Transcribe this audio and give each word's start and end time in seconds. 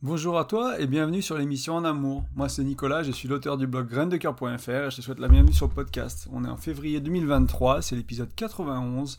Bonjour 0.00 0.38
à 0.38 0.44
toi 0.44 0.78
et 0.78 0.86
bienvenue 0.86 1.20
sur 1.22 1.36
l'émission 1.36 1.74
En 1.74 1.82
Amour. 1.82 2.22
Moi 2.36 2.48
c'est 2.48 2.62
Nicolas, 2.62 3.02
je 3.02 3.10
suis 3.10 3.26
l'auteur 3.26 3.56
du 3.56 3.66
blog 3.66 3.88
graindecoeur.fr 3.88 4.70
et 4.70 4.90
je 4.92 4.96
te 4.96 5.00
souhaite 5.00 5.18
la 5.18 5.26
bienvenue 5.26 5.52
sur 5.52 5.66
le 5.66 5.72
podcast. 5.72 6.28
On 6.32 6.44
est 6.44 6.48
en 6.48 6.56
février 6.56 7.00
2023, 7.00 7.82
c'est 7.82 7.96
l'épisode 7.96 8.32
91 8.36 9.18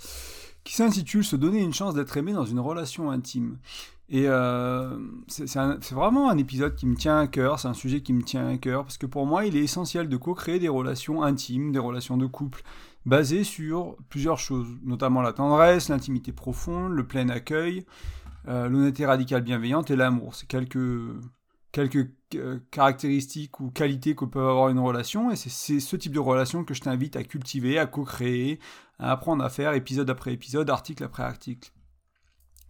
qui 0.63 0.73
s'intitule 0.73 1.25
Se 1.25 1.35
donner 1.35 1.59
une 1.59 1.73
chance 1.73 1.95
d'être 1.95 2.15
aimé 2.15 2.31
dans 2.31 2.45
une 2.45 2.61
relation 2.61 3.11
intime. 3.11 3.57
Et 4.07 4.29
euh, 4.29 4.97
c'est 5.27 5.91
vraiment 5.91 6.29
un 6.29 6.37
épisode 6.37 6.75
qui 6.75 6.87
me 6.87 6.95
tient 6.95 7.19
à 7.19 7.27
cœur, 7.27 7.59
c'est 7.59 7.67
un 7.67 7.73
sujet 7.73 7.99
qui 7.99 8.13
me 8.13 8.23
tient 8.23 8.47
à 8.47 8.57
cœur 8.57 8.83
parce 8.83 8.97
que 8.97 9.05
pour 9.05 9.25
moi 9.25 9.45
il 9.45 9.57
est 9.57 9.63
essentiel 9.63 10.07
de 10.07 10.15
co-créer 10.15 10.59
des 10.59 10.69
relations 10.69 11.23
intimes, 11.23 11.73
des 11.73 11.79
relations 11.79 12.15
de 12.15 12.25
couple 12.25 12.63
basées 13.05 13.43
sur 13.43 13.97
plusieurs 14.07 14.39
choses, 14.39 14.69
notamment 14.85 15.21
la 15.21 15.33
tendresse, 15.33 15.89
l'intimité 15.89 16.31
profonde, 16.31 16.93
le 16.93 17.05
plein 17.05 17.27
accueil, 17.27 17.85
euh, 18.47 18.69
l'honnêteté 18.69 19.05
radicale 19.05 19.41
bienveillante 19.41 19.91
et 19.91 19.95
l'amour. 19.95 20.35
C'est 20.35 20.47
quelques, 20.47 20.79
quelques 21.71 22.09
euh, 22.35 22.59
caractéristiques 22.71 23.59
ou 23.59 23.71
qualités 23.71 24.15
que 24.15 24.25
peut 24.25 24.39
avoir 24.39 24.69
une 24.69 24.79
relation, 24.79 25.31
et 25.31 25.35
c'est 25.35 25.79
ce 25.79 25.95
type 25.95 26.13
de 26.13 26.19
relation 26.19 26.63
que 26.63 26.73
je 26.73 26.81
t'invite 26.81 27.15
à 27.15 27.23
cultiver, 27.23 27.77
à 27.79 27.85
co-créer, 27.85 28.59
à 28.97 29.11
apprendre 29.11 29.43
à 29.43 29.49
faire 29.49 29.73
épisode 29.73 30.09
après 30.09 30.33
épisode, 30.33 30.69
article 30.69 31.03
après 31.03 31.23
article. 31.23 31.71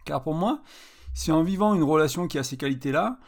Car 0.04 0.22
pour 0.22 0.34
moi, 0.34 0.62
c'est 1.14 1.32
en 1.32 1.42
vivant 1.42 1.74
une 1.74 1.82
relation 1.82 2.28
qui 2.28 2.38
a 2.38 2.42
ces 2.42 2.56
qualités-là, 2.56 3.18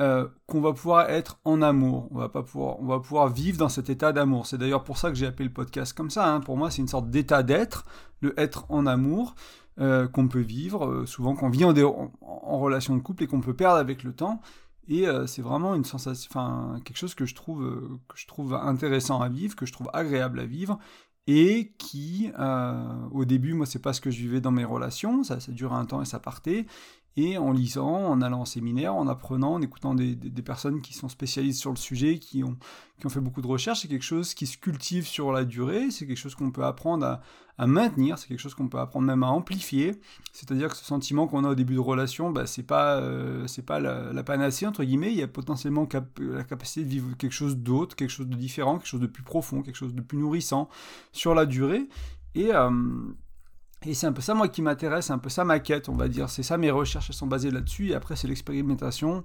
euh, 0.00 0.26
qu'on 0.46 0.62
va 0.62 0.72
pouvoir 0.72 1.10
être 1.10 1.38
en 1.44 1.60
amour. 1.60 2.08
On 2.12 2.18
va 2.18 2.30
pas 2.30 2.42
pouvoir, 2.42 2.80
on 2.80 2.86
va 2.86 2.98
pouvoir 2.98 3.28
vivre 3.28 3.58
dans 3.58 3.68
cet 3.68 3.90
état 3.90 4.12
d'amour. 4.12 4.46
C'est 4.46 4.56
d'ailleurs 4.56 4.84
pour 4.84 4.96
ça 4.96 5.10
que 5.10 5.16
j'ai 5.16 5.26
appelé 5.26 5.48
le 5.48 5.52
podcast 5.52 5.92
comme 5.92 6.08
ça. 6.08 6.32
Hein. 6.32 6.40
Pour 6.40 6.56
moi, 6.56 6.70
c'est 6.70 6.80
une 6.80 6.88
sorte 6.88 7.10
d'état 7.10 7.42
d'être, 7.42 7.84
le 8.20 8.38
être 8.40 8.64
en 8.70 8.86
amour. 8.86 9.34
Euh, 9.80 10.06
qu'on 10.06 10.28
peut 10.28 10.40
vivre, 10.40 10.84
euh, 10.84 11.06
souvent 11.06 11.34
qu'on 11.34 11.48
vit 11.48 11.64
en, 11.64 11.72
en, 12.20 12.58
relation 12.58 12.94
de 12.94 13.00
couple 13.00 13.22
et 13.22 13.26
qu'on 13.26 13.40
peut 13.40 13.56
perdre 13.56 13.78
avec 13.78 14.02
le 14.02 14.12
temps. 14.12 14.42
Et 14.86 15.08
euh, 15.08 15.26
c'est 15.26 15.40
vraiment 15.40 15.74
une 15.74 15.84
sensation, 15.84 16.28
enfin 16.30 16.78
quelque 16.84 16.98
chose 16.98 17.14
que 17.14 17.24
je 17.24 17.34
trouve 17.34 17.98
que 18.06 18.18
je 18.18 18.26
trouve 18.26 18.52
intéressant 18.52 19.22
à 19.22 19.30
vivre, 19.30 19.56
que 19.56 19.64
je 19.64 19.72
trouve 19.72 19.88
agréable 19.94 20.40
à 20.40 20.44
vivre, 20.44 20.78
et 21.26 21.72
qui, 21.78 22.30
au 23.12 23.24
début, 23.24 23.54
moi 23.54 23.64
c'est 23.64 23.78
pas 23.78 23.94
ce 23.94 24.02
que 24.02 24.10
je 24.10 24.18
vivais 24.18 24.42
dans 24.42 24.50
mes 24.50 24.64
relations, 24.64 25.24
ça, 25.24 25.40
ça 25.40 25.52
durait 25.52 25.76
un 25.76 25.86
temps 25.86 26.02
et 26.02 26.04
ça 26.04 26.18
partait, 26.18 26.66
et 27.16 27.36
en 27.36 27.52
lisant, 27.52 28.06
en 28.06 28.22
allant 28.22 28.40
en 28.40 28.44
séminaire, 28.44 28.94
en 28.94 29.06
apprenant, 29.06 29.54
en 29.54 29.62
écoutant 29.62 29.94
des, 29.94 30.16
personnes 30.42 30.80
qui 30.80 30.94
sont 30.94 31.08
spécialistes 31.08 31.60
sur 31.60 31.70
le 31.70 31.76
sujet, 31.76 32.18
qui 32.18 32.42
ont, 32.42 32.56
qui 32.98 33.06
ont 33.06 33.10
fait 33.10 33.20
beaucoup 33.20 33.42
de 33.42 33.46
recherches, 33.46 33.82
c'est 33.82 33.88
quelque 33.88 34.02
chose 34.04 34.32
qui 34.34 34.46
se 34.46 34.56
cultive 34.56 35.06
sur 35.06 35.30
la 35.30 35.44
durée, 35.44 35.90
c'est 35.90 36.06
quelque 36.06 36.16
chose 36.16 36.34
qu'on 36.34 36.50
peut 36.50 36.64
apprendre 36.64 37.20
à, 37.58 37.66
maintenir, 37.66 38.18
c'est 38.18 38.26
quelque 38.26 38.40
chose 38.40 38.54
qu'on 38.54 38.68
peut 38.68 38.80
apprendre 38.80 39.06
même 39.06 39.22
à 39.22 39.28
amplifier. 39.28 39.92
C'est-à-dire 40.32 40.70
que 40.70 40.76
ce 40.76 40.84
sentiment 40.84 41.28
qu'on 41.28 41.44
a 41.44 41.50
au 41.50 41.54
début 41.54 41.74
de 41.74 41.80
relation, 41.80 42.30
bah, 42.30 42.46
c'est 42.46 42.64
pas, 42.64 42.96
euh, 42.96 43.46
pas 43.64 43.78
la, 43.78 44.24
panacée, 44.24 44.66
entre 44.66 44.82
guillemets, 44.82 45.12
il 45.12 45.18
y 45.18 45.22
a 45.22 45.28
potentiellement 45.28 45.86
la 46.18 46.42
capacité 46.44 46.82
de 46.84 46.88
vivre 46.90 47.16
quelque 47.16 47.32
chose 47.32 47.56
d'autre, 47.56 47.94
quelque 47.94 48.10
chose 48.10 48.26
de 48.26 48.34
différent, 48.34 48.78
quelque 48.78 48.88
chose 48.88 49.00
de 49.00 49.06
plus 49.06 49.22
profond, 49.22 49.62
quelque 49.62 49.76
chose 49.76 49.94
de 49.94 50.00
plus 50.00 50.18
nourrissant 50.18 50.68
sur 51.12 51.34
la 51.34 51.46
durée. 51.46 51.88
Et, 52.34 52.52
euh, 52.52 52.70
et 53.84 53.94
c'est 53.94 54.06
un 54.06 54.12
peu 54.12 54.22
ça, 54.22 54.34
moi, 54.34 54.48
qui 54.48 54.62
m'intéresse, 54.62 55.10
un 55.10 55.18
peu 55.18 55.28
ça 55.28 55.44
ma 55.44 55.58
quête, 55.58 55.88
on 55.88 55.94
va 55.94 56.08
dire. 56.08 56.30
C'est 56.30 56.42
ça, 56.42 56.56
mes 56.58 56.70
recherches, 56.70 57.10
elles 57.10 57.16
sont 57.16 57.26
basées 57.26 57.50
là-dessus. 57.50 57.90
Et 57.90 57.94
après, 57.94 58.16
c'est 58.16 58.28
l'expérimentation 58.28 59.24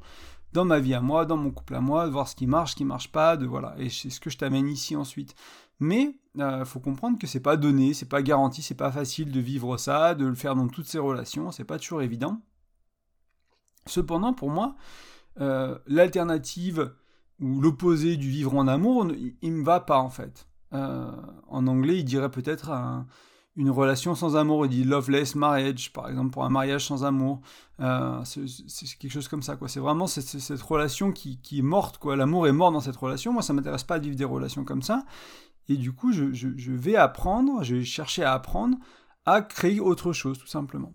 dans 0.54 0.66
ma 0.66 0.80
vie 0.80 0.94
à 0.94 1.02
moi, 1.02 1.26
dans 1.26 1.38
mon 1.38 1.52
couple 1.52 1.76
à 1.76 1.82
moi, 1.82 2.06
de 2.06 2.12
voir 2.12 2.28
ce 2.28 2.36
qui 2.36 2.48
marche, 2.48 2.72
ce 2.72 2.76
qui 2.78 2.86
marche 2.86 3.12
pas, 3.12 3.38
de 3.38 3.46
voilà. 3.46 3.76
Et 3.78 3.90
c'est 3.90 4.10
ce 4.10 4.20
que 4.20 4.30
je 4.30 4.38
t'amène 4.38 4.68
ici 4.68 4.96
ensuite. 4.96 5.36
Mais 5.80 6.16
il 6.36 6.42
euh, 6.42 6.66
faut 6.66 6.80
comprendre 6.80 7.20
que 7.20 7.28
c'est 7.28 7.40
pas 7.40 7.58
donné, 7.58 7.94
c'est 7.94 8.10
pas 8.10 8.22
garanti, 8.22 8.62
c'est 8.62 8.76
pas 8.76 8.92
facile 8.92 9.32
de 9.32 9.40
vivre 9.40 9.78
ça, 9.78 10.16
de 10.16 10.26
le 10.26 10.36
faire 10.36 10.56
dans 10.56 10.68
toutes 10.68 10.88
ces 10.88 11.00
relations, 11.00 11.52
c'est 11.52 11.64
pas 11.64 11.78
toujours 11.78 12.02
évident. 12.02 12.42
Cependant, 13.86 14.34
pour 14.34 14.50
moi, 14.50 14.76
euh, 15.40 15.78
l'alternative 15.86 16.94
ou 17.40 17.62
l'opposé 17.62 18.18
du 18.18 18.30
vivre 18.30 18.56
en 18.56 18.68
amour, 18.68 19.08
il, 19.42 19.52
me 19.52 19.64
va 19.64 19.80
pas 19.80 20.00
en 20.00 20.10
fait. 20.10 20.48
Euh, 20.74 21.12
en 21.48 21.68
anglais, 21.68 22.00
il 22.00 22.04
dirait 22.04 22.32
peut-être 22.32 22.72
un 22.72 23.06
une 23.58 23.72
relation 23.72 24.14
sans 24.14 24.38
amour, 24.38 24.68
il 24.68 24.70
dit 24.70 24.84
loveless 24.84 25.34
marriage, 25.36 25.92
par 25.92 26.08
exemple, 26.08 26.30
pour 26.30 26.46
un 26.46 26.50
mariage 26.50 26.86
sans 26.86 27.04
amour. 27.04 27.42
Euh, 27.80 28.24
c'est 28.24 28.98
quelque 28.98 29.12
chose 29.12 29.28
comme 29.28 29.42
ça, 29.42 29.56
quoi. 29.56 29.68
C'est 29.68 29.80
vraiment 29.80 30.06
cette, 30.06 30.28
cette 30.28 30.62
relation 30.62 31.12
qui, 31.12 31.40
qui, 31.42 31.60
est 31.60 31.64
morte, 31.64 31.98
quoi. 31.98 32.16
L'amour 32.16 32.48
est 32.48 32.52
mort 32.52 32.72
dans 32.72 32.80
cette 32.80 32.96
relation. 32.96 33.34
Moi, 33.34 33.42
ça 33.42 33.54
m'intéresse 33.54 33.84
pas 33.84 33.98
de 33.98 34.06
vivre 34.06 34.16
des 34.16 34.26
relations 34.26 34.64
comme 34.64 34.84
ça. 34.84 35.04
Et 35.70 35.76
du 35.76 35.92
coup, 35.92 36.14
je, 36.14 36.32
je, 36.34 36.72
vais 36.72 36.96
apprendre, 36.96 37.64
je 37.64 37.76
vais 37.76 37.84
chercher 37.84 38.24
à 38.24 38.34
apprendre 38.34 38.78
à 39.26 39.42
créer 39.42 39.80
autre 39.80 40.14
chose, 40.14 40.38
tout 40.38 40.48
simplement. 40.48 40.94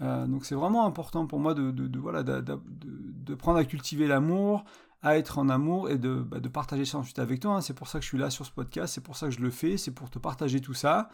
Euh, 0.00 0.26
donc 0.26 0.44
c'est 0.44 0.54
vraiment 0.54 0.86
important 0.86 1.26
pour 1.26 1.38
moi 1.38 1.54
de, 1.54 1.70
de, 1.70 1.86
de 1.86 1.98
voilà, 1.98 2.22
de, 2.22 2.40
de, 2.40 3.34
prendre 3.34 3.58
à 3.58 3.64
cultiver 3.64 4.06
l'amour, 4.06 4.64
à 5.06 5.16
être 5.16 5.38
en 5.38 5.48
amour 5.48 5.88
et 5.88 5.98
de, 5.98 6.16
bah, 6.16 6.38
partager 6.52 6.84
ça 6.84 6.98
ensuite 6.98 7.20
avec 7.20 7.38
toi. 7.38 7.54
Hein. 7.54 7.60
C'est 7.60 7.74
pour 7.74 7.86
ça 7.86 8.00
que 8.00 8.02
je 8.02 8.08
suis 8.08 8.18
là 8.18 8.28
sur 8.28 8.44
ce 8.44 8.50
podcast, 8.50 8.92
c'est 8.92 9.00
pour 9.00 9.16
ça 9.16 9.28
que 9.28 9.32
je 9.32 9.38
le 9.38 9.52
fais, 9.52 9.76
c'est 9.76 9.92
pour 9.92 10.10
te 10.10 10.18
partager 10.18 10.60
tout 10.60 10.74
ça, 10.74 11.10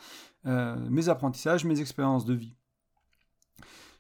euh, 0.47 0.77
mes 0.89 1.11
apprentissages, 1.11 1.67
mes 1.67 1.79
expériences 1.79 2.25
de 2.25 2.33
vie. 2.33 2.55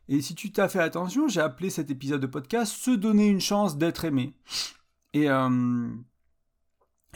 Et 0.08 0.22
si 0.22 0.34
tu 0.34 0.50
t'as 0.50 0.68
fait 0.68 0.80
attention, 0.80 1.28
j'ai 1.28 1.42
appelé 1.42 1.68
cet 1.68 1.90
épisode 1.90 2.22
de 2.22 2.26
podcast 2.26 2.72
Se 2.72 2.90
donner 2.90 3.28
une 3.28 3.42
chance 3.42 3.76
d'être 3.76 4.06
aimé. 4.06 4.34
Et 5.12 5.28
euh, 5.28 5.90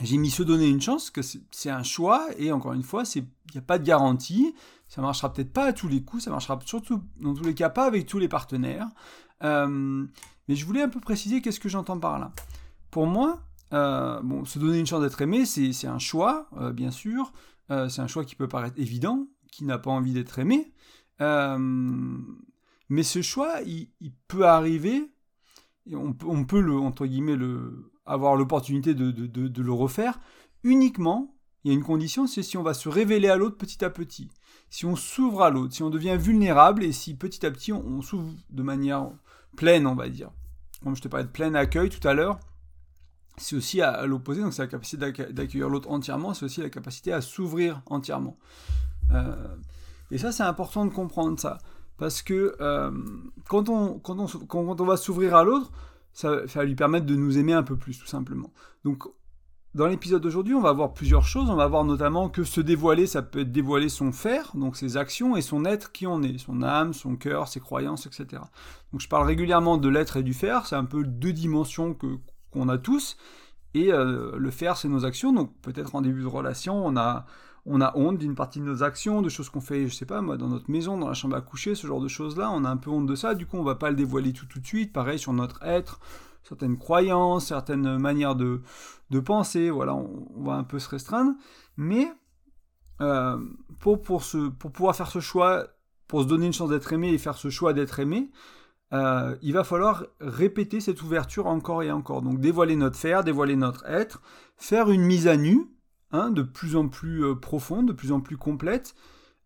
j'ai 0.03 0.17
mis 0.17 0.29
se 0.29 0.43
donner 0.43 0.67
une 0.67 0.79
chance, 0.79 1.09
que 1.09 1.21
c'est 1.23 1.71
un 1.71 1.81
choix, 1.81 2.27
et 2.37 2.51
encore 2.51 2.73
une 2.73 2.83
fois, 2.83 3.05
il 3.15 3.25
n'y 3.55 3.57
a 3.57 3.63
pas 3.63 3.79
de 3.79 3.85
garantie. 3.85 4.53
Ça 4.87 5.01
marchera 5.01 5.33
peut-être 5.33 5.51
pas 5.51 5.65
à 5.65 5.73
tous 5.73 5.87
les 5.87 6.03
coups, 6.03 6.25
ça 6.25 6.29
marchera 6.29 6.59
surtout, 6.63 7.01
dans 7.19 7.33
tous 7.33 7.43
les 7.43 7.55
cas, 7.55 7.71
pas 7.71 7.87
avec 7.87 8.05
tous 8.05 8.19
les 8.19 8.27
partenaires. 8.27 8.87
Euh, 9.43 10.05
mais 10.47 10.55
je 10.55 10.63
voulais 10.63 10.83
un 10.83 10.89
peu 10.89 10.99
préciser 10.99 11.41
qu'est-ce 11.41 11.59
que 11.59 11.69
j'entends 11.69 11.99
par 11.99 12.19
là. 12.19 12.31
Pour 12.91 13.07
moi, 13.07 13.47
euh, 13.73 14.21
bon, 14.21 14.45
se 14.45 14.59
donner 14.59 14.79
une 14.79 14.85
chance 14.85 15.01
d'être 15.01 15.21
aimé, 15.21 15.45
c'est 15.45 15.87
un 15.87 15.99
choix, 15.99 16.49
euh, 16.57 16.71
bien 16.71 16.91
sûr. 16.91 17.33
Euh, 17.69 17.89
c'est 17.89 18.01
un 18.01 18.07
choix 18.07 18.23
qui 18.23 18.35
peut 18.35 18.47
paraître 18.47 18.79
évident, 18.79 19.27
qui 19.51 19.65
n'a 19.65 19.77
pas 19.77 19.91
envie 19.91 20.13
d'être 20.13 20.39
aimé. 20.39 20.71
mais 21.19 23.03
ce 23.03 23.21
choix, 23.21 23.61
il, 23.65 23.89
peut 24.27 24.45
arriver, 24.45 25.11
on, 25.91 26.45
peut 26.45 26.61
le, 26.61 26.77
entre 26.77 27.05
guillemets, 27.05 27.35
le, 27.35 27.91
avoir 28.05 28.35
l'opportunité 28.35 28.93
de, 28.93 29.11
de, 29.11 29.47
de, 29.47 29.61
le 29.61 29.73
refaire 29.73 30.19
uniquement. 30.63 31.33
Il 31.63 31.71
y 31.71 31.71
a 31.71 31.77
une 31.77 31.83
condition, 31.83 32.27
c'est 32.27 32.43
si 32.43 32.55
on 32.55 32.63
va 32.63 32.73
se 32.73 32.87
révéler 32.87 33.27
à 33.27 33.35
l'autre 33.35 33.57
petit 33.57 33.83
à 33.83 33.89
petit. 33.89 34.29
Si 34.69 34.85
on 34.85 34.95
s'ouvre 34.95 35.41
à 35.41 35.49
l'autre, 35.49 35.73
si 35.73 35.83
on 35.83 35.89
devient 35.89 36.17
vulnérable 36.17 36.83
et 36.83 36.93
si 36.93 37.15
petit 37.15 37.45
à 37.45 37.51
petit 37.51 37.73
on, 37.73 37.85
on 37.85 38.01
s'ouvre 38.01 38.31
de 38.49 38.63
manière 38.63 39.11
pleine, 39.57 39.85
on 39.87 39.95
va 39.95 40.07
dire. 40.07 40.31
Comme 40.83 40.95
je 40.95 41.01
te 41.01 41.07
parlais 41.09 41.25
de 41.25 41.31
plein 41.31 41.53
accueil 41.55 41.89
tout 41.89 42.05
à 42.07 42.13
l'heure, 42.13 42.39
c'est 43.37 43.55
aussi 43.55 43.81
à, 43.81 44.05
l'opposé, 44.05 44.41
donc 44.41 44.53
c'est 44.53 44.63
la 44.63 44.67
capacité 44.67 45.11
d'accueillir 45.31 45.69
l'autre 45.69 45.89
entièrement, 45.89 46.33
c'est 46.33 46.45
aussi 46.45 46.61
la 46.61 46.69
capacité 46.69 47.13
à 47.13 47.21
s'ouvrir 47.21 47.81
entièrement. 47.85 48.37
Euh, 49.11 49.35
et 50.11 50.17
ça, 50.17 50.31
c'est 50.31 50.43
important 50.43 50.85
de 50.85 50.91
comprendre 50.91 51.39
ça. 51.39 51.59
Parce 51.97 52.21
que 52.21 52.55
euh, 52.61 52.91
quand, 53.47 53.69
on, 53.69 53.99
quand, 53.99 54.19
on, 54.19 54.27
quand, 54.27 54.79
on, 54.79 54.85
va 54.85 54.97
s'ouvrir 54.97 55.35
à 55.35 55.43
l'autre, 55.43 55.71
ça, 56.13 56.45
va 56.45 56.63
lui 56.63 56.75
permettre 56.75 57.05
de 57.05 57.15
nous 57.15 57.37
aimer 57.37 57.53
un 57.53 57.63
peu 57.63 57.75
plus, 57.75 57.99
tout 57.99 58.07
simplement. 58.07 58.51
Donc, 58.83 59.03
dans 59.73 59.87
l'épisode 59.87 60.21
d'aujourd'hui, 60.21 60.53
on 60.53 60.61
va 60.61 60.73
voir 60.73 60.93
plusieurs 60.93 61.25
choses. 61.25 61.49
On 61.49 61.55
va 61.55 61.67
voir 61.67 61.83
notamment 61.83 62.29
que 62.29 62.43
se 62.43 62.61
dévoiler, 62.61 63.05
ça 63.05 63.21
peut 63.21 63.41
être 63.41 63.51
dévoiler 63.51 63.89
son 63.89 64.11
faire, 64.11 64.51
donc 64.55 64.77
ses 64.77 64.97
actions, 64.97 65.35
et 65.35 65.41
son 65.41 65.65
être 65.65 65.91
qui 65.91 66.07
en 66.07 66.23
est, 66.23 66.37
son 66.37 66.63
âme, 66.63 66.93
son 66.93 67.15
cœur, 67.15 67.47
ses 67.47 67.59
croyances, 67.59 68.05
etc. 68.07 68.41
Donc 68.91 69.01
je 69.01 69.07
parle 69.07 69.27
régulièrement 69.27 69.77
de 69.77 69.89
l'être 69.89 70.17
et 70.17 70.23
du 70.23 70.33
faire, 70.33 70.65
c'est 70.65 70.75
un 70.75 70.85
peu 70.85 71.03
deux 71.03 71.33
dimensions 71.33 71.93
que 71.93 72.17
qu'on 72.57 72.69
a 72.69 72.77
tous. 72.77 73.17
Et 73.73 73.91
euh, 73.91 74.35
le 74.37 74.51
faire, 74.51 74.77
c'est 74.77 74.87
nos 74.87 75.05
actions. 75.05 75.33
Donc 75.33 75.53
peut-être 75.61 75.95
en 75.95 76.01
début 76.01 76.21
de 76.21 76.27
relation, 76.27 76.85
on 76.85 76.97
a, 76.97 77.25
on 77.65 77.81
a 77.81 77.95
honte 77.95 78.17
d'une 78.17 78.35
partie 78.35 78.59
de 78.59 78.65
nos 78.65 78.83
actions, 78.83 79.21
de 79.21 79.29
choses 79.29 79.49
qu'on 79.49 79.61
fait, 79.61 79.87
je 79.87 79.93
sais 79.93 80.05
pas 80.05 80.21
moi, 80.21 80.37
dans 80.37 80.47
notre 80.47 80.71
maison, 80.71 80.97
dans 80.97 81.07
la 81.07 81.13
chambre 81.13 81.35
à 81.35 81.41
coucher, 81.41 81.75
ce 81.75 81.85
genre 81.85 82.01
de 82.01 82.07
choses-là. 82.07 82.49
On 82.51 82.65
a 82.65 82.69
un 82.69 82.77
peu 82.77 82.89
honte 82.89 83.07
de 83.07 83.15
ça. 83.15 83.35
Du 83.35 83.45
coup, 83.45 83.57
on 83.57 83.63
va 83.63 83.75
pas 83.75 83.89
le 83.89 83.95
dévoiler 83.95 84.33
tout 84.33 84.45
tout 84.45 84.59
de 84.59 84.65
suite. 84.65 84.93
Pareil 84.93 85.19
sur 85.19 85.33
notre 85.33 85.61
être, 85.63 85.99
certaines 86.43 86.77
croyances, 86.77 87.47
certaines 87.47 87.97
manières 87.97 88.35
de, 88.35 88.61
de 89.09 89.19
penser. 89.19 89.69
Voilà, 89.69 89.95
on, 89.95 90.43
va 90.43 90.53
un 90.53 90.63
peu 90.63 90.79
se 90.79 90.89
restreindre. 90.89 91.33
Mais 91.75 92.11
euh, 93.01 93.37
pour, 93.79 94.01
pour, 94.01 94.23
pour 94.57 94.71
pouvoir 94.71 94.95
faire 94.95 95.11
ce 95.11 95.19
choix, 95.19 95.67
pour 96.07 96.23
se 96.23 96.27
donner 96.27 96.47
une 96.47 96.53
chance 96.53 96.69
d'être 96.69 96.91
aimé 96.93 97.09
et 97.09 97.17
faire 97.17 97.37
ce 97.37 97.49
choix 97.49 97.73
d'être 97.73 97.99
aimé, 97.99 98.31
euh, 98.93 99.35
il 99.41 99.53
va 99.53 99.63
falloir 99.63 100.05
répéter 100.21 100.79
cette 100.79 101.01
ouverture 101.01 101.47
encore 101.47 101.83
et 101.83 101.91
encore. 101.91 102.21
Donc 102.21 102.39
dévoiler 102.39 102.75
notre 102.75 102.97
faire, 102.97 103.23
dévoiler 103.23 103.55
notre 103.55 103.85
être, 103.85 104.21
faire 104.55 104.89
une 104.89 105.01
mise 105.01 105.27
à 105.27 105.35
nu, 105.35 105.67
hein, 106.11 106.31
de 106.31 106.41
plus 106.41 106.75
en 106.75 106.87
plus 106.87 107.25
euh, 107.25 107.35
profonde, 107.35 107.87
de 107.87 107.93
plus 107.93 108.11
en 108.11 108.21
plus 108.21 108.37
complète. 108.37 108.95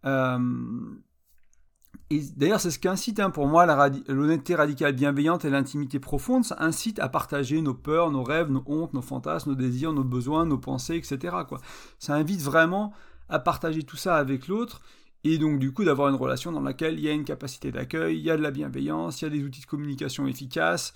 Euh, 0.06 0.40
et 2.10 2.22
d'ailleurs, 2.36 2.60
c'est 2.60 2.72
ce 2.72 2.80
qu'incite 2.80 3.20
hein, 3.20 3.30
pour 3.30 3.48
moi 3.48 3.66
l'honnêteté 4.08 4.54
radicale 4.54 4.94
bienveillante 4.94 5.46
et 5.46 5.50
l'intimité 5.50 6.00
profonde. 6.00 6.44
Ça 6.44 6.58
incite 6.60 7.00
à 7.00 7.10
partager 7.10 7.62
nos 7.62 7.74
peurs, 7.74 8.12
nos 8.12 8.24
rêves, 8.24 8.52
nos 8.52 8.64
hontes, 8.66 8.94
nos 8.94 9.02
fantasmes, 9.02 9.52
nos 9.52 9.56
désirs, 9.56 9.94
nos 9.94 10.04
besoins, 10.04 10.46
nos 10.46 10.58
pensées, 10.58 10.96
etc. 10.96 11.36
Ça 12.00 12.14
invite 12.14 12.42
vraiment 12.42 12.94
à 13.30 13.40
partager 13.40 13.84
tout 13.84 13.96
ça 13.96 14.18
avec 14.18 14.50
l'autre 14.50 14.82
et 15.24 15.38
donc 15.38 15.60
du 15.60 15.72
coup 15.74 15.84
d'avoir 15.84 16.10
une 16.10 16.16
relation 16.16 16.52
dans 16.52 16.62
laquelle 16.62 16.96
il 16.96 17.02
y 17.02 17.10
a 17.10 17.12
une 17.12 17.26
capacité 17.26 17.72
d'accueil, 17.72 18.18
il 18.18 18.24
y 18.24 18.32
a 18.32 18.38
de 18.38 18.42
la 18.42 18.52
bienveillance, 18.52 19.22
il 19.22 19.26
y 19.26 19.28
a 19.28 19.32
des 19.32 19.44
outils 19.44 19.62
de 19.62 19.66
communication 19.66 20.28
efficaces, 20.28 20.94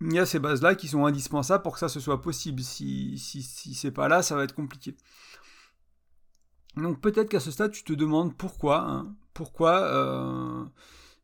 il 0.00 0.12
y 0.12 0.18
a 0.18 0.26
ces 0.26 0.38
bases-là 0.38 0.74
qui 0.74 0.88
sont 0.88 1.06
indispensables 1.06 1.62
pour 1.62 1.72
que 1.74 1.78
ça 1.78 1.88
se 1.88 2.00
soit 2.00 2.20
possible. 2.20 2.62
Si, 2.62 3.18
si, 3.18 3.42
si 3.42 3.74
c'est 3.74 3.90
pas 3.90 4.08
là, 4.08 4.22
ça 4.22 4.36
va 4.36 4.44
être 4.44 4.54
compliqué. 4.54 4.94
Donc 6.76 7.00
peut-être 7.00 7.30
qu'à 7.30 7.40
ce 7.40 7.50
stade, 7.50 7.72
tu 7.72 7.82
te 7.84 7.94
demandes 7.94 8.36
pourquoi. 8.36 8.80
Hein, 8.80 9.16
pourquoi, 9.32 9.80
euh, 9.82 10.64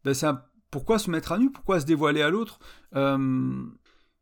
ben 0.04 0.42
pourquoi 0.70 0.98
se 0.98 1.10
mettre 1.10 1.32
à 1.32 1.38
nu? 1.38 1.50
Pourquoi 1.52 1.80
se 1.80 1.86
dévoiler 1.86 2.22
à 2.22 2.30
l'autre? 2.30 2.58
Euh, 2.96 3.64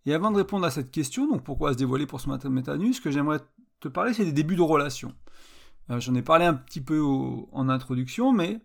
Et 0.06 0.15
avant 0.15 0.31
de 0.33 0.37
répondre 0.37 0.67
à 0.67 0.71
cette 0.71 0.91
question, 0.91 1.29
donc 1.29 1.44
pourquoi 1.44 1.73
se 1.73 1.79
dévoiler 1.79 2.06
pour 2.06 2.21
se 2.21 2.29
mettre 2.29 2.71
à 2.71 2.76
nu, 2.76 2.93
ce 2.93 3.00
que 3.00 3.11
j'aimerais 3.11 3.41
te 3.81 3.88
parler, 3.88 4.15
c'est 4.15 4.25
des 4.25 4.33
débuts 4.33 4.56
de 4.56 4.62
relation. 4.62 5.15
Euh, 5.91 6.01
j'en 6.01 6.15
ai 6.15 6.23
parlé 6.23 6.45
un 6.45 6.55
petit 6.55 6.81
peu 6.81 7.03
en 7.53 7.69
introduction, 7.69 8.33
mais 8.33 8.61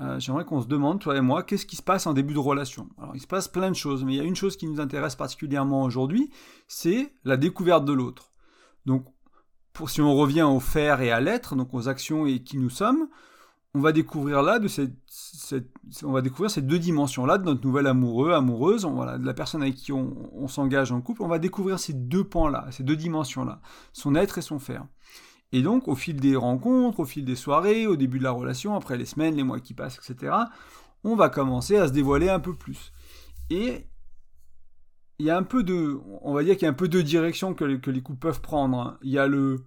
euh, 0.00 0.20
j'aimerais 0.20 0.44
qu'on 0.44 0.60
se 0.60 0.66
demande, 0.66 1.00
toi 1.00 1.16
et 1.16 1.20
moi, 1.20 1.42
qu'est-ce 1.42 1.64
qui 1.64 1.76
se 1.76 1.82
passe 1.82 2.06
en 2.06 2.12
début 2.12 2.34
de 2.34 2.38
relation? 2.38 2.88
Alors, 2.98 3.14
il 3.14 3.20
se 3.20 3.26
passe 3.26 3.48
plein 3.48 3.70
de 3.70 3.76
choses, 3.76 4.04
mais 4.04 4.14
il 4.14 4.16
y 4.16 4.20
a 4.20 4.24
une 4.24 4.36
chose 4.36 4.56
qui 4.56 4.66
nous 4.66 4.80
intéresse 4.80 5.16
particulièrement 5.16 5.84
aujourd'hui, 5.84 6.30
c'est 6.68 7.14
la 7.24 7.36
découverte 7.36 7.84
de 7.84 7.92
l'autre. 7.92 8.30
Donc, 8.84 9.06
pour, 9.72 9.88
si 9.90 10.00
on 10.02 10.14
revient 10.14 10.42
au 10.42 10.60
faire 10.60 11.00
et 11.00 11.10
à 11.10 11.20
l'être, 11.20 11.56
donc 11.56 11.72
aux 11.72 11.88
actions 11.88 12.26
et 12.26 12.40
qui 12.40 12.58
nous 12.58 12.70
sommes, 12.70 13.08
on 13.74 13.80
va 13.80 13.92
découvrir 13.92 14.42
là 14.42 14.58
on 16.02 16.12
va 16.12 16.22
découvrir 16.22 16.50
ces 16.50 16.62
deux 16.62 16.78
dimensions 16.78 17.26
là 17.26 17.36
de 17.36 17.44
notre 17.44 17.62
nouvelle 17.62 17.86
amoureux, 17.86 18.32
amoureuse, 18.32 18.84
de 18.84 19.26
la 19.26 19.34
personne 19.34 19.60
avec 19.60 19.74
qui 19.74 19.92
on, 19.92 20.30
on 20.32 20.48
s'engage 20.48 20.92
en 20.92 21.02
couple. 21.02 21.22
On 21.22 21.28
va 21.28 21.38
découvrir 21.38 21.78
ces 21.78 21.92
deux 21.92 22.24
pans 22.24 22.48
là, 22.48 22.66
ces 22.70 22.84
deux 22.84 22.96
dimensions 22.96 23.44
là, 23.44 23.60
son 23.92 24.14
être 24.14 24.38
et 24.38 24.42
son 24.42 24.58
faire. 24.58 24.86
Et 25.52 25.62
donc, 25.62 25.88
au 25.88 25.94
fil 25.94 26.16
des 26.16 26.36
rencontres, 26.36 27.00
au 27.00 27.04
fil 27.04 27.24
des 27.24 27.36
soirées, 27.36 27.86
au 27.86 27.96
début 27.96 28.18
de 28.18 28.24
la 28.24 28.32
relation, 28.32 28.74
après 28.74 28.96
les 28.96 29.06
semaines, 29.06 29.36
les 29.36 29.44
mois 29.44 29.60
qui 29.60 29.74
passent, 29.74 29.98
etc., 29.98 30.34
on 31.04 31.14
va 31.14 31.28
commencer 31.28 31.76
à 31.76 31.86
se 31.86 31.92
dévoiler 31.92 32.28
un 32.28 32.40
peu 32.40 32.52
plus. 32.52 32.92
Et 33.50 33.86
il 35.18 35.26
y 35.26 35.30
a 35.30 35.36
un 35.36 35.44
peu 35.44 35.62
de, 35.62 35.98
on 36.22 36.34
va 36.34 36.42
dire 36.42 36.54
qu'il 36.54 36.64
y 36.64 36.66
a 36.66 36.70
un 36.70 36.74
peu 36.74 36.88
de 36.88 37.00
direction 37.00 37.54
que 37.54 37.64
les, 37.64 37.80
que 37.80 37.90
les 37.90 38.02
couples 38.02 38.18
peuvent 38.18 38.40
prendre. 38.40 38.98
Il 39.02 39.10
y 39.10 39.18
a 39.18 39.26
le, 39.26 39.64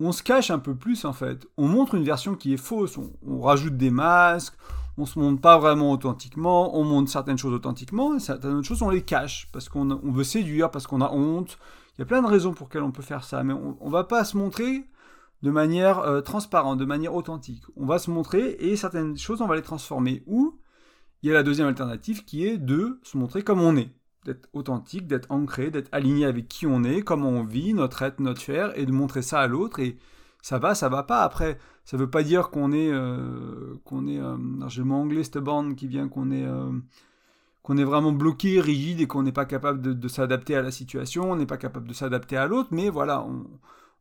on 0.00 0.12
se 0.12 0.22
cache 0.22 0.50
un 0.50 0.58
peu 0.58 0.74
plus 0.74 1.04
en 1.04 1.12
fait. 1.12 1.46
On 1.56 1.68
montre 1.68 1.94
une 1.94 2.04
version 2.04 2.34
qui 2.34 2.54
est 2.54 2.56
fausse. 2.56 2.98
On, 2.98 3.40
rajoute 3.40 3.76
des 3.76 3.90
masques. 3.90 4.54
On 4.96 5.06
se 5.06 5.18
montre 5.18 5.40
pas 5.40 5.58
vraiment 5.58 5.92
authentiquement. 5.92 6.76
On 6.76 6.84
montre 6.84 7.10
certaines 7.10 7.38
choses 7.38 7.52
authentiquement. 7.52 8.18
Certaines 8.18 8.54
autres 8.54 8.66
choses, 8.66 8.82
on 8.82 8.90
les 8.90 9.02
cache 9.02 9.48
parce 9.52 9.68
qu'on 9.68 9.86
veut 9.86 10.24
séduire, 10.24 10.70
parce 10.70 10.86
qu'on 10.86 11.02
a 11.02 11.10
honte, 11.10 11.58
il 11.96 12.00
y 12.00 12.02
a 12.02 12.06
plein 12.06 12.22
de 12.22 12.26
raisons 12.26 12.52
pour 12.52 12.66
lesquelles 12.68 12.82
on 12.82 12.92
peut 12.92 13.02
faire 13.02 13.24
ça, 13.24 13.42
mais 13.44 13.52
on 13.52 13.86
ne 13.86 13.90
va 13.90 14.04
pas 14.04 14.24
se 14.24 14.36
montrer 14.36 14.86
de 15.42 15.50
manière 15.50 16.00
euh, 16.00 16.20
transparente, 16.20 16.78
de 16.78 16.84
manière 16.84 17.14
authentique. 17.14 17.64
On 17.76 17.86
va 17.86 17.98
se 17.98 18.10
montrer 18.10 18.56
et 18.58 18.76
certaines 18.76 19.16
choses, 19.16 19.40
on 19.40 19.46
va 19.46 19.56
les 19.56 19.62
transformer. 19.62 20.22
Ou 20.26 20.58
il 21.22 21.28
y 21.28 21.30
a 21.30 21.34
la 21.34 21.42
deuxième 21.42 21.68
alternative 21.68 22.24
qui 22.24 22.46
est 22.46 22.58
de 22.58 23.00
se 23.02 23.16
montrer 23.16 23.42
comme 23.42 23.60
on 23.60 23.76
est, 23.76 23.90
d'être 24.24 24.48
authentique, 24.52 25.06
d'être 25.06 25.30
ancré, 25.30 25.70
d'être 25.70 25.88
aligné 25.92 26.26
avec 26.26 26.48
qui 26.48 26.66
on 26.66 26.84
est, 26.84 27.02
comment 27.02 27.30
on 27.30 27.44
vit, 27.44 27.74
notre 27.74 28.02
être, 28.02 28.20
notre 28.20 28.40
faire, 28.40 28.76
et 28.78 28.86
de 28.86 28.92
montrer 28.92 29.22
ça 29.22 29.40
à 29.40 29.46
l'autre. 29.46 29.80
Et 29.80 29.98
ça 30.42 30.58
va, 30.58 30.74
ça 30.74 30.88
va 30.88 31.02
pas. 31.02 31.22
Après, 31.22 31.58
ça 31.84 31.96
veut 31.96 32.10
pas 32.10 32.22
dire 32.22 32.50
qu'on 32.50 32.72
est, 32.72 32.90
euh, 32.90 33.76
qu'on 33.84 34.06
est. 34.06 34.18
Euh, 34.18 34.36
j'ai 34.68 34.80
le 34.80 34.86
mot 34.86 34.96
anglais 34.96 35.24
stubborn 35.24 35.74
qui 35.74 35.86
vient 35.86 36.08
qu'on 36.08 36.30
est 36.30 36.46
qu'on 37.62 37.76
est 37.76 37.84
vraiment 37.84 38.12
bloqué, 38.12 38.60
rigide 38.60 39.00
et 39.00 39.06
qu'on 39.06 39.22
n'est 39.22 39.32
pas 39.32 39.44
capable 39.44 39.98
de, 39.98 40.08
s'adapter 40.08 40.56
à 40.56 40.62
la 40.62 40.70
situation, 40.70 41.30
on 41.30 41.36
n'est 41.36 41.46
pas 41.46 41.58
capable 41.58 41.88
de 41.88 41.92
s'adapter 41.92 42.36
à 42.36 42.46
l'autre, 42.46 42.70
mais 42.72 42.88
voilà, 42.88 43.26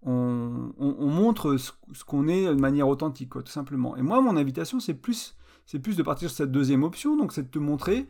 on, 0.04 1.08
montre 1.10 1.58
ce, 1.58 1.72
qu'on 2.06 2.28
est 2.28 2.46
de 2.46 2.54
manière 2.54 2.88
authentique, 2.88 3.32
tout 3.32 3.46
simplement. 3.48 3.98
Et 3.98 4.02
moi, 4.02 4.22
mon 4.22 4.38
invitation, 4.38 4.80
c'est 4.80 4.94
plus, 4.94 5.36
c'est 5.66 5.80
plus 5.80 5.98
de 5.98 6.04
partir 6.04 6.30
sur 6.30 6.38
cette 6.38 6.52
deuxième 6.52 6.84
option, 6.84 7.18
donc 7.18 7.34
c'est 7.34 7.44
de 7.44 7.50
te 7.50 7.60
montrer 7.60 8.08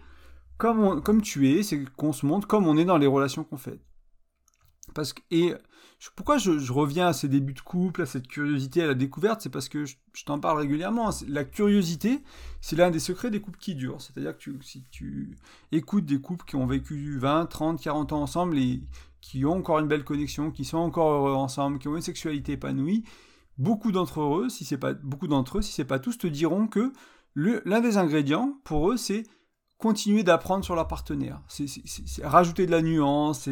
comme, 0.59 1.21
tu 1.21 1.49
es, 1.49 1.63
c'est 1.63 1.85
qu'on 1.95 2.11
se 2.11 2.25
montre 2.25 2.47
comme 2.47 2.67
on 2.67 2.77
est 2.77 2.85
dans 2.85 2.97
les 2.97 3.07
relations 3.07 3.43
qu'on 3.43 3.57
fait. 3.57 3.79
Parce 4.93 5.13
que, 5.13 5.21
pourquoi 6.15 6.37
je, 6.37 6.71
reviens 6.71 7.07
à 7.07 7.13
ces 7.13 7.27
débuts 7.27 7.53
de 7.53 7.59
couple, 7.59 8.03
à 8.03 8.05
cette 8.05 8.27
curiosité, 8.27 8.81
à 8.81 8.87
la 8.87 8.93
découverte? 8.93 9.41
C'est 9.41 9.49
parce 9.49 9.67
que 9.67 9.83
je, 9.85 9.95
t'en 10.25 10.39
parle 10.39 10.59
régulièrement. 10.59 11.09
La 11.27 11.43
curiosité, 11.43 12.23
c'est 12.61 12.77
l'un 12.77 12.89
des 12.89 12.99
secrets 12.99 13.29
des 13.29 13.41
couples 13.41 13.59
qui 13.59 13.75
durent. 13.75 14.01
C'est-à-dire 14.01 14.37
que 14.37 14.51
si 14.61 14.85
tu 14.91 15.37
écoutes 15.73 16.05
des 16.05 16.21
couples 16.21 16.45
qui 16.45 16.55
ont 16.55 16.65
vécu 16.65 17.17
20, 17.17 17.47
30, 17.47 17.81
40 17.81 18.13
ans 18.13 18.21
ensemble 18.21 18.57
et 18.57 18.81
qui 19.19 19.45
ont 19.45 19.57
encore 19.57 19.79
une 19.79 19.89
belle 19.89 20.05
connexion, 20.05 20.51
qui 20.51 20.63
sont 20.63 20.77
encore 20.77 21.11
heureux 21.11 21.33
ensemble, 21.33 21.79
qui 21.79 21.89
ont 21.89 21.95
une 21.97 22.01
sexualité 22.01 22.53
épanouie, 22.53 23.03
beaucoup 23.57 23.91
d'entre 23.91 24.21
eux, 24.21 24.47
si 24.47 24.63
c'est 24.63 24.77
pas 24.77 24.93
beaucoup 24.93 25.27
d'entre 25.27 25.57
eux, 25.57 25.61
si 25.61 25.73
c'est 25.73 25.83
pas 25.83 25.99
tous, 25.99 26.17
te 26.17 26.27
diront 26.27 26.67
que 26.67 26.93
l'un 27.35 27.81
des 27.81 27.97
ingrédients 27.97 28.57
pour 28.63 28.89
eux, 28.89 28.95
c'est 28.97 29.23
continuer 29.77 30.23
d'apprendre 30.23 30.63
sur 30.63 30.75
leur 30.75 30.87
partenaire. 30.87 31.41
C'est 31.47 31.67
rajouter 32.23 32.65
de 32.65 32.71
la 32.71 32.81
nuance, 32.81 33.49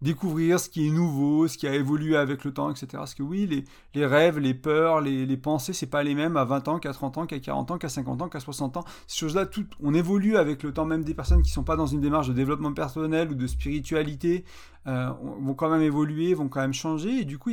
découvrir 0.00 0.60
ce 0.60 0.68
qui 0.68 0.86
est 0.86 0.90
nouveau, 0.90 1.48
ce 1.48 1.58
qui 1.58 1.66
a 1.66 1.74
évolué 1.74 2.16
avec 2.16 2.44
le 2.44 2.52
temps, 2.52 2.70
etc. 2.70 2.86
Parce 2.92 3.14
que 3.14 3.22
oui, 3.22 3.46
les, 3.46 3.64
les 3.94 4.06
rêves, 4.06 4.38
les 4.38 4.54
peurs, 4.54 5.00
les, 5.00 5.26
les 5.26 5.36
pensées, 5.36 5.72
c'est 5.72 5.86
pas 5.86 6.02
les 6.02 6.14
mêmes 6.14 6.36
à 6.36 6.44
20 6.44 6.68
ans 6.68 6.78
qu'à 6.78 6.92
30 6.92 7.18
ans, 7.18 7.26
qu'à 7.26 7.38
40 7.40 7.70
ans, 7.72 7.78
qu'à 7.78 7.88
50 7.88 8.22
ans, 8.22 8.28
qu'à 8.28 8.40
60 8.40 8.76
ans. 8.76 8.84
Ces 9.06 9.18
choses-là, 9.18 9.46
tout, 9.46 9.66
on 9.80 9.94
évolue 9.94 10.36
avec 10.36 10.62
le 10.62 10.72
temps. 10.72 10.84
Même 10.84 11.04
des 11.04 11.14
personnes 11.14 11.42
qui 11.42 11.50
sont 11.50 11.64
pas 11.64 11.76
dans 11.76 11.86
une 11.86 12.00
démarche 12.00 12.28
de 12.28 12.34
développement 12.34 12.72
personnel 12.72 13.30
ou 13.30 13.34
de 13.34 13.46
spiritualité 13.46 14.44
euh, 14.86 15.10
vont 15.40 15.54
quand 15.54 15.70
même 15.70 15.82
évoluer, 15.82 16.34
vont 16.34 16.48
quand 16.48 16.60
même 16.60 16.74
changer. 16.74 17.20
Et 17.20 17.24
du 17.24 17.38
coup, 17.38 17.50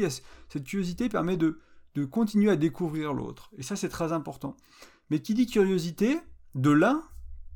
cette 0.50 0.63
curiosité 0.63 1.09
permet 1.09 1.38
de, 1.38 1.59
de 1.95 2.06
continuer 2.06 2.51
à 2.51 2.56
découvrir 2.56 3.13
l'autre. 3.13 3.50
Et 3.57 3.63
ça, 3.63 3.75
c'est 3.75 3.89
très 3.89 4.13
important. 4.13 4.56
Mais 5.09 5.19
qui 5.19 5.33
dit 5.33 5.45
curiosité, 5.45 6.19
de 6.56 6.71
l'un, 6.71 7.03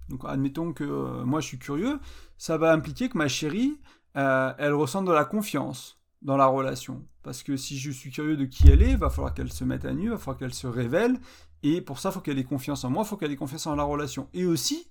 donc 0.09 0.21
admettons 0.25 0.74
que 0.74 0.83
euh, 0.83 1.25
moi 1.25 1.39
je 1.39 1.47
suis 1.47 1.57
curieux, 1.57 2.00
ça 2.38 2.57
va 2.57 2.71
impliquer 2.71 3.09
que 3.09 3.18
ma 3.18 3.27
chérie, 3.27 3.80
euh, 4.16 4.54
elle 4.58 4.74
ressent 4.74 5.04
de 5.04 5.12
la 5.12 5.26
confiance 5.26 6.00
dans 6.22 6.38
la 6.38 6.48
relation. 6.48 7.06
Parce 7.24 7.44
que 7.44 7.58
si 7.58 7.78
je 7.78 7.92
suis 7.92 8.12
curieux 8.12 8.38
de 8.38 8.46
qui 8.46 8.70
elle 8.70 8.82
est, 8.82 8.92
il 8.92 8.98
va 8.98 9.10
falloir 9.10 9.34
qu'elle 9.34 9.52
se 9.52 9.64
mette 9.64 9.86
à 9.86 9.94
nu, 9.94 10.04
il 10.06 10.10
va 10.10 10.18
falloir 10.18 10.38
qu'elle 10.38 10.54
se 10.54 10.68
révèle. 10.68 11.20
Et 11.64 11.82
pour 11.82 12.00
ça, 12.00 12.10
il 12.10 12.14
faut 12.14 12.22
qu'elle 12.22 12.40
ait 12.40 12.44
confiance 12.44 12.84
en 12.84 12.90
moi, 12.90 13.04
il 13.06 13.08
faut 13.08 13.18
qu'elle 13.18 13.32
ait 13.32 13.38
confiance 13.38 13.68
en 13.68 13.76
la 13.76 13.84
relation. 13.84 14.30
Et 14.34 14.46
aussi, 14.46 14.88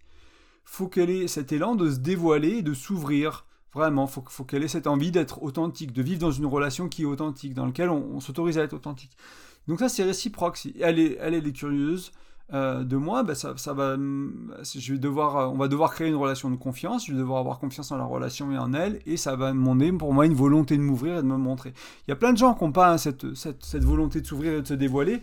faut 0.65 0.89
qu'elle 0.89 1.11
ait 1.11 1.29
cet 1.29 1.53
élan 1.53 1.75
de 1.75 1.91
se 1.91 1.99
dévoiler, 1.99 2.63
de 2.63 2.75
s'ouvrir. 2.75 3.47
Vraiment, 3.75 4.07
il 4.07 4.23
faut, 4.31 4.45
qu'elle 4.45 4.63
ait 4.63 4.69
cette 4.69 4.87
envie 4.87 5.11
d'être 5.11 5.43
authentique, 5.43 5.93
de 5.93 6.03
vivre 6.03 6.21
dans 6.21 6.31
une 6.31 6.47
relation 6.47 6.89
qui 6.89 7.03
est 7.03 7.07
authentique, 7.07 7.55
dans 7.55 7.67
laquelle 7.67 7.91
on, 7.91 8.21
s'autorise 8.21 8.59
à 8.59 8.63
être 8.63 8.75
authentique. 8.75 9.17
Donc 9.67 9.81
ça, 9.81 9.89
c'est 9.89 10.05
réciproque. 10.05 10.59
Elle 10.81 10.99
est, 10.99 11.17
elle, 11.21 11.35
elle 11.35 11.47
est 11.47 11.53
curieuse, 11.53 12.13
euh, 12.55 12.83
de 12.83 12.97
moi, 12.97 13.23
bah, 13.25 13.35
ça, 13.35 13.53
va, 13.75 13.97
je 13.97 14.93
vais 14.93 14.99
devoir, 14.99 15.37
euh, 15.37 15.47
on 15.49 15.59
va 15.59 15.69
devoir 15.69 15.93
créer 15.93 16.09
une 16.09 16.15
relation 16.15 16.51
de 16.51 16.57
confiance, 16.57 17.07
je 17.07 17.13
vais 17.13 17.19
devoir 17.19 17.41
avoir 17.41 17.59
confiance 17.59 17.93
en 17.93 17.99
la 17.99 18.05
relation 18.05 18.51
et 18.53 18.59
en 18.59 18.73
elle, 18.73 19.01
et 19.05 19.19
ça 19.19 19.37
va 19.37 19.53
demander 19.53 19.93
pour 19.93 20.15
moi 20.15 20.25
une 20.25 20.35
volonté 20.35 20.79
de 20.79 20.83
m'ouvrir 20.83 21.19
et 21.19 21.23
de 21.23 21.27
me 21.27 21.37
montrer. 21.37 21.75
Il 22.07 22.11
y 22.11 22.13
a 22.13 22.17
plein 22.17 22.33
de 22.33 22.39
gens 22.39 22.55
qui 22.55 22.65
n'ont 22.65 22.73
pas 22.73 22.93
hein, 22.93 22.99
cette, 22.99 23.35
cette, 23.35 23.85
volonté 23.85 24.23
de 24.23 24.27
s'ouvrir 24.27 24.55
et 24.55 24.63
de 24.63 24.67
se 24.67 24.73
dévoiler, 24.73 25.21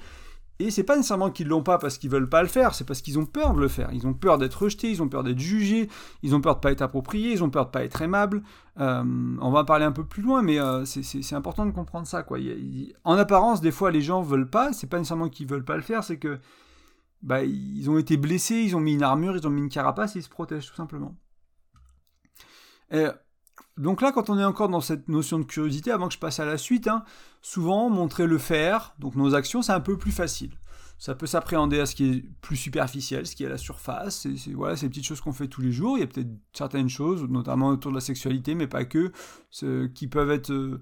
et 0.59 0.69
c'est 0.69 0.83
pas 0.83 0.95
nécessairement 0.95 1.31
qu'ils 1.31 1.47
l'ont 1.47 1.63
pas 1.63 1.79
parce 1.79 1.97
qu'ils 1.97 2.11
veulent 2.11 2.29
pas 2.29 2.43
le 2.43 2.47
faire, 2.47 2.75
c'est 2.75 2.85
parce 2.85 3.01
qu'ils 3.01 3.17
ont 3.17 3.25
peur 3.25 3.53
de 3.53 3.59
le 3.59 3.67
faire. 3.67 3.89
Ils 3.91 4.07
ont 4.07 4.13
peur 4.13 4.37
d'être 4.37 4.61
rejetés, 4.61 4.89
ils 4.89 5.01
ont 5.01 5.09
peur 5.09 5.23
d'être 5.23 5.39
jugés, 5.39 5.89
ils 6.21 6.33
ont 6.33 6.39
peur 6.39 6.55
de 6.55 6.59
pas 6.61 6.71
être 6.71 6.83
appropriés, 6.83 7.31
ils 7.31 7.43
ont 7.43 7.49
peur 7.49 7.65
de 7.65 7.71
pas 7.71 7.83
être 7.83 8.01
aimables. 8.03 8.41
Euh, 8.79 9.03
on 9.41 9.51
va 9.51 9.61
en 9.61 9.65
parler 9.65 9.83
un 9.83 9.91
peu 9.91 10.05
plus 10.05 10.21
loin, 10.21 10.43
mais 10.43 10.57
c'est 10.85 11.35
important 11.35 11.65
de 11.65 11.71
comprendre 11.71 12.07
ça. 12.07 12.23
Quoi. 12.23 12.37
en 13.03 13.17
apparence, 13.17 13.59
des 13.59 13.71
fois, 13.71 13.91
les 13.91 14.01
gens 14.01 14.21
veulent 14.21 14.49
pas. 14.49 14.71
C'est 14.71 14.87
pas 14.87 14.97
nécessairement 14.97 15.27
qu'ils 15.27 15.47
veulent 15.47 15.65
pas 15.65 15.75
le 15.75 15.81
faire, 15.81 16.05
c'est 16.05 16.17
que 16.17 16.39
bah, 17.25 17.43
ils 17.43 17.89
ont 17.89 17.97
été 17.97 18.17
blessés, 18.17 18.55
ils 18.55 18.75
ont 18.75 18.79
mis 18.79 18.93
une 18.93 19.03
armure, 19.03 19.35
ils 19.35 19.45
ont 19.47 19.49
mis 19.49 19.61
une 19.61 19.69
carapace 19.69 20.15
et 20.15 20.19
ils 20.19 20.23
se 20.23 20.29
protègent 20.29 20.67
tout 20.67 20.75
simplement. 20.75 21.17
donc 23.77 24.01
là, 24.01 24.11
quand 24.11 24.29
on 24.29 24.37
est 24.37 24.45
encore 24.45 24.69
dans 24.69 24.79
cette 24.79 25.09
notion 25.09 25.39
de 25.39 25.43
curiosité, 25.43 25.91
avant 25.91 26.07
que 26.07 26.13
je 26.13 26.19
passe 26.19 26.39
à 26.39 26.45
la 26.45 26.57
suite, 26.57 26.87
hein, 26.87 27.03
souvent 27.41 27.89
montrer 27.89 28.27
le 28.27 28.37
faire, 28.37 28.95
donc 28.99 29.15
nos 29.15 29.33
actions, 29.33 29.63
c'est 29.63 29.73
un 29.73 29.81
peu 29.81 29.97
plus 29.97 30.11
facile. 30.11 30.51
Ça 30.97 31.13
peut 31.15 31.25
s'appréhender 31.25 31.79
à 31.79 31.85
ce 31.87 31.95
qui 31.95 32.09
est 32.09 32.23
plus 32.41 32.55
superficiel, 32.55 33.27
ce 33.27 33.35
qui 33.35 33.43
est 33.43 33.47
à 33.47 33.49
la 33.49 33.57
surface. 33.57 34.27
C'est 34.37 34.53
voilà, 34.53 34.77
ces 34.77 34.87
petites 34.87 35.05
choses 35.05 35.19
qu'on 35.19 35.33
fait 35.33 35.47
tous 35.47 35.61
les 35.61 35.73
jours. 35.73 35.97
Il 35.97 36.01
y 36.01 36.03
a 36.03 36.07
peut-être 36.07 36.29
certaines 36.53 36.87
choses, 36.87 37.23
notamment 37.23 37.67
autour 37.69 37.91
de 37.91 37.97
la 37.97 38.01
sexualité, 38.01 38.55
mais 38.55 38.67
pas 38.67 38.85
que, 38.85 39.11
euh, 39.63 39.89
qui 39.89 40.07
peuvent 40.07 40.31
être 40.31 40.79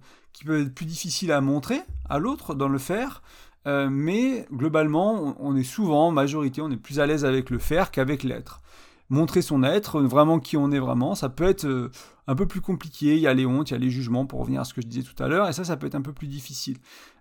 plus 0.75 0.85
difficiles 0.85 1.31
à 1.31 1.41
montrer 1.41 1.81
à 2.09 2.19
l'autre 2.19 2.53
dans 2.53 2.69
le 2.69 2.77
faire. 2.77 3.23
Euh, 3.67 3.89
mais 3.89 4.46
globalement, 4.51 5.36
on, 5.39 5.55
est 5.55 5.63
souvent, 5.63 6.08
en 6.08 6.12
majorité, 6.12 6.62
on 6.62 6.70
est 6.72 6.77
plus 6.77 7.00
à 7.00 7.05
l'aise 7.05 7.25
avec 7.25 7.50
le 7.50 7.60
faire 7.60 7.91
qu'avec 7.91 8.24
l'être. 8.24 8.62
Montrer 9.10 9.41
son 9.41 9.63
être, 9.63 10.01
vraiment 10.01 10.39
qui 10.39 10.58
on 10.58 10.72
est 10.72 10.79
vraiment, 10.79 11.15
ça 11.15 11.29
peut 11.29 11.43
être 11.43 11.65
euh, 11.65 11.91
un 12.27 12.36
peu 12.36 12.48
plus 12.48 12.62
compliqué. 12.62 13.15
Il 13.15 13.22
y 13.22 13.27
a 13.27 13.34
les 13.34 13.46
hontes, 13.46 13.70
il 13.70 13.74
y 13.74 13.75
a 13.75 13.79
les 13.79 13.89
jugements, 13.89 14.25
pour 14.25 14.39
revenir 14.39 14.62
à 14.62 14.63
ce 14.65 14.74
que 14.74 14.82
je 14.82 14.88
disais 14.88 15.03
tout 15.03 15.22
à 15.22 15.27
l'heure, 15.27 15.48
et 15.48 15.53
ça, 15.53 15.63
ça 15.63 15.77
peut 15.77 15.88
être 15.88 15.96
un 15.96 16.01
peu 16.01 16.13
plus 16.13 16.27
difficile. 16.27 16.77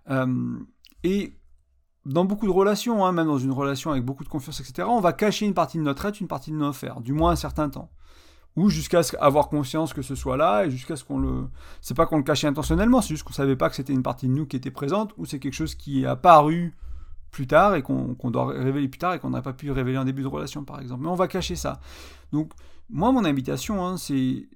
Euh, 0.09 0.57
et 1.03 1.37
dans 2.05 2.25
beaucoup 2.25 2.47
de 2.47 2.51
relations, 2.51 3.05
hein, 3.05 3.11
même 3.11 3.27
dans 3.27 3.37
une 3.37 3.51
relation 3.51 3.91
avec 3.91 4.03
beaucoup 4.03 4.23
de 4.23 4.29
confiance, 4.29 4.59
etc., 4.59 4.87
on 4.89 4.99
va 4.99 5.13
cacher 5.13 5.45
une 5.45 5.53
partie 5.53 5.77
de 5.77 5.83
notre 5.83 6.05
être, 6.05 6.19
une 6.19 6.27
partie 6.27 6.51
de 6.51 6.57
nos 6.57 6.73
faire, 6.73 6.99
du 6.99 7.13
moins 7.13 7.31
un 7.31 7.35
certain 7.37 7.69
temps 7.69 7.89
ou 8.55 8.69
jusqu'à 8.69 9.01
avoir 9.19 9.49
conscience 9.49 9.93
que 9.93 10.01
ce 10.01 10.15
soit 10.15 10.37
là, 10.37 10.65
et 10.65 10.71
jusqu'à 10.71 10.95
ce 10.95 11.03
qu'on 11.03 11.19
le... 11.19 11.47
C'est 11.81 11.95
pas 11.95 12.05
qu'on 12.05 12.17
le 12.17 12.23
cachait 12.23 12.47
intentionnellement, 12.47 13.01
c'est 13.01 13.09
juste 13.09 13.23
qu'on 13.23 13.33
savait 13.33 13.55
pas 13.55 13.69
que 13.69 13.75
c'était 13.75 13.93
une 13.93 14.03
partie 14.03 14.27
de 14.27 14.33
nous 14.33 14.45
qui 14.45 14.55
était 14.55 14.71
présente, 14.71 15.13
ou 15.17 15.25
c'est 15.25 15.39
quelque 15.39 15.53
chose 15.53 15.75
qui 15.75 16.03
est 16.03 16.05
apparu 16.05 16.75
plus 17.31 17.47
tard, 17.47 17.75
et 17.75 17.81
qu'on 17.81 18.15
doit 18.29 18.45
révéler 18.45 18.87
plus 18.87 18.99
tard, 18.99 19.15
et 19.15 19.19
qu'on 19.19 19.31
n'a 19.31 19.41
pas 19.41 19.53
pu 19.53 19.71
révéler 19.71 19.97
en 19.97 20.05
début 20.05 20.21
de 20.21 20.27
relation, 20.27 20.63
par 20.63 20.79
exemple. 20.79 21.01
Mais 21.03 21.09
on 21.09 21.15
va 21.15 21.27
cacher 21.27 21.55
ça. 21.55 21.79
Donc, 22.31 22.51
moi, 22.89 23.11
mon 23.11 23.25
invitation, 23.25 23.83
hein, 23.83 23.97
c'est 23.97 24.47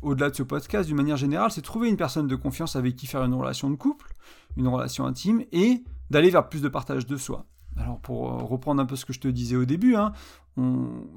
au-delà 0.00 0.30
de 0.30 0.34
ce 0.34 0.42
podcast, 0.42 0.86
d'une 0.86 0.96
manière 0.96 1.16
générale, 1.16 1.50
c'est 1.50 1.62
trouver 1.62 1.88
une 1.88 1.96
personne 1.96 2.26
de 2.26 2.36
confiance 2.36 2.76
avec 2.76 2.96
qui 2.96 3.06
faire 3.06 3.24
une 3.24 3.34
relation 3.34 3.68
de 3.68 3.76
couple, 3.76 4.14
une 4.56 4.68
relation 4.68 5.06
intime, 5.06 5.42
et 5.52 5.84
d'aller 6.10 6.30
vers 6.30 6.48
plus 6.48 6.62
de 6.62 6.68
partage 6.68 7.06
de 7.06 7.16
soi. 7.16 7.46
Alors 7.76 7.98
pour 7.98 8.30
euh, 8.30 8.44
reprendre 8.44 8.80
un 8.80 8.86
peu 8.86 8.96
ce 8.96 9.04
que 9.04 9.12
je 9.12 9.20
te 9.20 9.28
disais 9.28 9.56
au 9.56 9.64
début, 9.64 9.96
hein, 9.96 10.12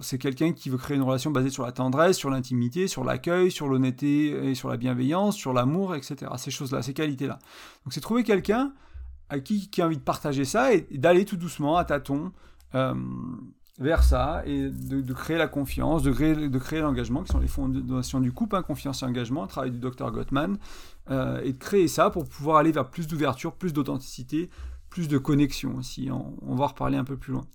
c'est 0.01 0.17
quelqu'un 0.17 0.51
qui 0.51 0.69
veut 0.69 0.77
créer 0.77 0.97
une 0.97 1.03
relation 1.03 1.29
basée 1.29 1.51
sur 1.51 1.63
la 1.63 1.71
tendresse, 1.71 2.17
sur 2.17 2.29
l'intimité, 2.29 2.87
sur 2.87 3.03
l'accueil, 3.03 3.51
sur 3.51 3.67
l'honnêteté 3.67 4.49
et 4.49 4.55
sur 4.55 4.69
la 4.69 4.77
bienveillance, 4.77 5.35
sur 5.35 5.53
l'amour, 5.53 5.95
etc. 5.95 6.31
Ces 6.37 6.49
choses-là, 6.49 6.81
ces 6.81 6.93
qualités-là. 6.93 7.37
Donc 7.85 7.93
c'est 7.93 8.01
trouver 8.01 8.23
quelqu'un 8.23 8.73
à 9.29 9.39
qui, 9.39 9.69
qui 9.69 9.81
a 9.81 9.85
envie 9.85 9.97
de 9.97 10.01
partager 10.01 10.45
ça 10.45 10.73
et, 10.73 10.87
d'aller 10.91 11.25
tout 11.25 11.37
doucement, 11.37 11.77
à 11.77 11.85
tâtons, 11.85 12.31
euh, 12.75 12.95
vers 13.79 14.03
ça 14.03 14.41
et 14.45 14.69
de, 14.69 15.13
créer 15.13 15.37
la 15.37 15.47
confiance, 15.47 16.01
de 16.01 16.11
créer, 16.11 16.81
l'engagement, 16.81 17.23
qui 17.23 17.31
sont 17.31 17.39
les 17.39 17.47
fondations 17.47 18.19
du 18.19 18.31
couple, 18.31 18.55
hein, 18.55 18.63
confiance 18.63 19.03
et 19.03 19.05
engagement, 19.05 19.45
travail 19.45 19.71
du 19.71 19.77
docteur 19.77 20.11
Gottman, 20.11 20.57
euh, 21.11 21.41
et 21.43 21.53
de 21.53 21.57
créer 21.57 21.87
ça 21.87 22.09
pour 22.09 22.27
pouvoir 22.27 22.57
aller 22.57 22.71
vers 22.71 22.89
plus 22.89 23.07
d'ouverture, 23.07 23.53
plus 23.53 23.73
d'authenticité, 23.73 24.49
plus 24.89 25.07
de 25.07 25.17
connexion 25.17 25.75
aussi. 25.75 26.09
On, 26.11 26.35
on 26.41 26.55
va 26.55 26.67
reparler 26.67 26.97
un 26.97 27.03
peu 27.03 27.17
plus 27.17 27.33
loin. 27.33 27.45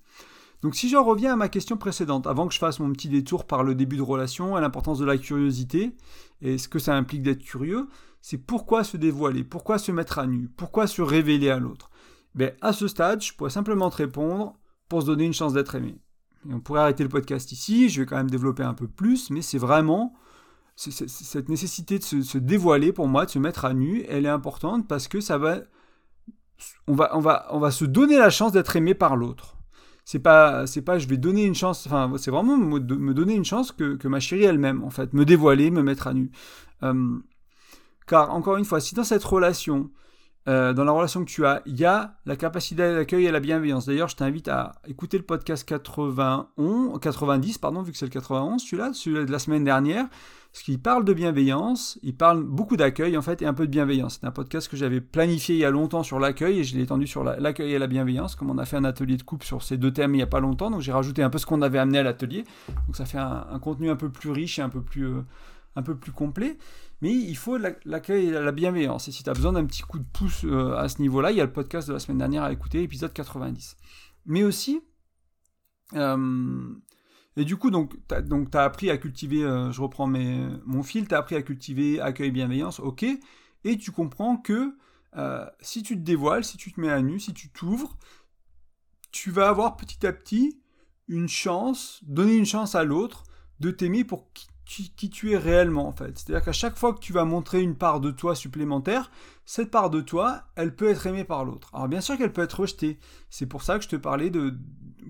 Donc 0.62 0.76
si 0.76 0.88
j'en 0.88 1.04
reviens 1.04 1.32
à 1.32 1.36
ma 1.36 1.48
question 1.48 1.76
précédente, 1.76 2.26
avant 2.26 2.46
que 2.46 2.54
je 2.54 2.58
fasse 2.58 2.78
mon 2.78 2.92
petit 2.92 3.08
détour 3.08 3.46
par 3.46 3.64
le 3.64 3.74
début 3.74 3.96
de 3.96 4.02
relation, 4.02 4.54
à 4.54 4.60
l'importance 4.60 4.98
de 4.98 5.04
la 5.04 5.18
curiosité, 5.18 5.92
et 6.40 6.56
ce 6.56 6.68
que 6.68 6.78
ça 6.78 6.94
implique 6.94 7.22
d'être 7.22 7.42
curieux, 7.42 7.88
c'est 8.20 8.38
pourquoi 8.38 8.84
se 8.84 8.96
dévoiler, 8.96 9.42
pourquoi 9.42 9.78
se 9.78 9.90
mettre 9.90 10.20
à 10.20 10.26
nu, 10.26 10.48
pourquoi 10.56 10.86
se 10.86 11.02
révéler 11.02 11.50
à 11.50 11.58
l'autre. 11.58 11.90
Ben, 12.36 12.52
à 12.60 12.72
ce 12.72 12.86
stade, 12.86 13.20
je 13.22 13.32
pourrais 13.34 13.50
simplement 13.50 13.90
te 13.90 13.96
répondre 13.96 14.54
pour 14.88 15.02
se 15.02 15.06
donner 15.06 15.24
une 15.24 15.34
chance 15.34 15.52
d'être 15.52 15.74
aimé. 15.74 15.98
On 16.48 16.60
pourrait 16.60 16.80
arrêter 16.80 17.02
le 17.02 17.08
podcast 17.08 17.50
ici, 17.50 17.88
je 17.88 18.00
vais 18.00 18.06
quand 18.06 18.16
même 18.16 18.30
développer 18.30 18.62
un 18.62 18.74
peu 18.74 18.86
plus, 18.86 19.30
mais 19.30 19.42
c'est 19.42 19.58
vraiment 19.58 20.14
cette 20.76 21.48
nécessité 21.48 21.98
de 21.98 22.04
se, 22.04 22.38
dévoiler 22.38 22.92
pour 22.92 23.06
moi, 23.06 23.26
de 23.26 23.30
se 23.30 23.38
mettre 23.38 23.64
à 23.64 23.74
nu, 23.74 24.04
elle 24.08 24.26
est 24.26 24.30
importante 24.30 24.88
parce 24.88 25.06
que 25.06 25.20
ça 25.20 25.38
va, 25.38 25.58
on 26.86 26.94
va, 26.94 27.16
on 27.16 27.20
va, 27.20 27.46
on 27.50 27.58
va 27.58 27.70
se 27.70 27.84
donner 27.84 28.16
la 28.16 28.30
chance 28.30 28.52
d'être 28.52 28.76
aimé 28.76 28.94
par 28.94 29.16
l'autre. 29.16 29.56
C'est 30.04 30.18
pas 30.18 30.66
c'est 30.66 30.82
pas 30.82 30.98
je 30.98 31.06
vais 31.06 31.16
donner 31.16 31.44
une 31.44 31.54
chance 31.54 31.86
enfin 31.86 32.12
c'est 32.18 32.32
vraiment 32.32 32.56
me, 32.56 32.80
donner 32.80 33.34
une 33.34 33.44
chance 33.44 33.70
que, 33.70 34.08
ma 34.08 34.18
chérie 34.18 34.42
elle-même 34.44 34.82
en 34.82 34.90
fait 34.90 35.12
me 35.12 35.24
dévoiler 35.24 35.70
me 35.70 35.82
mettre 35.82 36.08
à 36.08 36.14
nu. 36.14 36.32
Euh, 36.82 37.18
car 38.08 38.34
encore 38.34 38.56
une 38.56 38.64
fois 38.64 38.80
si 38.80 38.96
dans 38.96 39.04
cette 39.04 39.22
relation 39.22 39.90
euh, 40.48 40.72
dans 40.72 40.84
la 40.84 40.92
relation 40.92 41.24
que 41.24 41.30
tu 41.30 41.46
as 41.46 41.62
il 41.66 41.78
y 41.78 41.84
a 41.84 42.14
la 42.26 42.36
capacité 42.36 42.82
d'accueil 42.94 43.26
et 43.26 43.30
la 43.30 43.40
bienveillance 43.40 43.86
d'ailleurs 43.86 44.08
je 44.08 44.16
t'invite 44.16 44.48
à 44.48 44.72
écouter 44.88 45.16
le 45.16 45.24
podcast 45.24 45.68
91 45.68 46.98
90 47.00 47.58
pardon 47.58 47.82
vu 47.82 47.92
que 47.92 47.98
c'est 47.98 48.06
le 48.06 48.10
91 48.10 48.60
celui-là 48.62 48.90
celui 48.92 49.24
de 49.24 49.30
la 49.30 49.38
semaine 49.38 49.64
dernière 49.64 50.08
parce 50.52 50.64
qu'il 50.64 50.78
parle 50.78 51.06
de 51.06 51.14
bienveillance, 51.14 51.98
il 52.02 52.14
parle 52.14 52.42
beaucoup 52.42 52.76
d'accueil 52.76 53.16
en 53.16 53.22
fait 53.22 53.40
et 53.40 53.46
un 53.46 53.54
peu 53.54 53.66
de 53.66 53.70
bienveillance. 53.70 54.18
C'est 54.20 54.26
un 54.26 54.30
podcast 54.30 54.68
que 54.68 54.76
j'avais 54.76 55.00
planifié 55.00 55.54
il 55.54 55.60
y 55.60 55.64
a 55.64 55.70
longtemps 55.70 56.02
sur 56.02 56.18
l'accueil 56.18 56.60
et 56.60 56.64
je 56.64 56.76
l'ai 56.76 56.82
étendu 56.82 57.06
sur 57.06 57.24
l'accueil 57.24 57.72
et 57.72 57.78
la 57.78 57.86
bienveillance, 57.86 58.36
comme 58.36 58.50
on 58.50 58.58
a 58.58 58.66
fait 58.66 58.76
un 58.76 58.84
atelier 58.84 59.16
de 59.16 59.22
couple 59.22 59.46
sur 59.46 59.62
ces 59.62 59.78
deux 59.78 59.92
thèmes 59.92 60.12
il 60.12 60.18
n'y 60.18 60.22
a 60.22 60.26
pas 60.26 60.40
longtemps. 60.40 60.70
Donc 60.70 60.82
j'ai 60.82 60.92
rajouté 60.92 61.22
un 61.22 61.30
peu 61.30 61.38
ce 61.38 61.46
qu'on 61.46 61.62
avait 61.62 61.78
amené 61.78 62.00
à 62.00 62.02
l'atelier. 62.02 62.44
Donc 62.86 62.96
ça 62.96 63.06
fait 63.06 63.16
un, 63.16 63.58
contenu 63.62 63.88
un 63.88 63.96
peu 63.96 64.10
plus 64.10 64.30
riche 64.30 64.58
et 64.58 64.62
un 64.62 64.68
peu 64.68 64.82
plus, 64.82 65.06
euh, 65.06 65.22
un 65.76 65.82
peu 65.82 65.96
plus 65.96 66.12
complet. 66.12 66.58
Mais 67.00 67.12
il 67.12 67.36
faut 67.36 67.58
l'accueil 67.84 68.28
et 68.28 68.30
la 68.30 68.52
bienveillance. 68.52 69.08
Et 69.08 69.12
si 69.12 69.22
tu 69.22 69.30
as 69.30 69.34
besoin 69.34 69.52
d'un 69.52 69.64
petit 69.66 69.82
coup 69.82 69.98
de 69.98 70.06
pouce 70.12 70.44
euh, 70.44 70.76
à 70.76 70.88
ce 70.88 71.00
niveau-là, 71.00 71.30
il 71.30 71.36
y 71.36 71.40
a 71.40 71.44
le 71.44 71.52
podcast 71.52 71.88
de 71.88 71.92
la 71.92 71.98
semaine 71.98 72.18
dernière 72.18 72.44
à 72.44 72.52
écouter, 72.52 72.82
épisode 72.82 73.12
90. 73.12 73.76
Mais 74.26 74.44
aussi, 74.44 74.80
euh, 75.94 76.74
et 77.36 77.44
du 77.44 77.56
coup, 77.56 77.70
donc, 77.70 77.94
tu 78.08 78.14
as, 78.14 78.62
appris 78.62 78.90
à 78.90 78.98
cultiver, 78.98 79.42
euh, 79.42 79.72
je 79.72 79.80
reprends 79.80 80.06
mon 80.06 80.82
fil, 80.82 81.08
tu 81.08 81.14
as 81.14 81.18
appris 81.18 81.34
à 81.34 81.42
cultiver 81.42 82.00
accueil, 82.00 82.30
bienveillance, 82.30 82.78
ok, 82.78 83.04
et 83.64 83.78
tu 83.78 83.90
comprends 83.90 84.36
que 84.36 84.76
si 85.60 85.82
tu 85.82 85.94
te 85.94 86.00
dévoiles, 86.00 86.42
si 86.42 86.56
tu 86.56 86.72
te 86.72 86.80
mets 86.80 86.88
à 86.88 87.02
nu, 87.02 87.20
si 87.20 87.34
tu 87.34 87.50
t'ouvres, 87.50 87.98
tu 89.10 89.30
vas 89.30 89.48
avoir 89.48 89.76
petit 89.76 90.06
à 90.06 90.12
petit 90.12 90.58
une 91.06 91.28
chance, 91.28 92.00
donner 92.02 92.34
une 92.34 92.46
chance 92.46 92.74
à 92.74 92.84
l'autre 92.84 93.24
de 93.60 93.70
t'aimer 93.70 94.04
pour 94.04 94.32
qui, 94.64 95.10
tu 95.10 95.32
es 95.32 95.36
réellement 95.36 95.86
en 95.86 95.92
fait. 95.92 96.18
C'est-à-dire 96.18 96.44
qu'à 96.44 96.52
chaque 96.52 96.78
fois 96.78 96.94
que 96.94 97.00
tu 97.00 97.12
vas 97.12 97.24
montrer 97.24 97.60
une 97.60 97.74
part 97.74 98.00
de 98.00 98.10
toi 98.10 98.34
supplémentaire, 98.34 99.10
cette 99.44 99.70
part 99.70 99.90
de 99.90 100.00
toi, 100.00 100.42
elle 100.54 100.74
peut 100.74 100.88
être 100.88 101.06
aimée 101.06 101.24
par 101.24 101.44
l'autre. 101.44 101.70
Alors 101.74 101.88
bien 101.88 102.00
sûr 102.00 102.16
qu'elle 102.16 102.32
peut 102.32 102.42
être 102.42 102.60
rejetée. 102.60 102.98
C'est 103.28 103.46
pour 103.46 103.62
ça 103.62 103.78
que 103.78 103.84
je 103.84 103.88
te 103.88 103.96
parlais 103.96 104.30
de, 104.30 104.54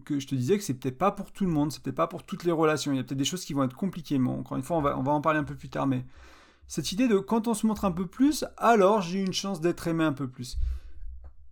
que 0.05 0.19
je 0.19 0.27
te 0.27 0.35
disais 0.35 0.59
que 0.59 0.73
peut-être 0.73 0.99
pas 0.99 1.13
pour 1.13 1.33
tout 1.33 1.45
le 1.45 1.51
monde, 1.51 1.71
c'est 1.71 1.83
peut-être 1.83 1.97
pas 1.97 2.07
pour 2.07 2.25
toutes 2.25 2.45
les 2.45 2.53
relations. 2.53 2.93
Il 2.93 2.97
y 2.97 3.01
a 3.01 3.05
peut-être 3.05 3.19
des 3.19 3.25
choses 3.25 3.45
qui 3.45 3.53
vont 3.53 3.65
être 3.65 3.77
compliquées. 3.77 4.19
Mais 4.19 4.31
encore 4.31 4.57
une 4.57 4.63
fois, 4.63 4.79
on 4.79 4.83
va, 4.83 4.99
on 4.99 5.03
va 5.03 5.13
en 5.13 5.21
parler 5.21 5.39
un 5.39 5.45
peu 5.45 5.55
plus 5.55 5.69
tard. 5.69 5.87
Mais 5.87 6.05
cette 6.67 6.91
idée 6.93 7.09
de 7.09 7.19
quand 7.19 7.49
on 7.49 7.55
se 7.55 7.67
montre 7.67 7.85
un 7.85 7.93
peu 7.93 8.07
plus, 8.07 8.45
alors 8.57 9.03
j'ai 9.03 9.21
une 9.21 9.33
chance 9.33 9.61
d'être 9.61 9.87
aimé 9.87 10.05
un 10.05 10.13
peu 10.13 10.29
plus. 10.29 10.59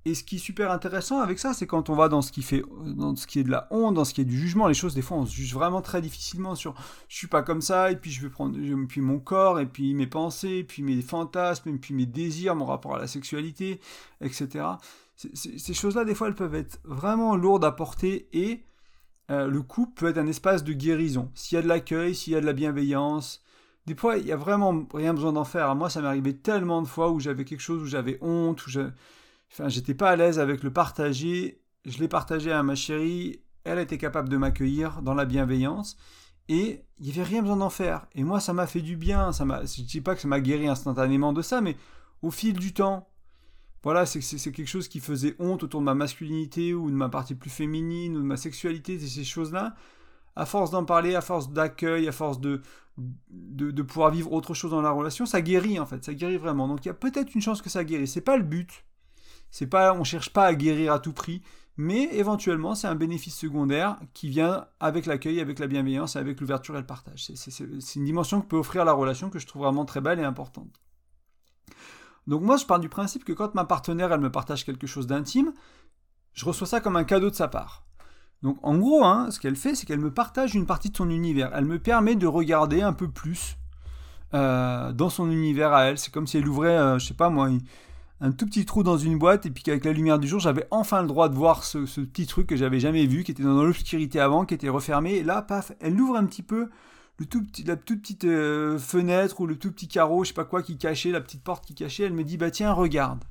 Et 0.06 0.14
ce 0.14 0.24
qui 0.24 0.36
est 0.36 0.38
super 0.38 0.70
intéressant 0.70 1.20
avec 1.20 1.38
ça, 1.38 1.52
c'est 1.52 1.66
quand 1.66 1.90
on 1.90 1.94
va 1.94 2.08
dans 2.08 2.22
ce 2.22 2.32
qui 2.32 2.42
fait, 2.42 2.62
dans 2.84 3.14
ce 3.16 3.26
qui 3.26 3.38
est 3.38 3.44
de 3.44 3.50
la 3.50 3.68
honte, 3.70 3.94
dans 3.94 4.04
ce 4.04 4.14
qui 4.14 4.22
est 4.22 4.24
du 4.24 4.38
jugement, 4.38 4.66
les 4.66 4.74
choses, 4.74 4.94
des 4.94 5.02
fois, 5.02 5.18
on 5.18 5.26
se 5.26 5.34
juge 5.34 5.52
vraiment 5.52 5.82
très 5.82 6.00
difficilement 6.00 6.54
sur 6.54 6.74
je 7.08 7.16
suis 7.16 7.26
pas 7.26 7.42
comme 7.42 7.60
ça, 7.60 7.90
et 7.90 7.96
puis 7.96 8.10
je 8.10 8.22
vais 8.22 8.30
prendre, 8.30 8.56
puis 8.86 9.00
mon 9.02 9.18
corps, 9.18 9.60
et 9.60 9.66
puis 9.66 9.92
mes 9.94 10.06
pensées, 10.06 10.58
et 10.58 10.64
puis 10.64 10.82
mes 10.82 11.02
fantasmes, 11.02 11.68
et 11.68 11.78
puis 11.78 11.92
mes 11.92 12.06
désirs, 12.06 12.56
mon 12.56 12.64
rapport 12.64 12.96
à 12.96 12.98
la 12.98 13.06
sexualité, 13.06 13.80
etc 14.22 14.64
ces 15.34 15.74
choses-là, 15.74 16.04
des 16.04 16.14
fois, 16.14 16.28
elles 16.28 16.34
peuvent 16.34 16.54
être 16.54 16.80
vraiment 16.84 17.36
lourdes 17.36 17.64
à 17.64 17.72
porter 17.72 18.28
et 18.32 18.64
euh, 19.30 19.46
le 19.48 19.62
couple 19.62 19.92
peut 19.94 20.08
être 20.08 20.18
un 20.18 20.26
espace 20.26 20.64
de 20.64 20.72
guérison. 20.72 21.30
S'il 21.34 21.56
y 21.56 21.58
a 21.58 21.62
de 21.62 21.68
l'accueil, 21.68 22.14
s'il 22.14 22.32
y 22.32 22.36
a 22.36 22.40
de 22.40 22.46
la 22.46 22.52
bienveillance, 22.52 23.42
des 23.86 23.94
fois, 23.94 24.16
il 24.16 24.24
n'y 24.24 24.32
a 24.32 24.36
vraiment 24.36 24.86
rien 24.94 25.14
besoin 25.14 25.32
d'en 25.32 25.44
faire. 25.44 25.74
Moi, 25.74 25.90
ça 25.90 26.00
m'est 26.00 26.08
arrivé 26.08 26.36
tellement 26.36 26.82
de 26.82 26.86
fois 26.86 27.10
où 27.10 27.20
j'avais 27.20 27.44
quelque 27.44 27.60
chose, 27.60 27.82
où 27.82 27.86
j'avais 27.86 28.18
honte, 28.22 28.66
où 28.66 28.70
je... 28.70 28.80
enfin, 29.52 29.68
j'étais 29.68 29.94
pas 29.94 30.10
à 30.10 30.16
l'aise 30.16 30.38
avec 30.38 30.62
le 30.62 30.72
partager. 30.72 31.62
Je 31.84 31.98
l'ai 31.98 32.08
partagé 32.08 32.52
à 32.52 32.62
ma 32.62 32.74
chérie, 32.74 33.40
elle 33.64 33.78
était 33.78 33.98
capable 33.98 34.28
de 34.28 34.36
m'accueillir 34.36 35.02
dans 35.02 35.14
la 35.14 35.24
bienveillance. 35.24 35.96
Et 36.48 36.84
il 36.98 37.06
n'y 37.06 37.12
avait 37.12 37.22
rien 37.22 37.42
besoin 37.42 37.56
d'en 37.56 37.70
faire. 37.70 38.06
Et 38.14 38.24
moi, 38.24 38.40
ça 38.40 38.52
m'a 38.52 38.66
fait 38.66 38.80
du 38.80 38.96
bien. 38.96 39.32
Ça 39.32 39.44
je 39.44 39.82
ne 39.82 39.86
dis 39.86 40.00
pas 40.00 40.14
que 40.14 40.20
ça 40.20 40.28
m'a 40.28 40.40
guéri 40.40 40.68
instantanément 40.68 41.32
de 41.32 41.42
ça, 41.42 41.60
mais 41.60 41.76
au 42.22 42.30
fil 42.30 42.54
du 42.54 42.72
temps, 42.74 43.08
voilà, 43.82 44.04
c'est 44.04 44.20
quelque 44.52 44.66
chose 44.66 44.88
qui 44.88 45.00
faisait 45.00 45.36
honte 45.38 45.62
autour 45.62 45.80
de 45.80 45.86
ma 45.86 45.94
masculinité 45.94 46.74
ou 46.74 46.90
de 46.90 46.96
ma 46.96 47.08
partie 47.08 47.34
plus 47.34 47.50
féminine 47.50 48.16
ou 48.16 48.20
de 48.20 48.26
ma 48.26 48.36
sexualité, 48.36 48.98
ces 48.98 49.24
choses-là. 49.24 49.74
À 50.36 50.44
force 50.44 50.70
d'en 50.70 50.84
parler, 50.84 51.14
à 51.14 51.22
force 51.22 51.50
d'accueil, 51.50 52.06
à 52.06 52.12
force 52.12 52.40
de, 52.40 52.60
de, 52.98 53.82
pouvoir 53.82 54.10
vivre 54.10 54.32
autre 54.32 54.54
chose 54.54 54.70
dans 54.70 54.82
la 54.82 54.90
relation, 54.90 55.26
ça 55.26 55.40
guérit 55.40 55.80
en 55.80 55.86
fait, 55.86 56.04
ça 56.04 56.14
guérit 56.14 56.36
vraiment. 56.36 56.68
Donc 56.68 56.84
il 56.84 56.88
y 56.88 56.90
a 56.90 56.94
peut-être 56.94 57.34
une 57.34 57.40
chance 57.40 57.62
que 57.62 57.70
ça 57.70 57.84
guérisse. 57.84 58.12
C'est 58.12 58.20
pas 58.20 58.36
le 58.36 58.42
but. 58.42 58.84
C'est 59.50 59.66
pas, 59.66 59.94
on 59.94 60.04
cherche 60.04 60.32
pas 60.32 60.44
à 60.44 60.54
guérir 60.54 60.92
à 60.92 60.98
tout 60.98 61.12
prix, 61.12 61.42
mais 61.76 62.04
éventuellement 62.12 62.74
c'est 62.74 62.86
un 62.86 62.94
bénéfice 62.94 63.36
secondaire 63.36 63.98
qui 64.14 64.28
vient 64.28 64.66
avec 64.80 65.06
l'accueil, 65.06 65.40
avec 65.40 65.58
la 65.58 65.66
bienveillance, 65.66 66.16
avec 66.16 66.40
l'ouverture 66.40 66.76
et 66.76 66.80
le 66.80 66.86
partage. 66.86 67.30
C'est 67.34 67.98
une 67.98 68.04
dimension 68.04 68.40
que 68.40 68.46
peut 68.46 68.58
offrir 68.58 68.84
la 68.84 68.92
relation 68.92 69.30
que 69.30 69.38
je 69.38 69.46
trouve 69.46 69.62
vraiment 69.62 69.84
très 69.84 70.00
belle 70.00 70.20
et 70.20 70.24
importante. 70.24 70.80
Donc 72.26 72.42
moi, 72.42 72.56
je 72.56 72.66
pars 72.66 72.80
du 72.80 72.88
principe 72.88 73.24
que 73.24 73.32
quand 73.32 73.54
ma 73.54 73.64
partenaire, 73.64 74.12
elle 74.12 74.20
me 74.20 74.30
partage 74.30 74.64
quelque 74.64 74.86
chose 74.86 75.06
d'intime, 75.06 75.52
je 76.32 76.44
reçois 76.44 76.66
ça 76.66 76.80
comme 76.80 76.96
un 76.96 77.04
cadeau 77.04 77.30
de 77.30 77.34
sa 77.34 77.48
part. 77.48 77.84
Donc 78.42 78.58
en 78.62 78.76
gros, 78.78 79.04
hein, 79.04 79.30
ce 79.30 79.40
qu'elle 79.40 79.56
fait, 79.56 79.74
c'est 79.74 79.86
qu'elle 79.86 80.00
me 80.00 80.12
partage 80.12 80.54
une 80.54 80.66
partie 80.66 80.90
de 80.90 80.96
son 80.96 81.10
univers. 81.10 81.50
Elle 81.54 81.66
me 81.66 81.78
permet 81.78 82.14
de 82.14 82.26
regarder 82.26 82.82
un 82.82 82.92
peu 82.92 83.08
plus 83.08 83.56
euh, 84.32 84.92
dans 84.92 85.10
son 85.10 85.30
univers 85.30 85.72
à 85.72 85.84
elle. 85.86 85.98
C'est 85.98 86.12
comme 86.12 86.26
si 86.26 86.38
elle 86.38 86.48
ouvrait, 86.48 86.78
euh, 86.78 86.98
je 86.98 87.06
sais 87.06 87.14
pas 87.14 87.30
moi, 87.30 87.50
un 88.20 88.32
tout 88.32 88.46
petit 88.46 88.66
trou 88.66 88.82
dans 88.82 88.98
une 88.98 89.18
boîte 89.18 89.46
et 89.46 89.50
puis 89.50 89.62
qu'avec 89.62 89.84
la 89.84 89.92
lumière 89.92 90.18
du 90.18 90.28
jour, 90.28 90.40
j'avais 90.40 90.66
enfin 90.70 91.00
le 91.02 91.08
droit 91.08 91.28
de 91.28 91.34
voir 91.34 91.64
ce, 91.64 91.78
petit 91.78 92.26
truc 92.26 92.46
que 92.46 92.56
j'avais 92.56 92.80
jamais 92.80 93.06
vu, 93.06 93.24
qui 93.24 93.30
était 93.30 93.42
dans 93.42 93.62
l'obscurité 93.62 94.20
avant, 94.20 94.44
qui 94.44 94.54
était 94.54 94.68
refermé. 94.68 95.14
Et 95.14 95.22
là, 95.22 95.40
paf, 95.42 95.72
elle 95.80 95.96
l'ouvre 95.96 96.16
un 96.16 96.26
petit 96.26 96.42
peu 96.42 96.68
tout 97.26 97.44
petit, 97.44 97.64
la 97.64 97.76
toute 97.76 98.00
petite 98.00 98.24
euh, 98.24 98.78
fenêtre 98.78 99.40
ou 99.40 99.46
le 99.46 99.56
tout 99.56 99.72
petit 99.72 99.88
carreau, 99.88 100.24
je 100.24 100.28
sais 100.28 100.34
pas 100.34 100.44
quoi, 100.44 100.62
qui 100.62 100.78
cachait, 100.78 101.10
la 101.10 101.20
petite 101.20 101.42
porte 101.42 101.64
qui 101.64 101.74
cachait, 101.74 102.04
elle 102.04 102.12
me 102.12 102.24
dit 102.24 102.36
bah 102.36 102.50
tiens 102.50 102.72
regarde, 102.72 103.24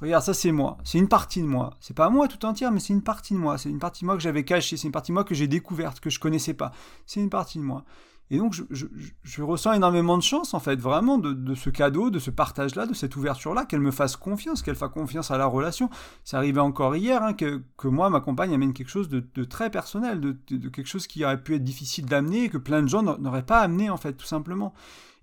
regarde 0.00 0.24
ça 0.24 0.34
c'est 0.34 0.52
moi, 0.52 0.78
c'est 0.84 0.98
une 0.98 1.08
partie 1.08 1.40
de 1.40 1.46
moi, 1.46 1.76
c'est 1.80 1.94
pas 1.94 2.10
moi 2.10 2.28
tout 2.28 2.44
entière 2.44 2.72
mais 2.72 2.80
c'est 2.80 2.92
une 2.92 3.02
partie 3.02 3.34
de 3.34 3.38
moi, 3.38 3.58
c'est 3.58 3.70
une 3.70 3.78
partie 3.78 4.02
de 4.02 4.06
moi 4.06 4.16
que 4.16 4.22
j'avais 4.22 4.44
cachée, 4.44 4.76
c'est 4.76 4.86
une 4.86 4.92
partie 4.92 5.12
de 5.12 5.14
moi 5.14 5.24
que 5.24 5.34
j'ai 5.34 5.48
découverte 5.48 6.00
que 6.00 6.10
je 6.10 6.18
connaissais 6.18 6.54
pas, 6.54 6.72
c'est 7.06 7.20
une 7.20 7.30
partie 7.30 7.58
de 7.58 7.64
moi. 7.64 7.84
Et 8.30 8.38
donc, 8.38 8.54
je, 8.70 9.42
ressens 9.42 9.74
énormément 9.74 10.18
de 10.18 10.22
chance, 10.22 10.52
en 10.52 10.58
fait, 10.58 10.80
vraiment, 10.80 11.16
de, 11.16 11.54
ce 11.54 11.70
cadeau, 11.70 12.10
de 12.10 12.18
ce 12.18 12.30
partage-là, 12.30 12.86
de 12.86 12.94
cette 12.94 13.14
ouverture-là, 13.14 13.64
qu'elle 13.64 13.80
me 13.80 13.92
fasse 13.92 14.16
confiance, 14.16 14.62
qu'elle 14.62 14.74
fasse 14.74 14.90
confiance 14.90 15.30
à 15.30 15.38
la 15.38 15.46
relation. 15.46 15.90
C'est 16.24 16.36
arrivé 16.36 16.58
encore 16.58 16.96
hier 16.96 17.22
hein, 17.22 17.34
que, 17.34 17.62
moi, 17.84 18.10
ma 18.10 18.20
compagne 18.20 18.52
amène 18.52 18.72
quelque 18.72 18.88
chose 18.88 19.08
de, 19.08 19.44
très 19.44 19.70
personnel, 19.70 20.20
de, 20.20 20.68
quelque 20.68 20.88
chose 20.88 21.06
qui 21.06 21.24
aurait 21.24 21.40
pu 21.40 21.54
être 21.54 21.64
difficile 21.64 22.06
d'amener 22.06 22.48
que 22.48 22.58
plein 22.58 22.82
de 22.82 22.88
gens 22.88 23.02
n'auraient 23.02 23.46
pas 23.46 23.60
amené, 23.60 23.90
en 23.90 23.96
fait, 23.96 24.14
tout 24.14 24.26
simplement. 24.26 24.74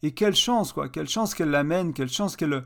Et 0.01 0.11
quelle 0.11 0.35
chance, 0.35 0.71
quoi, 0.71 0.87
quelle 0.87 1.09
chance 1.09 1.35
qu'elle 1.35 1.51
l'amène, 1.51 1.93
quelle 1.93 2.09
chance 2.09 2.37
qu'elle 2.37 2.63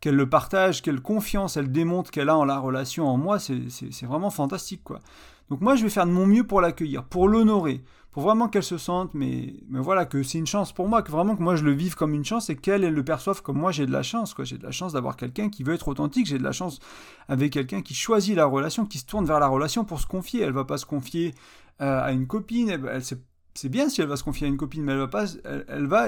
qu'elle 0.00 0.14
le 0.14 0.28
partage, 0.28 0.82
quelle 0.82 1.00
confiance 1.00 1.56
elle 1.56 1.72
démontre 1.72 2.10
qu'elle 2.10 2.28
a 2.28 2.36
en 2.36 2.44
la 2.44 2.58
relation 2.58 3.08
en 3.08 3.16
moi, 3.16 3.38
c'est 3.38 4.04
vraiment 4.04 4.28
fantastique, 4.30 4.84
quoi. 4.84 5.00
Donc 5.48 5.60
moi, 5.60 5.76
je 5.76 5.84
vais 5.84 5.90
faire 5.90 6.06
de 6.06 6.10
mon 6.10 6.26
mieux 6.26 6.44
pour 6.44 6.60
l'accueillir, 6.60 7.04
pour 7.04 7.28
l'honorer, 7.28 7.82
pour 8.16 8.22
vraiment 8.22 8.48
qu'elle 8.48 8.62
se 8.62 8.78
sente, 8.78 9.12
mais, 9.12 9.56
mais 9.68 9.78
voilà, 9.78 10.06
que 10.06 10.22
c'est 10.22 10.38
une 10.38 10.46
chance 10.46 10.72
pour 10.72 10.88
moi, 10.88 11.02
que 11.02 11.12
vraiment 11.12 11.36
que 11.36 11.42
moi 11.42 11.54
je 11.54 11.64
le 11.64 11.72
vive 11.72 11.96
comme 11.96 12.14
une 12.14 12.24
chance 12.24 12.48
et 12.48 12.56
qu'elle 12.56 12.80
le 12.80 13.04
perçoive 13.04 13.42
comme 13.42 13.58
moi 13.58 13.72
j'ai 13.72 13.84
de 13.84 13.92
la 13.92 14.02
chance, 14.02 14.32
quoi. 14.32 14.46
J'ai 14.46 14.56
de 14.56 14.62
la 14.62 14.70
chance 14.70 14.94
d'avoir 14.94 15.16
quelqu'un 15.16 15.50
qui 15.50 15.62
veut 15.62 15.74
être 15.74 15.86
authentique, 15.86 16.24
j'ai 16.24 16.38
de 16.38 16.42
la 16.42 16.52
chance 16.52 16.78
avec 17.28 17.52
quelqu'un 17.52 17.82
qui 17.82 17.92
choisit 17.92 18.34
la 18.34 18.46
relation, 18.46 18.86
qui 18.86 18.96
se 18.96 19.04
tourne 19.04 19.26
vers 19.26 19.38
la 19.38 19.48
relation 19.48 19.84
pour 19.84 20.00
se 20.00 20.06
confier. 20.06 20.40
Elle 20.40 20.54
va 20.54 20.64
pas 20.64 20.78
se 20.78 20.86
confier 20.86 21.34
euh, 21.82 22.04
à 22.04 22.12
une 22.12 22.26
copine, 22.26 22.70
elle, 22.70 23.02
c'est 23.52 23.68
bien 23.68 23.90
si 23.90 24.00
elle 24.00 24.08
va 24.08 24.16
se 24.16 24.24
confier 24.24 24.46
à 24.46 24.48
une 24.48 24.56
copine, 24.56 24.82
mais 24.82 24.92
elle 24.92 24.98
va 25.00 25.08
pas, 25.08 25.26
elle, 25.68 25.86
va 25.86 26.06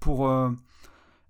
pour. 0.00 0.28
Euh, 0.28 0.50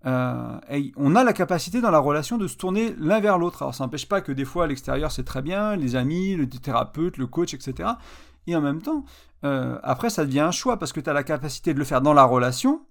euh, 0.07 0.59
on 0.97 1.17
a 1.17 1.25
la 1.25 1.35
capacité 1.35 1.83
dans 1.83 1.91
la 1.91 1.99
relation 1.99 2.39
de 2.39 2.49
se 2.49 2.57
tourner 2.57 2.95
l'un 2.99 3.21
vers 3.21 3.37
l'autre. 3.37 3.61
Alors 3.61 3.75
ça 3.75 3.85
n'empêche 3.85 4.09
pas 4.09 4.23
que 4.23 4.33
des 4.33 4.47
fois 4.47 4.65
à 4.65 4.67
l'extérieur 4.69 5.13
c'est 5.13 5.25
très 5.25 5.43
bien, 5.43 5.77
les 5.77 5.97
amis, 5.97 6.35
le 6.35 6.49
thérapeute, 6.49 7.19
le 7.19 7.27
coach, 7.27 7.53
etc. 7.53 7.91
Et 8.47 8.57
en 8.57 8.61
même 8.61 8.83
temps, 8.83 9.05
euh, 9.45 9.79
après 9.83 10.11
ça 10.11 10.25
devient 10.25 10.41
un 10.41 10.51
choix 10.51 10.79
parce 10.79 10.93
que 10.93 11.01
tu 11.01 11.11
as 11.11 11.13
la 11.13 11.25
capacité 11.25 11.75
de 11.75 11.79
le 11.79 11.85
faire 11.85 12.01
dans 12.01 12.15
la 12.15 12.25
relation 12.25 12.83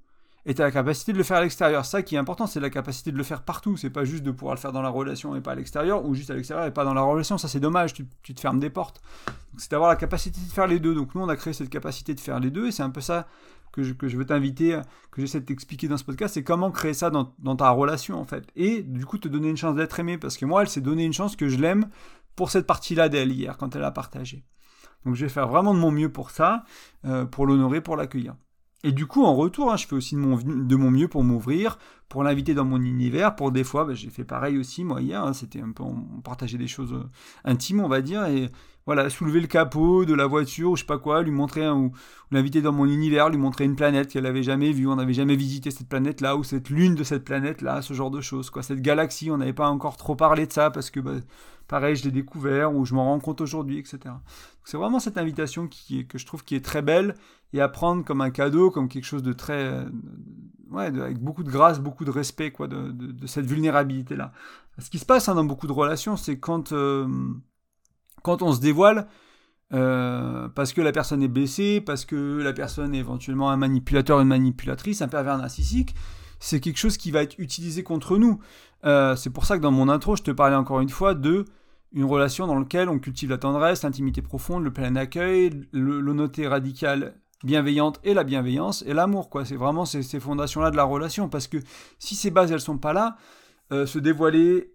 et 0.46 0.54
tu 0.54 0.62
as 0.62 0.66
la 0.66 0.72
capacité 0.72 1.14
de 1.14 1.18
le 1.18 1.24
faire 1.24 1.38
à 1.38 1.42
l'extérieur. 1.42 1.86
Ça 1.86 2.02
qui 2.02 2.16
est 2.16 2.18
important, 2.18 2.48
c'est 2.48 2.60
la 2.60 2.70
capacité 2.70 3.12
de 3.12 3.18
le 3.18 3.24
faire 3.24 3.44
partout. 3.44 3.78
C'est 3.78 3.90
pas 3.90 4.04
juste 4.04 4.24
de 4.24 4.32
pouvoir 4.32 4.56
le 4.56 4.60
faire 4.60 4.74
dans 4.74 4.82
la 4.82 4.90
relation 4.90 5.36
et 5.36 5.42
pas 5.42 5.54
à 5.54 5.56
l'extérieur, 5.56 6.06
ou 6.06 6.16
juste 6.16 6.32
à 6.32 6.34
l'extérieur 6.34 6.66
et 6.66 6.72
pas 6.72 6.84
dans 6.84 6.94
la 6.94 7.02
relation. 7.02 7.38
Ça 7.38 7.48
c'est 7.48 7.60
dommage, 7.60 7.94
tu, 7.94 8.06
te 8.06 8.40
fermes 8.40 8.60
des 8.60 8.70
portes. 8.70 9.02
C'est 9.58 9.72
d'avoir 9.72 9.90
la 9.90 9.96
capacité 9.96 10.40
de 10.42 10.52
faire 10.52 10.68
les 10.68 10.80
deux. 10.80 10.96
Donc 10.96 11.16
nous 11.16 11.22
on 11.22 11.30
a 11.30 11.36
créé 11.36 11.54
cette 11.54 11.70
capacité 11.70 12.14
de 12.14 12.20
faire 12.20 12.40
les 12.40 12.52
deux 12.52 12.68
et 12.68 12.72
c'est 12.72 12.84
un 12.84 12.90
peu 12.90 13.02
ça 13.02 13.28
que 13.72 13.84
je, 13.84 13.94
que 13.94 14.08
je 14.08 14.18
veux 14.18 14.26
t'inviter, 14.26 14.80
que 15.12 15.22
j'essaie 15.22 15.40
de 15.40 15.46
t'expliquer 15.46 15.88
dans 15.88 15.98
ce 15.98 16.04
podcast, 16.04 16.36
c'est 16.36 16.44
comment 16.44 16.70
créer 16.70 16.94
ça 16.94 17.10
dans, 17.10 17.34
dans, 17.40 17.56
ta 17.56 17.70
relation 17.72 18.20
en 18.20 18.26
fait. 18.26 18.46
Et 18.56 18.84
du 18.84 19.06
coup 19.06 19.18
te 19.18 19.28
donner 19.28 19.50
une 19.50 19.58
chance 19.58 19.76
d'être 19.76 20.00
aimé 20.00 20.20
parce 20.20 20.38
que 20.38 20.46
moi 20.46 20.62
elle 20.62 20.70
s'est 20.70 20.82
donné 20.82 21.06
une 21.06 21.14
chance 21.14 21.36
que 21.36 21.50
je 21.50 21.58
l'aime 21.58 21.88
pour 22.36 22.52
cette 22.52 22.68
partie-là 22.68 23.10
d'elle 23.10 23.32
hier 23.32 23.58
quand 23.58 23.76
elle 23.76 23.84
a 23.84 23.92
partagé. 23.92 24.44
Donc 25.06 25.16
je 25.16 25.26
vais 25.26 25.30
faire 25.30 25.48
vraiment 25.48 25.74
de 25.74 25.80
mon 25.80 25.92
mieux 25.92 26.12
pour 26.12 26.32
ça, 26.32 26.64
euh, 27.06 27.26
pour 27.26 27.46
l'honorer, 27.46 27.82
pour 27.82 27.96
l'accueillir. 27.96 28.36
Et 28.86 28.92
du 28.92 29.08
coup, 29.08 29.24
en 29.24 29.34
retour, 29.34 29.72
hein, 29.72 29.78
je 29.78 29.88
fais 29.88 29.96
aussi 29.96 30.16
de 30.16 30.76
mon, 30.76 30.92
mieux 30.92 31.08
pour 31.08 31.24
m'ouvrir, 31.24 31.78
pour 32.10 32.22
l'inviter 32.22 32.54
dans 32.54 32.66
mon 32.66 32.82
univers. 32.82 33.34
Pour 33.36 33.52
des 33.54 33.64
fois, 33.64 33.86
bah, 33.86 33.94
j'ai 33.94 34.10
fait 34.10 34.26
pareil 34.26 34.58
aussi, 34.58 34.84
moi, 34.84 35.02
hier. 35.02 35.24
Hein, 35.24 35.32
c'était 35.32 35.62
un 35.62 35.72
peu, 35.72 35.84
on 35.84 36.20
partageait 36.22 36.58
des 36.58 36.68
choses 36.68 36.92
euh, 36.92 37.10
intimes, 37.46 37.80
on 37.80 37.88
va 37.88 38.02
dire. 38.02 38.26
Et 38.26 38.52
voilà, 38.86 39.10
soulever 39.10 39.40
le 39.40 39.48
capot 39.48 40.06
de 40.06 40.14
la 40.14 40.28
voiture 40.28 40.76
je 40.76 40.82
sais 40.82 40.88
pas 40.88 40.98
quoi, 40.98 41.22
lui 41.22 41.32
montrer 41.32 41.64
un, 41.64 41.76
ou, 41.76 41.92
l'inviter 42.32 42.62
dans 42.62 42.72
mon 42.72 42.86
univers, 42.86 43.30
lui 43.30 43.38
montrer 43.38 43.66
une 43.66 43.76
planète 43.76 44.10
qu'elle 44.10 44.26
avait 44.26 44.44
jamais 44.44 44.72
vue, 44.72 44.88
on 44.88 44.96
n'avait 44.96 45.14
jamais 45.14 45.36
visité 45.36 45.72
cette 45.72 45.88
planète 45.88 46.22
là 46.22 46.36
ou 46.36 46.44
cette 46.44 46.70
lune 46.70 46.96
de 46.96 47.04
cette 47.04 47.24
planète 47.24 47.62
là, 47.62 47.82
ce 47.82 47.94
genre 47.94 48.12
de 48.12 48.22
choses 48.22 48.50
quoi. 48.50 48.64
Cette 48.64 48.82
galaxie, 48.82 49.32
on 49.32 49.38
n'avait 49.38 49.54
pas 49.54 49.70
encore 49.70 49.98
trop 49.98 50.16
parlé 50.16 50.48
de 50.48 50.54
ça 50.54 50.72
parce 50.72 50.90
que 50.90 51.00
bah, 51.00 51.14
pareil, 51.68 51.96
je 51.96 52.04
l'ai 52.04 52.12
découvert 52.12 52.74
ou 52.76 52.86
je 52.86 52.94
m'en 52.94 53.06
rends 53.06 53.20
compte 53.20 53.42
aujourd'hui, 53.42 53.78
etc. 53.78 54.16
C'est 54.66 54.78
vraiment 54.78 55.00
cette 55.00 55.18
invitation 55.18 55.68
qui 55.68 56.08
que 56.08 56.18
je 56.18 56.26
trouve 56.26 56.44
qui 56.44 56.56
est 56.56 56.66
très 56.66 56.82
belle 56.82 57.16
et 57.54 57.62
à 57.62 57.70
prendre 57.70 58.04
comme 58.04 58.22
un 58.22 58.32
cadeau, 58.32 58.72
comme 58.72 58.90
quelque 58.90 59.06
chose 59.06 59.24
de 59.24 59.34
très, 59.34 59.64
euh, 59.64 59.86
ouais, 60.72 60.86
avec 60.86 61.20
beaucoup 61.20 61.44
de 61.44 61.52
grâce, 61.52 61.80
beaucoup 61.80 62.04
de 62.04 62.12
respect 62.12 62.52
quoi, 62.52 62.68
de, 62.68 62.92
de, 62.92 63.28
cette 63.28 63.46
vulnérabilité 63.46 64.16
là. 64.16 64.34
Ce 64.80 64.90
qui 64.90 64.98
se 64.98 65.06
passe 65.06 65.30
hein, 65.30 65.36
dans 65.36 65.44
beaucoup 65.44 65.68
de 65.68 65.72
relations, 65.72 66.18
c'est 66.18 66.40
quand 66.40 66.72
euh, 66.72 67.08
quand 68.24 68.42
on 68.42 68.54
se 68.54 68.60
dévoile, 68.60 69.08
euh, 69.74 70.50
parce 70.50 70.74
que 70.74 70.82
la 70.82 70.92
personne 70.92 71.22
est 71.22 71.28
blessée, 71.28 71.82
parce 71.82 72.06
que 72.06 72.42
la 72.42 72.54
personne 72.54 72.96
est 72.96 73.00
éventuellement 73.00 73.52
un 73.52 73.58
manipulateur, 73.58 74.20
une 74.20 74.28
manipulatrice, 74.28 75.02
un 75.02 75.08
pervers 75.08 75.38
narcissique, 75.38 75.96
c'est 76.40 76.60
quelque 76.60 76.78
chose 76.78 76.98
qui 76.98 77.12
va 77.12 77.24
être 77.24 77.36
utilisé 77.38 77.84
contre 77.84 78.18
nous. 78.18 78.40
Euh, 78.86 79.16
c'est 79.16 79.30
pour 79.30 79.46
ça 79.46 79.58
que 79.58 79.62
dans 79.62 79.72
mon 79.72 79.88
intro, 79.90 80.16
je 80.16 80.24
te 80.24 80.32
parlais 80.32 80.56
encore 80.56 80.82
une 80.82 80.90
fois 80.90 81.14
de 81.14 81.46
une 81.94 82.06
relation 82.06 82.48
dans 82.48 82.58
laquelle 82.58 82.90
on 82.90 82.98
cultive 82.98 83.30
la 83.30 83.38
tendresse, 83.38 83.84
l'intimité 83.84 84.22
profonde, 84.22 84.64
le 84.64 84.74
plein 84.74 84.96
accueil, 84.96 85.68
l'honnêteté 85.72 86.48
radicale 86.48 87.16
bienveillante 87.44 88.00
et 88.04 88.14
la 88.14 88.24
bienveillance 88.24 88.84
et 88.88 88.94
l'amour 88.94 89.30
quoi 89.30 89.44
c'est 89.44 89.58
vraiment 89.58 89.86
ces, 89.86 90.02
fondations 90.20 90.62
là 90.62 90.72
de 90.72 90.78
la 90.78 90.86
relation 90.86 91.28
parce 91.28 91.48
que 91.48 91.58
si 92.00 92.16
ces 92.16 92.32
bases 92.32 92.52
elles 92.52 92.62
sont 92.62 92.78
pas 92.78 92.94
là 92.94 93.18
euh, 93.72 93.86
se 93.86 94.00
dévoiler 94.00 94.74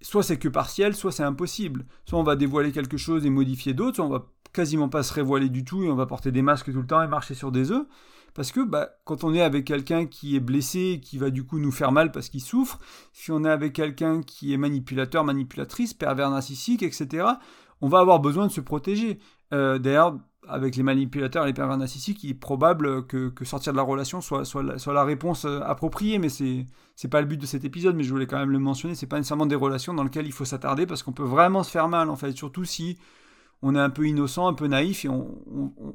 soit 0.00 0.22
c'est 0.22 0.38
que 0.38 0.48
partiel, 0.48 0.94
soit 0.94 1.12
c'est 1.12 1.22
impossible. 1.22 1.86
Soit 2.04 2.18
on 2.18 2.24
va 2.24 2.36
dévoiler 2.36 2.72
quelque 2.72 2.96
chose 2.96 3.26
et 3.26 3.30
modifier 3.30 3.74
d'autres, 3.74 3.96
soit 3.96 4.04
on 4.04 4.10
va 4.10 4.26
quasiment 4.52 4.88
pas 4.88 5.02
se 5.02 5.12
révoiler 5.12 5.48
du 5.48 5.64
tout 5.64 5.82
et 5.82 5.90
on 5.90 5.94
va 5.94 6.06
porter 6.06 6.32
des 6.32 6.42
masques 6.42 6.72
tout 6.72 6.80
le 6.80 6.86
temps 6.86 7.02
et 7.02 7.08
marcher 7.08 7.34
sur 7.34 7.52
des 7.52 7.70
œufs. 7.70 7.86
Parce 8.34 8.52
que 8.52 8.60
bah, 8.60 8.90
quand 9.04 9.24
on 9.24 9.34
est 9.34 9.42
avec 9.42 9.64
quelqu'un 9.64 10.06
qui 10.06 10.36
est 10.36 10.40
blessé, 10.40 11.00
qui 11.02 11.18
va 11.18 11.30
du 11.30 11.44
coup 11.44 11.58
nous 11.58 11.72
faire 11.72 11.92
mal 11.92 12.12
parce 12.12 12.28
qu'il 12.28 12.40
souffre, 12.40 12.78
si 13.12 13.32
on 13.32 13.44
est 13.44 13.50
avec 13.50 13.72
quelqu'un 13.72 14.22
qui 14.22 14.52
est 14.52 14.56
manipulateur, 14.56 15.24
manipulatrice, 15.24 15.94
pervers 15.94 16.30
narcissique, 16.30 16.82
etc., 16.82 17.26
on 17.80 17.88
va 17.88 17.98
avoir 18.00 18.20
besoin 18.20 18.46
de 18.46 18.52
se 18.52 18.60
protéger. 18.60 19.18
Euh, 19.52 19.78
d'ailleurs, 19.78 20.18
avec 20.48 20.76
les 20.76 20.82
manipulateurs 20.82 21.44
et 21.44 21.48
les 21.48 21.52
pervers 21.52 21.76
narcissiques, 21.76 22.24
il 22.24 22.30
est 22.30 22.34
probable 22.34 23.06
que, 23.06 23.32
sortir 23.44 23.72
de 23.72 23.76
la 23.76 23.82
relation 23.82 24.20
soit, 24.20 24.44
la, 24.92 25.04
réponse 25.04 25.44
euh, 25.44 25.60
appropriée, 25.60 26.18
mais 26.18 26.28
c'est 26.28 26.66
n'est 27.04 27.10
pas 27.10 27.20
le 27.20 27.26
but 27.26 27.40
de 27.40 27.46
cet 27.46 27.64
épisode, 27.64 27.94
mais 27.94 28.02
je 28.02 28.10
voulais 28.10 28.26
quand 28.26 28.38
même 28.38 28.50
le 28.50 28.58
mentionner, 28.58 28.94
c'est 28.94 29.06
pas 29.06 29.18
nécessairement 29.18 29.46
des 29.46 29.54
relations 29.54 29.94
dans 29.94 30.02
lesquelles 30.04 30.26
il 30.26 30.32
faut 30.32 30.44
s'attarder, 30.44 30.86
parce 30.86 31.02
qu'on 31.02 31.12
peut 31.12 31.22
vraiment 31.22 31.62
se 31.62 31.70
faire 31.70 31.88
mal, 31.88 32.10
en 32.10 32.16
fait, 32.16 32.32
surtout 32.32 32.64
si 32.64 32.98
on 33.62 33.74
est 33.74 33.80
un 33.80 33.90
peu 33.90 34.06
innocent, 34.06 34.48
un 34.48 34.54
peu 34.54 34.66
naïf, 34.66 35.04
et 35.04 35.08
on, 35.08 35.38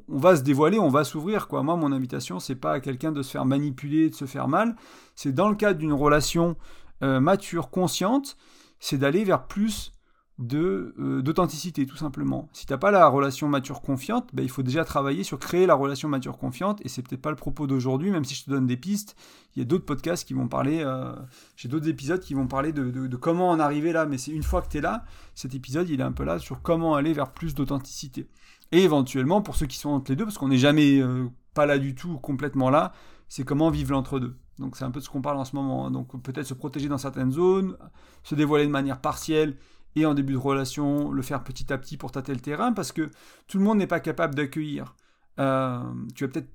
va 0.08 0.36
se 0.36 0.42
dévoiler, 0.42 0.78
on 0.78 0.88
va 0.88 1.04
s'ouvrir. 1.04 1.48
Moi, 1.50 1.76
mon 1.76 1.92
invitation, 1.92 2.38
c'est 2.38 2.54
pas 2.54 2.72
à 2.72 2.80
quelqu'un 2.80 3.12
de 3.12 3.22
se 3.22 3.30
faire 3.30 3.44
manipuler, 3.44 4.10
de 4.10 4.14
se 4.14 4.26
faire 4.26 4.48
mal, 4.48 4.76
c'est 5.14 5.32
dans 5.32 5.48
le 5.48 5.56
cadre 5.56 5.78
d'une 5.78 5.92
relation 5.92 6.56
euh, 7.02 7.20
mature, 7.20 7.70
consciente, 7.70 8.36
c'est 8.78 8.98
d'aller 8.98 9.24
vers 9.24 9.46
plus 9.46 9.92
de 10.38 10.94
euh, 10.98 11.22
d'authenticité 11.22 11.86
tout 11.86 11.96
simplement. 11.96 12.48
Si 12.52 12.66
t'as 12.66 12.76
pas 12.76 12.90
la 12.90 13.06
relation 13.06 13.48
mature 13.48 13.80
confiante, 13.80 14.30
ben, 14.32 14.42
il 14.42 14.50
faut 14.50 14.64
déjà 14.64 14.84
travailler 14.84 15.22
sur 15.22 15.38
créer 15.38 15.64
la 15.66 15.74
relation 15.74 16.08
mature 16.08 16.38
confiante 16.38 16.84
et 16.84 16.88
c'est 16.88 17.02
peut-être 17.02 17.22
pas 17.22 17.30
le 17.30 17.36
propos 17.36 17.68
d'aujourd'hui, 17.68 18.10
même 18.10 18.24
si 18.24 18.34
je 18.34 18.44
te 18.44 18.50
donne 18.50 18.66
des 18.66 18.76
pistes. 18.76 19.14
Il 19.54 19.60
y 19.60 19.62
a 19.62 19.64
d'autres 19.64 19.84
podcasts 19.84 20.26
qui 20.26 20.34
vont 20.34 20.48
parler, 20.48 20.82
euh, 20.82 21.14
j'ai 21.56 21.68
d'autres 21.68 21.88
épisodes 21.88 22.20
qui 22.20 22.34
vont 22.34 22.48
parler 22.48 22.72
de, 22.72 23.16
comment 23.16 23.50
en 23.50 23.60
arriver 23.60 23.92
là, 23.92 24.06
mais 24.06 24.18
c'est 24.18 24.32
une 24.32 24.42
fois 24.42 24.60
que 24.60 24.68
tu 24.68 24.78
es 24.78 24.80
là, 24.80 25.04
cet 25.36 25.54
épisode 25.54 25.88
il 25.88 26.00
est 26.00 26.04
un 26.04 26.12
peu 26.12 26.24
là 26.24 26.40
sur 26.40 26.62
comment 26.62 26.96
aller 26.96 27.12
vers 27.12 27.32
plus 27.32 27.54
d'authenticité. 27.54 28.26
Et 28.72 28.82
éventuellement 28.82 29.40
pour 29.40 29.54
ceux 29.54 29.66
qui 29.66 29.78
sont 29.78 29.90
entre 29.90 30.10
les 30.10 30.16
deux, 30.16 30.24
parce 30.24 30.38
qu'on 30.38 30.48
n'est 30.48 30.58
jamais 30.58 30.98
euh, 31.00 31.28
pas 31.54 31.66
là 31.66 31.78
du 31.78 31.94
tout, 31.94 32.18
complètement 32.18 32.70
là, 32.70 32.92
c'est 33.28 33.44
comment 33.44 33.70
vivre 33.70 33.92
l'entre-deux. 33.92 34.36
Donc 34.58 34.76
c'est 34.76 34.84
un 34.84 34.90
peu 34.90 34.98
de 34.98 35.04
ce 35.04 35.10
qu'on 35.10 35.22
parle 35.22 35.38
en 35.38 35.44
ce 35.44 35.54
moment. 35.54 35.90
Donc 35.90 36.20
peut-être 36.22 36.46
se 36.46 36.54
protéger 36.54 36.88
dans 36.88 36.98
certaines 36.98 37.32
zones, 37.32 37.76
se 38.22 38.34
dévoiler 38.34 38.66
de 38.66 38.70
manière 38.70 39.00
partielle 39.00 39.56
et 39.96 40.06
en 40.06 40.14
début 40.14 40.32
de 40.32 40.38
relation, 40.38 41.10
le 41.10 41.22
faire 41.22 41.44
petit 41.44 41.72
à 41.72 41.78
petit 41.78 41.96
pour 41.96 42.10
tâter 42.10 42.32
le 42.32 42.40
terrain, 42.40 42.72
parce 42.72 42.92
que 42.92 43.10
tout 43.46 43.58
le 43.58 43.64
monde 43.64 43.78
n'est 43.78 43.86
pas 43.86 44.00
capable 44.00 44.34
d'accueillir. 44.34 44.94
Euh, 45.38 45.80
tu 46.14 46.24
as 46.24 46.28
peut-être... 46.28 46.50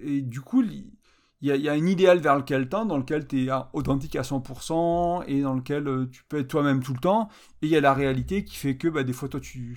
Et 0.00 0.22
du 0.22 0.40
coup, 0.40 0.62
il 0.62 0.92
y, 1.40 1.68
a, 1.68 1.72
un 1.72 1.86
idéal 1.86 2.18
vers 2.18 2.36
lequel 2.36 2.68
tendre, 2.68 2.88
dans 2.88 2.98
lequel 2.98 3.26
tu 3.26 3.46
es 3.46 3.50
authentique 3.72 4.16
à 4.16 4.22
100%, 4.22 5.24
et 5.26 5.42
dans 5.42 5.54
lequel 5.54 5.88
euh, 5.88 6.06
tu 6.10 6.22
peux 6.24 6.38
être 6.38 6.48
toi-même 6.48 6.82
tout 6.82 6.92
le 6.92 7.00
temps, 7.00 7.28
et 7.62 7.66
il 7.66 7.68
y 7.68 7.76
a 7.76 7.80
la 7.80 7.94
réalité 7.94 8.44
qui 8.44 8.56
fait 8.56 8.76
que 8.76 8.88
bah, 8.88 9.02
des 9.02 9.12
fois, 9.12 9.28
toi, 9.28 9.40
tu, 9.40 9.76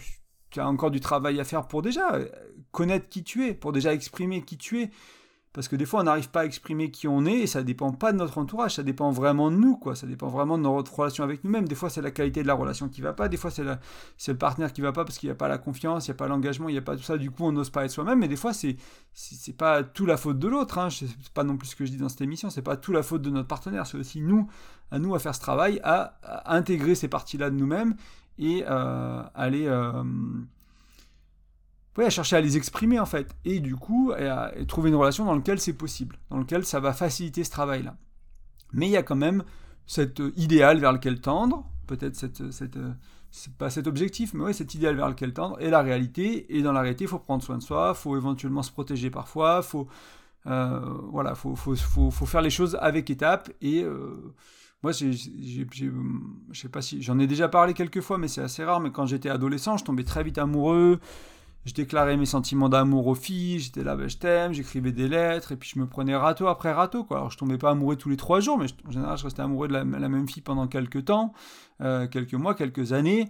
tu 0.51 0.59
as 0.59 0.67
encore 0.67 0.91
du 0.91 0.99
travail 0.99 1.39
à 1.39 1.43
faire 1.43 1.67
pour 1.67 1.81
déjà 1.81 2.13
euh, 2.13 2.27
connaître 2.71 3.09
qui 3.09 3.23
tu 3.23 3.47
es, 3.47 3.53
pour 3.53 3.71
déjà 3.71 3.93
exprimer 3.93 4.43
qui 4.43 4.57
tu 4.57 4.81
es. 4.81 4.91
Parce 5.55 5.69
que 5.69 5.77
des 5.77 5.85
fois, 5.85 6.01
on 6.01 6.03
n'arrive 6.03 6.29
pas 6.29 6.41
à 6.41 6.45
exprimer 6.45 6.91
qui 6.91 7.07
on 7.07 7.25
est 7.25 7.39
et 7.39 7.47
ça 7.47 7.63
dépend 7.63 7.93
pas 7.93 8.11
de 8.11 8.17
notre 8.17 8.37
entourage, 8.37 8.75
ça 8.75 8.83
dépend 8.83 9.09
vraiment 9.11 9.49
de 9.49 9.55
nous, 9.55 9.77
quoi. 9.77 9.95
Ça 9.95 10.05
dépend 10.05 10.27
vraiment 10.27 10.57
de 10.57 10.63
notre 10.63 10.93
relation 10.93 11.23
avec 11.23 11.45
nous-mêmes. 11.45 11.65
Des 11.65 11.75
fois, 11.75 11.89
c'est 11.89 12.01
la 12.01 12.11
qualité 12.11 12.43
de 12.43 12.47
la 12.47 12.53
relation 12.53 12.89
qui 12.89 12.99
va 12.99 13.13
pas, 13.13 13.29
des 13.29 13.37
fois, 13.37 13.51
c'est 13.51 13.63
le 13.63 14.37
partenaire 14.37 14.73
qui 14.73 14.81
va 14.81 14.91
pas 14.91 15.05
parce 15.05 15.17
qu'il 15.17 15.27
n'y 15.29 15.31
a 15.31 15.35
pas 15.35 15.47
la 15.47 15.57
confiance, 15.57 16.07
il 16.07 16.11
n'y 16.11 16.15
a 16.15 16.17
pas 16.17 16.27
l'engagement, 16.27 16.67
il 16.67 16.73
n'y 16.73 16.77
a 16.77 16.81
pas 16.81 16.97
tout 16.97 17.03
ça. 17.03 17.17
Du 17.17 17.31
coup, 17.31 17.45
on 17.45 17.53
n'ose 17.53 17.69
pas 17.69 17.85
être 17.85 17.91
soi-même. 17.91 18.19
Mais 18.19 18.27
des 18.27 18.35
fois, 18.35 18.51
c'est 18.51 18.75
c'est 19.13 19.55
pas 19.55 19.81
tout 19.81 20.05
la 20.05 20.17
faute 20.17 20.39
de 20.39 20.49
l'autre. 20.49 20.77
Hein. 20.77 20.89
C'est 20.89 21.07
pas 21.33 21.45
non 21.45 21.55
plus 21.55 21.69
ce 21.69 21.77
que 21.77 21.85
je 21.85 21.91
dis 21.91 21.97
dans 21.97 22.09
cette 22.09 22.21
émission. 22.21 22.49
C'est 22.49 22.61
pas 22.61 22.75
tout 22.75 22.91
la 22.91 23.01
faute 23.01 23.21
de 23.21 23.29
notre 23.29 23.47
partenaire. 23.47 23.87
C'est 23.87 23.97
aussi 23.97 24.19
nous, 24.19 24.49
à 24.91 24.99
nous, 24.99 25.15
à 25.15 25.19
faire 25.19 25.35
ce 25.35 25.39
travail, 25.39 25.79
à, 25.85 26.17
intégrer 26.53 26.95
ces 26.95 27.07
parties-là 27.07 27.49
de 27.49 27.55
nous-mêmes 27.55 27.95
et 28.39 28.65
euh, 28.67 29.23
aller 29.33 29.67
euh, 29.67 30.03
à 32.03 32.09
chercher 32.09 32.35
à 32.35 32.41
les 32.41 32.57
exprimer 32.57 32.99
en 32.99 33.05
fait, 33.05 33.35
et 33.45 33.59
du 33.59 33.75
coup, 33.75 34.11
à, 34.11 34.51
trouver 34.67 34.89
une 34.89 34.95
relation 34.95 35.25
dans 35.25 35.35
laquelle 35.35 35.59
c'est 35.59 35.73
possible, 35.73 36.17
dans 36.29 36.37
laquelle 36.37 36.65
ça 36.65 36.79
va 36.79 36.93
faciliter 36.93 37.43
ce 37.43 37.51
travail-là. 37.51 37.95
Mais 38.73 38.87
il 38.87 38.91
y 38.91 38.97
a 38.97 39.03
quand 39.03 39.15
même 39.15 39.43
cet 39.87 40.19
euh, 40.19 40.33
idéal 40.35 40.79
vers 40.79 40.91
lequel 40.91 41.21
tendre, 41.21 41.69
peut-être 41.87 42.15
cette, 42.15 42.51
cette 42.51 42.77
euh, 42.77 42.91
c'est 43.31 43.53
pas 43.53 43.69
cet 43.69 43.87
objectif, 43.87 44.33
mais 44.33 44.45
oui, 44.45 44.53
cet 44.53 44.73
idéal 44.75 44.95
vers 44.95 45.09
lequel 45.09 45.33
tendre, 45.33 45.57
et 45.61 45.69
la 45.69 45.81
réalité, 45.81 46.57
et 46.57 46.61
dans 46.61 46.71
la 46.71 46.81
réalité, 46.81 47.05
il 47.05 47.07
faut 47.07 47.19
prendre 47.19 47.43
soin 47.43 47.57
de 47.57 47.63
soi, 47.63 47.93
il 47.95 47.97
faut 47.97 48.17
éventuellement 48.17 48.63
se 48.63 48.71
protéger 48.71 49.09
parfois, 49.09 49.61
faut, 49.61 49.87
euh, 50.47 50.79
voilà, 51.11 51.35
faut, 51.35 51.55
faut, 51.55 51.75
faut, 51.75 52.11
faut, 52.11 52.25
faire 52.25 52.41
les 52.41 52.49
choses 52.49 52.77
avec 52.81 53.09
étapes, 53.09 53.51
et 53.61 53.85
moi, 54.83 54.91
je 54.91 55.11
sais 56.53 56.69
pas 56.69 56.81
si, 56.81 57.01
j'en 57.01 57.19
ai 57.19 57.27
déjà 57.27 57.49
parlé 57.49 57.73
quelques 57.73 58.01
fois, 58.01 58.17
mais 58.17 58.27
c'est 58.27 58.41
assez 58.41 58.63
rare, 58.63 58.79
mais 58.79 58.91
quand 58.91 59.05
j'étais 59.05 59.29
adolescent, 59.29 59.77
je 59.77 59.83
tombais 59.83 60.03
très 60.03 60.23
vite 60.23 60.37
amoureux, 60.37 60.99
je 61.65 61.73
déclarais 61.73 62.15
mes 62.15 62.27
sentiments 62.27 62.69
d'amour 62.69 63.07
aux 63.07 63.15
filles, 63.15 63.59
j'étais 63.59 63.83
là, 63.83 63.95
ben, 63.95 64.07
je 64.07 64.17
t'aime, 64.17 64.53
j'écrivais 64.53 64.91
des 64.91 65.07
lettres, 65.07 65.51
et 65.51 65.57
puis 65.57 65.71
je 65.73 65.79
me 65.79 65.87
prenais 65.87 66.15
râteau 66.15 66.47
après 66.47 66.71
râteau. 66.71 67.07
Alors 67.09 67.31
je 67.31 67.37
tombais 67.37 67.57
pas 67.57 67.71
amoureux 67.71 67.95
tous 67.95 68.09
les 68.09 68.17
trois 68.17 68.39
jours, 68.39 68.57
mais 68.59 68.67
en 68.87 68.91
général 68.91 69.17
je 69.17 69.23
restais 69.23 69.41
amoureux 69.41 69.67
de 69.67 69.73
la, 69.73 69.83
même 69.83 70.27
fille 70.29 70.43
pendant 70.43 70.67
quelques 70.67 71.05
temps, 71.05 71.33
euh, 71.81 72.07
quelques 72.07 72.35
mois, 72.35 72.53
quelques 72.53 72.93
années, 72.93 73.29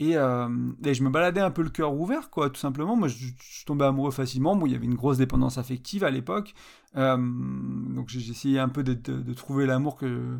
Et, 0.00 0.12
je 0.14 1.02
me 1.02 1.10
baladais 1.10 1.40
un 1.40 1.50
peu 1.50 1.62
le 1.62 1.70
cœur 1.70 1.94
ouvert, 1.94 2.30
quoi, 2.30 2.48
tout 2.50 2.60
simplement. 2.60 2.96
Moi, 2.96 3.08
je, 3.08 3.64
tombais 3.66 3.84
amoureux 3.84 4.10
facilement. 4.10 4.56
Bon, 4.56 4.66
il 4.66 4.72
y 4.72 4.76
avait 4.76 4.86
une 4.86 4.94
grosse 4.94 5.18
dépendance 5.18 5.58
affective 5.58 6.04
à 6.04 6.10
l'époque. 6.10 6.54
donc, 6.94 8.08
j'essayais 8.08 8.58
un 8.60 8.68
peu 8.70 8.82
de, 8.82 9.32
trouver 9.34 9.66
l'amour 9.66 9.96
que, 9.96 10.38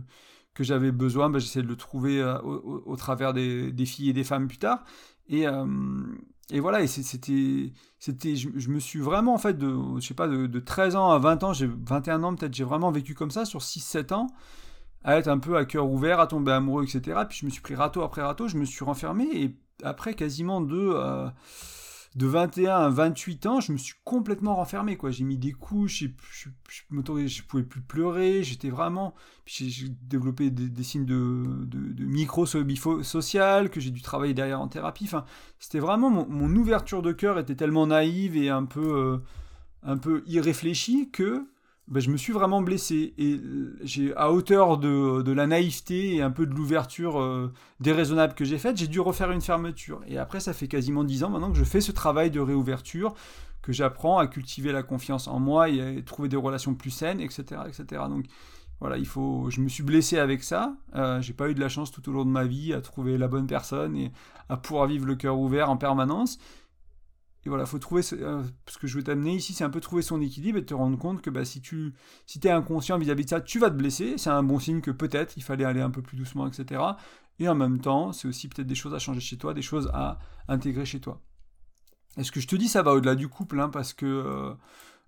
que 0.55 0.65
j'avais 0.65 0.93
besoin. 0.93 1.31
Ben, 1.31 1.39
j'essayais 1.39 1.63
de 1.63 1.69
le 1.69 1.77
trouver 1.77 2.23
au, 2.43 2.97
travers 2.97 3.35
des, 3.35 3.87
filles 3.87 4.11
et 4.11 4.13
des 4.15 4.25
femmes 4.25 4.49
plus 4.49 4.59
tard. 4.59 4.85
Et, 5.29 5.47
et 6.51 6.61
voilà, 6.61 6.83
et 6.83 6.87
c'était, 6.87 7.73
c'était, 7.99 8.37
je, 8.37 8.69
me 8.69 8.79
suis 8.79 8.99
vraiment, 8.99 9.35
en 9.35 9.39
fait, 9.39 9.57
de, 9.57 9.77
je 9.99 10.07
sais 10.07 10.15
pas, 10.15 10.29
de, 10.29 10.61
13 10.61 10.95
ans 10.97 11.11
à 11.11 11.19
20 11.19 11.43
ans, 11.43 11.53
j'ai 11.55 11.67
21 11.67 12.23
ans 12.23 12.35
peut-être, 12.35 12.55
j'ai 12.55 12.65
vraiment 12.65 12.91
vécu 12.91 13.15
comme 13.15 13.31
ça 13.31 13.45
sur 13.47 13.61
6-7 13.61 14.13
ans, 14.13 14.27
à 15.05 15.17
être 15.17 15.29
un 15.29 15.39
peu 15.39 15.57
à 15.57 15.65
cœur 15.65 15.89
ouvert, 15.89 16.21
à 16.21 16.27
tomber 16.27 16.53
amoureux, 16.53 16.85
etc. 16.85 17.21
Puis 17.29 17.39
je 17.41 17.47
me 17.47 17.51
suis 17.51 17.63
pris 17.63 17.75
râteau 17.75 18.03
après 18.03 18.23
râteau, 18.23 18.49
je 18.49 18.59
me 18.59 18.65
suis 18.67 18.85
renfermé, 18.85 19.25
et 19.33 19.57
après 19.83 20.15
quasiment 20.15 20.61
deux, 20.61 20.93
euh, 20.95 21.29
de 22.14 22.27
21 22.27 22.77
à 22.77 22.88
28 22.90 23.46
ans, 23.46 23.61
je 23.61 23.72
me 23.72 23.77
suis 23.77 23.94
complètement 24.05 24.55
renfermé, 24.55 24.96
quoi. 24.96 25.11
J'ai 25.11 25.24
mis 25.24 25.37
des 25.37 25.50
couches, 25.53 26.05
je, 26.05 26.48
je, 26.68 27.42
pouvais 27.42 27.64
plus 27.64 27.81
pleurer, 27.81 28.44
j'étais 28.44 28.70
vraiment... 28.70 29.14
j'ai 29.46 29.88
développé 30.03 30.50
des, 30.50 30.83
signes 30.85 31.07
de, 31.07 31.64
de, 31.64 32.05
micro-social 32.05 33.68
que 33.68 33.81
j'ai 33.81 33.90
dû 33.90 34.00
travailler 34.00 34.33
derrière 34.33 34.61
en 34.61 34.68
thérapie. 34.68 35.05
Enfin, 35.05 35.24
c'était 35.59 35.81
vraiment... 35.81 36.11
Mon, 36.11 36.55
ouverture 36.55 37.03
de 37.03 37.12
cœur 37.12 37.38
était 37.40 37.57
tellement 37.57 37.88
naïve 37.88 38.37
et 38.37 38.48
un 38.48 38.64
peu, 38.64 38.96
euh, 38.96 39.18
un 39.83 39.96
peu 39.96 40.22
irréfléchie 40.27 41.11
que 41.11 41.48
ben, 41.88 42.01
je 42.01 42.11
me 42.11 42.16
suis 42.16 42.33
vraiment 42.33 42.62
blessé. 42.62 43.14
Et 43.18 43.40
j'ai, 43.83 44.14
à 44.16 44.33
hauteur 44.33 44.79
de, 44.79 45.23
de, 45.23 45.33
la 45.33 45.47
naïveté 45.47 46.16
et 46.16 46.23
un 46.23 46.31
peu 46.31 46.47
de 46.47 46.55
l'ouverture 46.55 47.20
euh, 47.20 47.53
déraisonnable 47.81 48.35
que 48.35 48.44
j'ai 48.44 48.59
faite, 48.59 48.77
j'ai 48.77 48.88
dû 48.88 49.01
refaire 49.01 49.31
une 49.31 49.42
fermeture. 49.42 50.01
Et 50.07 50.18
après, 50.18 50.40
ça 50.40 50.53
fait 50.53 50.68
quasiment 50.68 51.05
dix 51.05 51.25
ans 51.25 51.31
maintenant 51.31 51.53
que 51.53 51.59
je 51.59 51.64
fais 51.64 51.81
ce 51.81 51.92
travail 51.92 52.31
de 52.31 52.40
réouverture, 52.40 53.14
que 53.61 53.73
j'apprends 53.73 54.18
à 54.18 54.27
cultiver 54.27 54.73
la 54.73 54.83
confiance 54.83 55.29
en 55.29 55.38
moi 55.38 55.68
et 55.68 55.99
à 55.99 56.03
trouver 56.03 56.29
des 56.29 56.37
relations 56.37 56.75
plus 56.75 56.90
saines, 56.90 57.20
etc. 57.20 57.61
etc. 57.68 58.03
Donc 58.09 58.27
voilà, 58.81 58.97
il 58.97 59.07
faut, 59.07 59.51
je 59.51 59.61
me 59.61 59.68
suis 59.68 59.83
blessé 59.83 60.18
avec 60.18 60.42
ça. 60.42 60.77
Euh, 60.94 61.20
j'ai 61.20 61.33
pas 61.33 61.49
eu 61.51 61.55
de 61.55 61.61
la 61.61 61.68
chance 61.68 61.90
tout 61.90 62.09
au 62.09 62.12
long 62.12 62.25
de 62.25 62.31
ma 62.31 62.44
vie 62.44 62.73
à 62.73 62.81
trouver 62.81 63.18
la 63.18 63.29
bonne 63.29 63.47
personne 63.47 63.97
et 63.97 64.12
à 64.49 64.57
pouvoir 64.57 64.87
vivre 64.87 65.07
le 65.07 65.16
cœur 65.16 65.38
ouvert 65.38 65.70
en 65.70 65.77
permanence. 65.77 66.38
Et 67.47 67.49
voilà, 67.49 67.67
faut 67.67 67.79
trouver. 67.79 68.03
Euh, 68.13 68.43
ce 68.69 68.79
que 68.79 68.87
je 68.87 68.97
veux 68.97 69.03
t'amener 69.03 69.35
ici, 69.35 69.53
c'est 69.53 69.65
un 69.65 69.71
peu 69.71 69.81
trouver 69.81 70.03
son 70.03 70.21
équilibre 70.21 70.59
et 70.59 70.65
te 70.65 70.73
rendre 70.73 70.99
compte 70.99 71.21
que 71.21 71.31
bah, 71.31 71.45
si 71.45 71.61
tu 71.61 71.93
si 72.27 72.41
es 72.43 72.51
inconscient 72.51 72.99
vis-à-vis 72.99 73.25
de 73.25 73.31
ça, 73.31 73.41
tu 73.41 73.59
vas 73.59 73.71
te 73.71 73.77
blesser. 73.77 74.17
C'est 74.17 74.31
un 74.31 74.43
bon 74.43 74.59
signe 74.59 74.81
que 74.81 74.91
peut-être 74.91 75.37
il 75.37 75.43
fallait 75.43 75.65
aller 75.65 75.83
un 75.83 75.91
peu 75.91 76.01
plus 76.01 76.17
doucement, 76.17 76.47
etc. 76.47 76.81
Et 77.39 77.49
en 77.49 77.55
même 77.55 77.81
temps, 77.81 78.13
c'est 78.13 78.29
aussi 78.29 78.49
peut-être 78.49 78.67
des 78.67 78.75
choses 78.75 78.95
à 78.95 78.99
changer 78.99 79.21
chez 79.21 79.37
toi, 79.37 79.53
des 79.55 79.63
choses 79.63 79.91
à 79.93 80.19
intégrer 80.49 80.87
chez 80.87 81.01
toi. 81.01 81.21
Et 82.17 82.25
ce 82.25 82.33
que 82.33 82.41
je 82.41 82.47
te 82.47 82.57
dis, 82.57 82.69
ça 82.69 82.83
va 82.83 82.93
au-delà 82.93 83.15
du 83.15 83.29
couple, 83.29 83.61
hein, 83.61 83.69
parce 83.69 83.93
que 83.93 84.07
euh, 84.07 84.55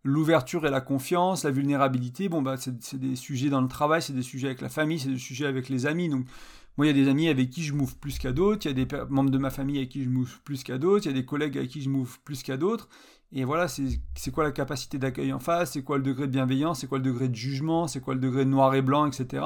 l'ouverture 0.03 0.67
et 0.67 0.71
la 0.71 0.81
confiance, 0.81 1.45
la 1.45 1.51
vulnérabilité, 1.51 2.29
bon, 2.29 2.43
bah, 2.43 2.57
c'est 2.57 2.99
des 2.99 3.17
sujets 3.17 3.49
dans 3.49 3.61
le 3.61 3.69
travail, 3.69 4.03
c'est 4.03 4.13
des 4.13 4.23
sujets 4.23 4.49
avec 4.49 4.61
la 4.61 4.69
famille, 4.69 4.99
c'est 4.99 5.09
des 5.09 5.19
sujets 5.19 5.47
avec 5.47 5.69
les 5.69 5.87
amis. 5.87 6.09
Donc, 6.09 6.27
moi, 6.77 6.87
il 6.87 6.97
y 6.97 7.01
a 7.01 7.05
des 7.05 7.09
amis 7.09 7.29
avec 7.29 7.51
qui 7.51 7.63
je 7.63 7.73
move 7.73 7.97
plus 7.97 8.19
qu'à 8.19 8.33
d'autres, 8.33 8.67
il 8.67 8.69
y 8.77 8.83
a 8.83 8.85
des 8.85 8.97
membres 9.09 9.31
de 9.31 9.39
ma 9.39 9.51
famille 9.51 9.79
avec 9.79 9.89
qui 9.89 10.05
je 10.05 10.09
move 10.09 10.41
plus 10.45 10.63
qu'à 10.63 10.79
d'autres, 10.79 11.07
il 11.07 11.09
y 11.09 11.11
a 11.13 11.15
des 11.15 11.25
collègues 11.25 11.57
avec 11.57 11.71
qui 11.71 11.81
je 11.81 11.89
move 11.89 12.19
plus 12.25 12.43
qu'à 12.43 12.57
d'autres. 12.57 12.89
Et 13.33 13.45
voilà, 13.45 13.67
c'est 13.67 14.31
quoi 14.33 14.45
la 14.45 14.53
capacité 14.53 14.99
d'accueil 14.99 15.33
en 15.33 15.41
face, 15.41 15.73
c'est 15.73 15.83
quoi 15.83 15.97
le 15.97 16.05
degré 16.05 16.27
de 16.27 16.33
bienveillance, 16.33 16.81
c'est 16.81 16.87
quoi 16.87 16.99
le 16.99 17.05
degré 17.05 17.29
de 17.29 17.35
jugement, 17.35 17.89
c'est 17.89 18.01
quoi 18.01 18.15
le 18.15 18.21
degré 18.21 18.45
de 18.45 18.51
noir 18.51 18.75
et 18.75 18.83
blanc, 18.83 19.05
etc. 19.07 19.45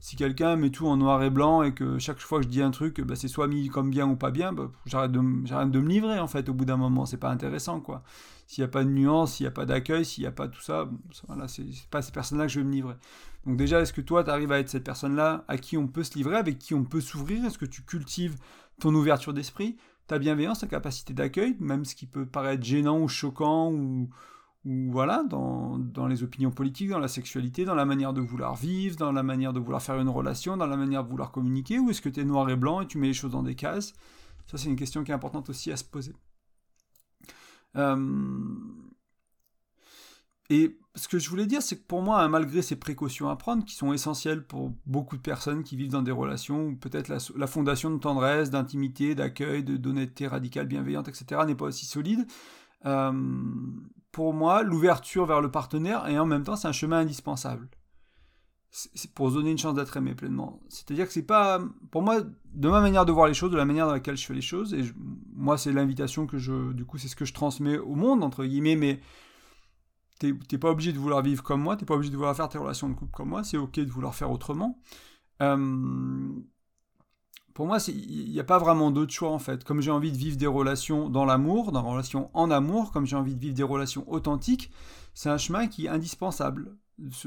Si 0.00 0.16
quelqu'un 0.16 0.56
met 0.56 0.70
tout 0.70 0.86
en 0.86 0.96
noir 0.96 1.22
et 1.22 1.28
blanc 1.28 1.62
et 1.62 1.74
que 1.74 1.98
chaque 1.98 2.20
fois 2.20 2.38
que 2.38 2.44
je 2.44 2.48
dis 2.48 2.62
un 2.62 2.70
truc, 2.70 3.00
bah, 3.02 3.16
c'est 3.16 3.28
soit 3.28 3.46
mis 3.46 3.68
comme 3.68 3.90
bien 3.90 4.08
ou 4.08 4.16
pas 4.16 4.30
bien, 4.30 4.52
bah, 4.54 4.70
j'arrête 4.86 5.12
de, 5.12 5.18
de 5.18 5.80
me 5.80 5.88
livrer 5.88 6.18
en 6.18 6.26
fait 6.26 6.48
au 6.48 6.54
bout 6.54 6.64
d'un 6.64 6.78
moment, 6.78 7.04
c'est 7.04 7.18
pas 7.18 7.30
intéressant 7.30 7.80
quoi. 7.80 8.02
S'il 8.46 8.62
n'y 8.62 8.66
a 8.66 8.70
pas 8.70 8.82
de 8.82 8.88
nuance, 8.88 9.34
s'il 9.34 9.44
n'y 9.44 9.48
a 9.48 9.52
pas 9.52 9.66
d'accueil, 9.66 10.06
s'il 10.06 10.22
n'y 10.22 10.26
a 10.26 10.32
pas 10.32 10.48
tout 10.48 10.62
ça, 10.62 10.88
voilà, 11.26 11.48
c'est 11.48 11.66
pas 11.90 12.00
ces 12.00 12.12
personnes-là 12.12 12.46
que 12.46 12.52
je 12.52 12.60
vais 12.60 12.66
me 12.66 12.72
livrer. 12.72 12.94
Donc 13.48 13.56
déjà, 13.56 13.80
est-ce 13.80 13.94
que 13.94 14.02
toi, 14.02 14.22
tu 14.24 14.28
arrives 14.28 14.52
à 14.52 14.58
être 14.58 14.68
cette 14.68 14.84
personne-là 14.84 15.46
à 15.48 15.56
qui 15.56 15.78
on 15.78 15.88
peut 15.88 16.04
se 16.04 16.14
livrer, 16.16 16.36
avec 16.36 16.58
qui 16.58 16.74
on 16.74 16.84
peut 16.84 17.00
s'ouvrir? 17.00 17.46
Est-ce 17.46 17.56
que 17.56 17.64
tu 17.64 17.80
cultives 17.80 18.36
ton 18.78 18.94
ouverture 18.94 19.32
d'esprit, 19.32 19.78
ta 20.06 20.18
bienveillance, 20.18 20.58
ta 20.58 20.66
capacité 20.66 21.14
d'accueil, 21.14 21.56
même 21.58 21.86
ce 21.86 21.94
qui 21.94 22.04
peut 22.04 22.26
paraître 22.26 22.62
gênant 22.62 23.00
ou 23.00 23.08
choquant 23.08 23.72
ou, 23.72 24.10
voilà, 24.66 25.24
dans, 25.30 25.78
dans, 25.78 26.06
les 26.06 26.22
opinions 26.22 26.50
politiques, 26.50 26.90
dans 26.90 26.98
la 26.98 27.08
sexualité, 27.08 27.64
dans 27.64 27.74
la 27.74 27.86
manière 27.86 28.12
de 28.12 28.20
vouloir 28.20 28.54
vivre, 28.54 28.96
dans 28.96 29.12
la 29.12 29.22
manière 29.22 29.54
de 29.54 29.60
vouloir 29.60 29.80
faire 29.80 29.98
une 29.98 30.10
relation, 30.10 30.58
dans 30.58 30.66
la 30.66 30.76
manière 30.76 31.02
de 31.02 31.08
vouloir 31.08 31.32
communiquer, 31.32 31.78
ou 31.78 31.88
est-ce 31.88 32.02
que 32.02 32.10
tu 32.10 32.20
es 32.20 32.24
noir 32.26 32.50
et 32.50 32.56
blanc 32.56 32.82
et 32.82 32.86
tu 32.86 32.98
mets 32.98 33.06
les 33.06 33.14
choses 33.14 33.32
dans 33.32 33.42
des 33.42 33.54
cases? 33.54 33.94
Ça, 34.46 34.58
c'est 34.58 34.68
une 34.68 34.76
question 34.76 35.04
qui 35.04 35.10
est 35.10 35.14
importante 35.14 35.48
aussi 35.48 35.72
à 35.72 35.78
se 35.78 35.84
poser. 35.84 36.14
Euh, 37.76 37.96
et 40.50 40.78
ce 40.94 41.08
que 41.08 41.18
je 41.18 41.28
voulais 41.30 41.46
dire, 41.46 41.62
c'est 41.62 41.76
que 41.76 41.86
pour 41.86 42.02
moi, 42.02 42.20
hein, 42.20 42.28
malgré 42.28 42.62
ces 42.62 42.76
précautions 42.76 43.28
à 43.28 43.36
prendre, 43.36 43.64
qui 43.64 43.74
sont 43.74 43.92
essentielles 43.92 44.44
pour 44.44 44.72
beaucoup 44.86 45.16
de 45.16 45.22
personnes 45.22 45.62
qui 45.62 45.76
vivent 45.76 45.92
dans 45.92 46.02
des 46.02 46.12
relations 46.12 46.66
où 46.66 46.76
peut-être 46.76 47.08
la, 47.08 47.46
fondation 47.46 47.90
de 47.90 47.98
tendresse, 47.98 48.50
d'intimité, 48.50 49.14
d'accueil, 49.14 49.62
d'honnêteté 49.62 50.26
radicale, 50.26 50.66
bienveillante, 50.66 51.08
etc., 51.08 51.42
n'est 51.46 51.54
pas 51.54 51.66
aussi 51.66 51.86
solide, 51.86 52.26
euh, 52.86 53.12
pour 54.10 54.32
moi, 54.32 54.62
l'ouverture 54.62 55.26
vers 55.26 55.40
le 55.40 55.50
partenaire, 55.50 56.08
et 56.08 56.18
en 56.18 56.26
même 56.26 56.44
temps, 56.44 56.56
c'est 56.56 56.68
un 56.68 56.72
chemin 56.72 56.98
indispensable. 57.00 57.68
C'est 58.70 59.12
pour 59.12 59.30
se 59.30 59.34
donner 59.34 59.50
une 59.50 59.58
chance 59.58 59.74
d'être 59.74 59.96
aimé 59.96 60.14
pleinement. 60.14 60.60
C'est-à-dire 60.68 61.06
que 61.06 61.12
c'est 61.12 61.22
pas, 61.22 61.60
pour 61.90 62.02
moi, 62.02 62.20
de 62.20 62.68
ma 62.68 62.80
manière 62.80 63.06
de 63.06 63.12
voir 63.12 63.26
les 63.26 63.34
choses, 63.34 63.50
de 63.50 63.56
la 63.56 63.64
manière 63.64 63.86
dans 63.86 63.92
laquelle 63.92 64.16
je 64.16 64.26
fais 64.26 64.34
les 64.34 64.42
choses, 64.42 64.74
et 64.74 64.82
moi, 65.34 65.56
c'est 65.56 65.72
l'invitation 65.72 66.26
que 66.26 66.38
je, 66.38 66.72
du 66.72 66.84
coup, 66.84 66.98
c'est 66.98 67.08
ce 67.08 67.16
que 67.16 67.24
je 67.24 67.32
transmets 67.32 67.78
au 67.78 67.94
monde, 67.94 68.22
entre 68.22 68.44
guillemets, 68.44 68.76
mais 68.76 69.00
T'es 70.18 70.58
pas 70.58 70.70
obligé 70.70 70.92
de 70.92 70.98
vouloir 70.98 71.22
vivre 71.22 71.42
comme 71.42 71.62
moi, 71.62 71.76
t'es 71.76 71.84
pas 71.84 71.94
obligé 71.94 72.10
de 72.10 72.16
vouloir 72.16 72.34
faire 72.34 72.48
tes 72.48 72.58
relations 72.58 72.88
de 72.88 72.94
couple 72.94 73.12
comme 73.12 73.28
moi, 73.28 73.44
c'est 73.44 73.56
ok 73.56 73.80
de 73.80 73.90
vouloir 73.90 74.14
faire 74.14 74.30
autrement. 74.30 74.78
Pour 77.58 77.66
moi, 77.66 77.78
il 77.88 78.30
n'y 78.30 78.38
a 78.38 78.44
pas 78.44 78.58
vraiment 78.58 78.92
d'autre 78.92 79.12
choix 79.12 79.30
en 79.30 79.40
fait. 79.40 79.64
Comme 79.64 79.80
j'ai 79.80 79.90
envie 79.90 80.12
de 80.12 80.16
vivre 80.16 80.36
des 80.36 80.46
relations 80.46 81.08
dans 81.08 81.24
l'amour, 81.24 81.72
dans 81.72 81.82
relations 81.82 82.30
en 82.32 82.52
amour, 82.52 82.92
comme 82.92 83.04
j'ai 83.04 83.16
envie 83.16 83.34
de 83.34 83.40
vivre 83.40 83.54
des 83.54 83.64
relations 83.64 84.04
authentiques, 84.08 84.70
c'est 85.12 85.28
un 85.28 85.38
chemin 85.38 85.66
qui 85.66 85.86
est 85.86 85.88
indispensable. 85.88 86.76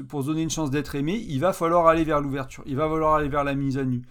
Pour 0.08 0.22
se 0.22 0.28
donner 0.28 0.42
une 0.42 0.50
chance 0.50 0.70
d'être 0.70 0.94
aimé, 0.94 1.22
il 1.28 1.40
va 1.40 1.52
falloir 1.52 1.86
aller 1.86 2.04
vers 2.04 2.20
l'ouverture, 2.20 2.62
il 2.66 2.76
va 2.76 2.88
falloir 2.88 3.16
aller 3.16 3.28
vers 3.28 3.44
la 3.44 3.54
mise 3.54 3.76
à 3.76 3.84
nu. 3.84 4.02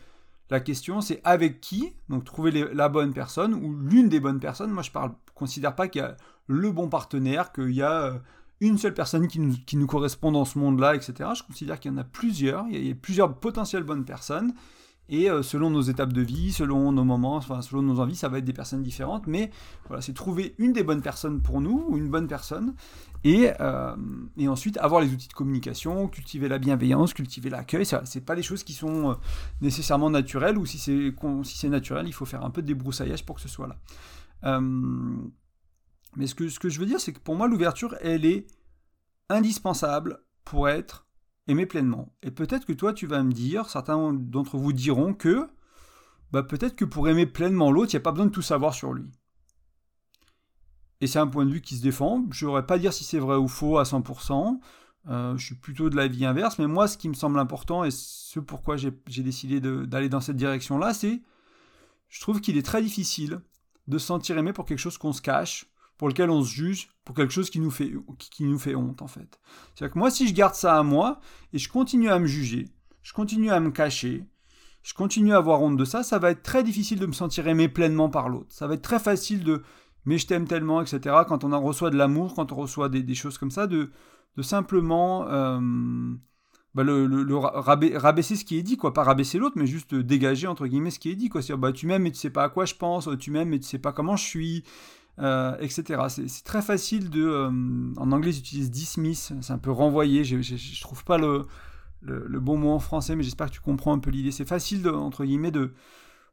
La 0.51 0.59
question, 0.59 1.01
c'est 1.01 1.21
avec 1.23 1.61
qui, 1.61 1.95
donc 2.09 2.23
trouver 2.23 2.51
la 2.51 2.89
bonne 2.89 3.13
personne 3.13 3.55
ou 3.55 3.75
l'une 3.79 4.09
des 4.09 4.19
bonnes 4.19 4.39
personnes. 4.39 4.69
Moi, 4.69 4.83
je 4.83 4.91
ne 4.95 5.07
considère 5.33 5.75
pas 5.75 5.87
qu'il 5.87 6.01
y 6.01 6.05
a 6.05 6.17
le 6.45 6.71
bon 6.71 6.87
partenaire, 6.87 7.51
qu'il 7.51 7.71
y 7.71 7.81
a 7.81 8.01
euh, 8.03 8.19
une 8.61 8.77
seule 8.77 8.93
personne 8.93 9.27
qui 9.27 9.39
nous, 9.39 9.55
qui 9.65 9.75
nous 9.75 9.87
correspond 9.87 10.31
dans 10.31 10.45
ce 10.45 10.57
monde-là, 10.57 10.95
etc. 10.95 11.31
Je 11.35 11.43
considère 11.43 11.79
qu'il 11.79 11.91
y 11.91 11.93
en 11.93 11.97
a 11.97 12.03
plusieurs, 12.03 12.65
il 12.69 12.87
y 12.87 12.91
a, 12.91 12.95
plusieurs 12.95 13.35
potentielles 13.35 13.83
bonnes 13.83 14.05
personnes, 14.05 14.53
et 15.09 15.29
euh, 15.29 15.41
selon 15.41 15.69
nos 15.71 15.81
étapes 15.81 16.13
de 16.13 16.21
vie, 16.21 16.53
selon 16.53 16.91
nos 16.91 17.03
moments, 17.03 17.41
selon 17.41 17.81
nos 17.81 17.99
envies, 17.99 18.15
ça 18.15 18.29
va 18.29 18.37
être 18.37 18.45
des 18.45 18.53
personnes 18.53 18.83
différentes, 18.83 19.27
mais 19.27 19.51
voilà, 19.87 20.01
c'est 20.01 20.13
trouver 20.13 20.55
une 20.59 20.73
des 20.73 20.83
bonnes 20.83 21.01
personnes 21.01 21.41
pour 21.41 21.59
nous, 21.59 21.85
ou 21.89 21.97
une 21.97 22.09
bonne 22.09 22.27
personne, 22.27 22.75
et, 23.23 23.49
euh, 23.59 23.95
et 24.37 24.47
ensuite 24.47 24.77
avoir 24.77 25.01
les 25.01 25.11
outils 25.11 25.27
de 25.27 25.33
communication, 25.33 26.07
cultiver 26.07 26.47
la 26.47 26.59
bienveillance, 26.59 27.13
cultiver 27.13 27.49
l'accueil, 27.49 27.85
c'est 27.85 28.25
pas 28.25 28.35
des 28.35 28.43
choses 28.43 28.63
qui 28.63 28.73
sont 28.73 29.09
euh, 29.09 29.13
nécessairement 29.59 30.11
naturelles, 30.11 30.57
ou 30.57 30.67
si 30.67 30.77
c'est 30.77 31.13
si 31.43 31.67
naturel, 31.67 32.07
il 32.07 32.13
faut 32.13 32.25
faire 32.25 32.45
un 32.45 32.51
peu 32.51 32.61
de 32.61 32.67
débroussaillage 32.67 33.25
pour 33.25 33.35
que 33.35 33.41
ce 33.41 33.49
soit 33.49 33.67
là. 33.67 33.75
Mais 36.15 36.27
ce 36.27 36.35
que, 36.35 36.69
je 36.69 36.79
veux 36.79 36.85
dire, 36.85 36.99
c'est 36.99 37.13
que 37.13 37.19
pour 37.19 37.35
moi, 37.35 37.47
l'ouverture, 37.47 37.95
elle 38.01 38.25
est 38.25 38.47
indispensable 39.29 40.19
pour 40.43 40.67
être 40.67 41.07
aimé 41.47 41.65
pleinement. 41.65 42.13
Et 42.21 42.31
peut-être 42.31 42.65
que 42.65 42.73
toi, 42.73 42.93
tu 42.93 43.07
vas 43.07 43.23
me 43.23 43.31
dire, 43.31 43.69
certains 43.69 44.13
d'entre 44.13 44.57
vous 44.57 44.73
diront 44.73 45.13
que 45.13 45.47
bah, 46.31 46.43
peut-être 46.43 46.75
que 46.75 46.85
pour 46.85 47.09
aimer 47.09 47.25
pleinement 47.25 47.71
l'autre, 47.71 47.93
il 47.93 47.95
n'y 47.95 48.01
a 48.01 48.03
pas 48.03 48.11
besoin 48.11 48.27
de 48.27 48.31
tout 48.31 48.41
savoir 48.41 48.73
sur 48.73 48.93
lui. 48.93 49.09
Et 51.01 51.07
c'est 51.07 51.19
un 51.19 51.27
point 51.27 51.45
de 51.45 51.51
vue 51.51 51.61
qui 51.61 51.75
se 51.75 51.81
défend. 51.81 52.25
Je 52.31 52.45
n'aurais 52.45 52.65
pas 52.65 52.77
dire 52.77 52.93
si 52.93 53.03
c'est 53.03 53.19
vrai 53.19 53.35
ou 53.35 53.47
faux 53.47 53.79
à 53.79 53.83
100%. 53.83 54.59
Euh, 55.07 55.35
je 55.35 55.45
suis 55.45 55.55
plutôt 55.55 55.89
de 55.89 55.95
l'avis 55.95 56.25
inverse. 56.25 56.59
Mais 56.59 56.67
moi, 56.67 56.87
ce 56.87 56.97
qui 56.97 57.09
me 57.09 57.15
semble 57.15 57.39
important 57.39 57.83
et 57.83 57.91
ce 57.91 58.39
pourquoi 58.39 58.77
j'ai 58.77 59.23
décidé 59.23 59.59
d'aller 59.59 60.09
dans 60.09 60.21
cette 60.21 60.37
direction-là, 60.37 60.93
c'est 60.93 61.21
je 62.07 62.21
trouve 62.21 62.39
qu'il 62.39 62.57
est 62.57 62.65
très 62.65 62.81
difficile 62.81 63.41
de 63.87 63.97
se 63.97 64.05
sentir 64.05 64.37
aimé 64.37 64.53
pour 64.53 64.65
quelque 64.65 64.79
chose 64.79 64.97
qu'on 64.97 65.13
se 65.13 65.21
cache, 65.21 65.65
pour 66.01 66.07
lequel 66.07 66.31
on 66.31 66.41
se 66.41 66.51
juge 66.51 66.89
pour 67.05 67.13
quelque 67.13 67.31
chose 67.31 67.51
qui 67.51 67.59
nous 67.59 67.69
fait, 67.69 67.93
qui 68.17 68.43
nous 68.43 68.57
fait 68.57 68.73
honte 68.73 69.03
en 69.03 69.07
fait. 69.07 69.39
C'est-à-dire 69.75 69.93
que 69.93 69.99
moi 69.99 70.09
si 70.09 70.27
je 70.27 70.33
garde 70.33 70.55
ça 70.55 70.75
à 70.75 70.81
moi 70.81 71.19
et 71.53 71.59
je 71.59 71.69
continue 71.69 72.09
à 72.09 72.17
me 72.17 72.25
juger, 72.25 72.69
je 73.03 73.13
continue 73.13 73.51
à 73.51 73.59
me 73.59 73.69
cacher, 73.69 74.25
je 74.81 74.95
continue 74.95 75.31
à 75.31 75.37
avoir 75.37 75.61
honte 75.61 75.77
de 75.77 75.85
ça, 75.85 76.01
ça 76.01 76.17
va 76.17 76.31
être 76.31 76.41
très 76.41 76.63
difficile 76.63 76.97
de 76.97 77.05
me 77.05 77.11
sentir 77.11 77.47
aimé 77.47 77.69
pleinement 77.69 78.09
par 78.09 78.29
l'autre. 78.29 78.47
Ça 78.49 78.65
va 78.65 78.73
être 78.73 78.81
très 78.81 78.97
facile 78.97 79.43
de 79.43 79.61
mais 80.05 80.17
je 80.17 80.25
t'aime 80.25 80.47
tellement, 80.47 80.81
etc. 80.81 81.17
Quand 81.27 81.43
on 81.43 81.53
en 81.53 81.61
reçoit 81.61 81.91
de 81.91 81.97
l'amour, 81.97 82.33
quand 82.33 82.51
on 82.51 82.55
reçoit 82.55 82.89
des, 82.89 83.13
choses 83.13 83.37
comme 83.37 83.51
ça, 83.51 83.67
de, 83.67 83.91
de 84.37 84.41
simplement 84.41 85.27
euh, 85.27 85.59
bah, 86.73 86.83
le, 86.83 87.35
rabaisser 87.37 88.35
ce 88.35 88.43
qui 88.43 88.57
est 88.57 88.63
dit, 88.63 88.77
quoi. 88.77 88.93
Pas 88.93 89.03
rabaisser 89.03 89.37
l'autre, 89.37 89.57
mais 89.57 89.67
juste 89.67 89.93
dégager, 89.93 90.47
entre 90.47 90.65
guillemets, 90.65 90.89
ce 90.89 90.97
qui 90.97 91.11
est 91.11 91.15
dit, 91.15 91.29
quoi. 91.29 91.43
C'est-à-dire, 91.43 91.59
bah, 91.59 91.71
tu 91.71 91.85
m'aimes 91.85 92.01
mais 92.01 92.11
tu 92.11 92.17
sais 92.17 92.31
pas 92.31 92.45
à 92.45 92.49
quoi 92.49 92.65
je 92.65 92.73
pense, 92.73 93.09
tu 93.19 93.29
m'aimes 93.29 93.49
mais 93.49 93.59
tu 93.59 93.67
sais 93.67 93.77
pas 93.77 93.91
comment 93.91 94.15
je 94.15 94.23
suis, 94.23 94.63
euh, 95.19 95.55
etc. 95.59 96.03
C'est 96.27 96.43
très 96.43 96.61
facile 96.61 97.09
de... 97.09 97.23
Euh, 97.23 97.49
en 97.97 98.11
anglais, 98.11 98.31
ils 98.31 98.39
utilisent 98.39 98.71
dismiss, 98.71 99.33
c'est 99.41 99.53
un 99.53 99.57
peu 99.57 99.71
renvoyer, 99.71 100.23
je, 100.23 100.41
je, 100.41 100.81
trouve 100.81 101.03
pas 101.03 101.17
le, 101.17 101.45
le, 102.01 102.39
bon 102.39 102.57
mot 102.57 102.71
en 102.71 102.79
français, 102.79 103.15
mais 103.15 103.23
j'espère 103.23 103.47
que 103.47 103.53
tu 103.53 103.61
comprends 103.61 103.93
un 103.93 103.99
peu 103.99 104.09
l'idée. 104.09 104.31
C'est 104.31 104.47
facile, 104.47 104.87
entre 104.89 105.25
guillemets, 105.25 105.51
de 105.51 105.73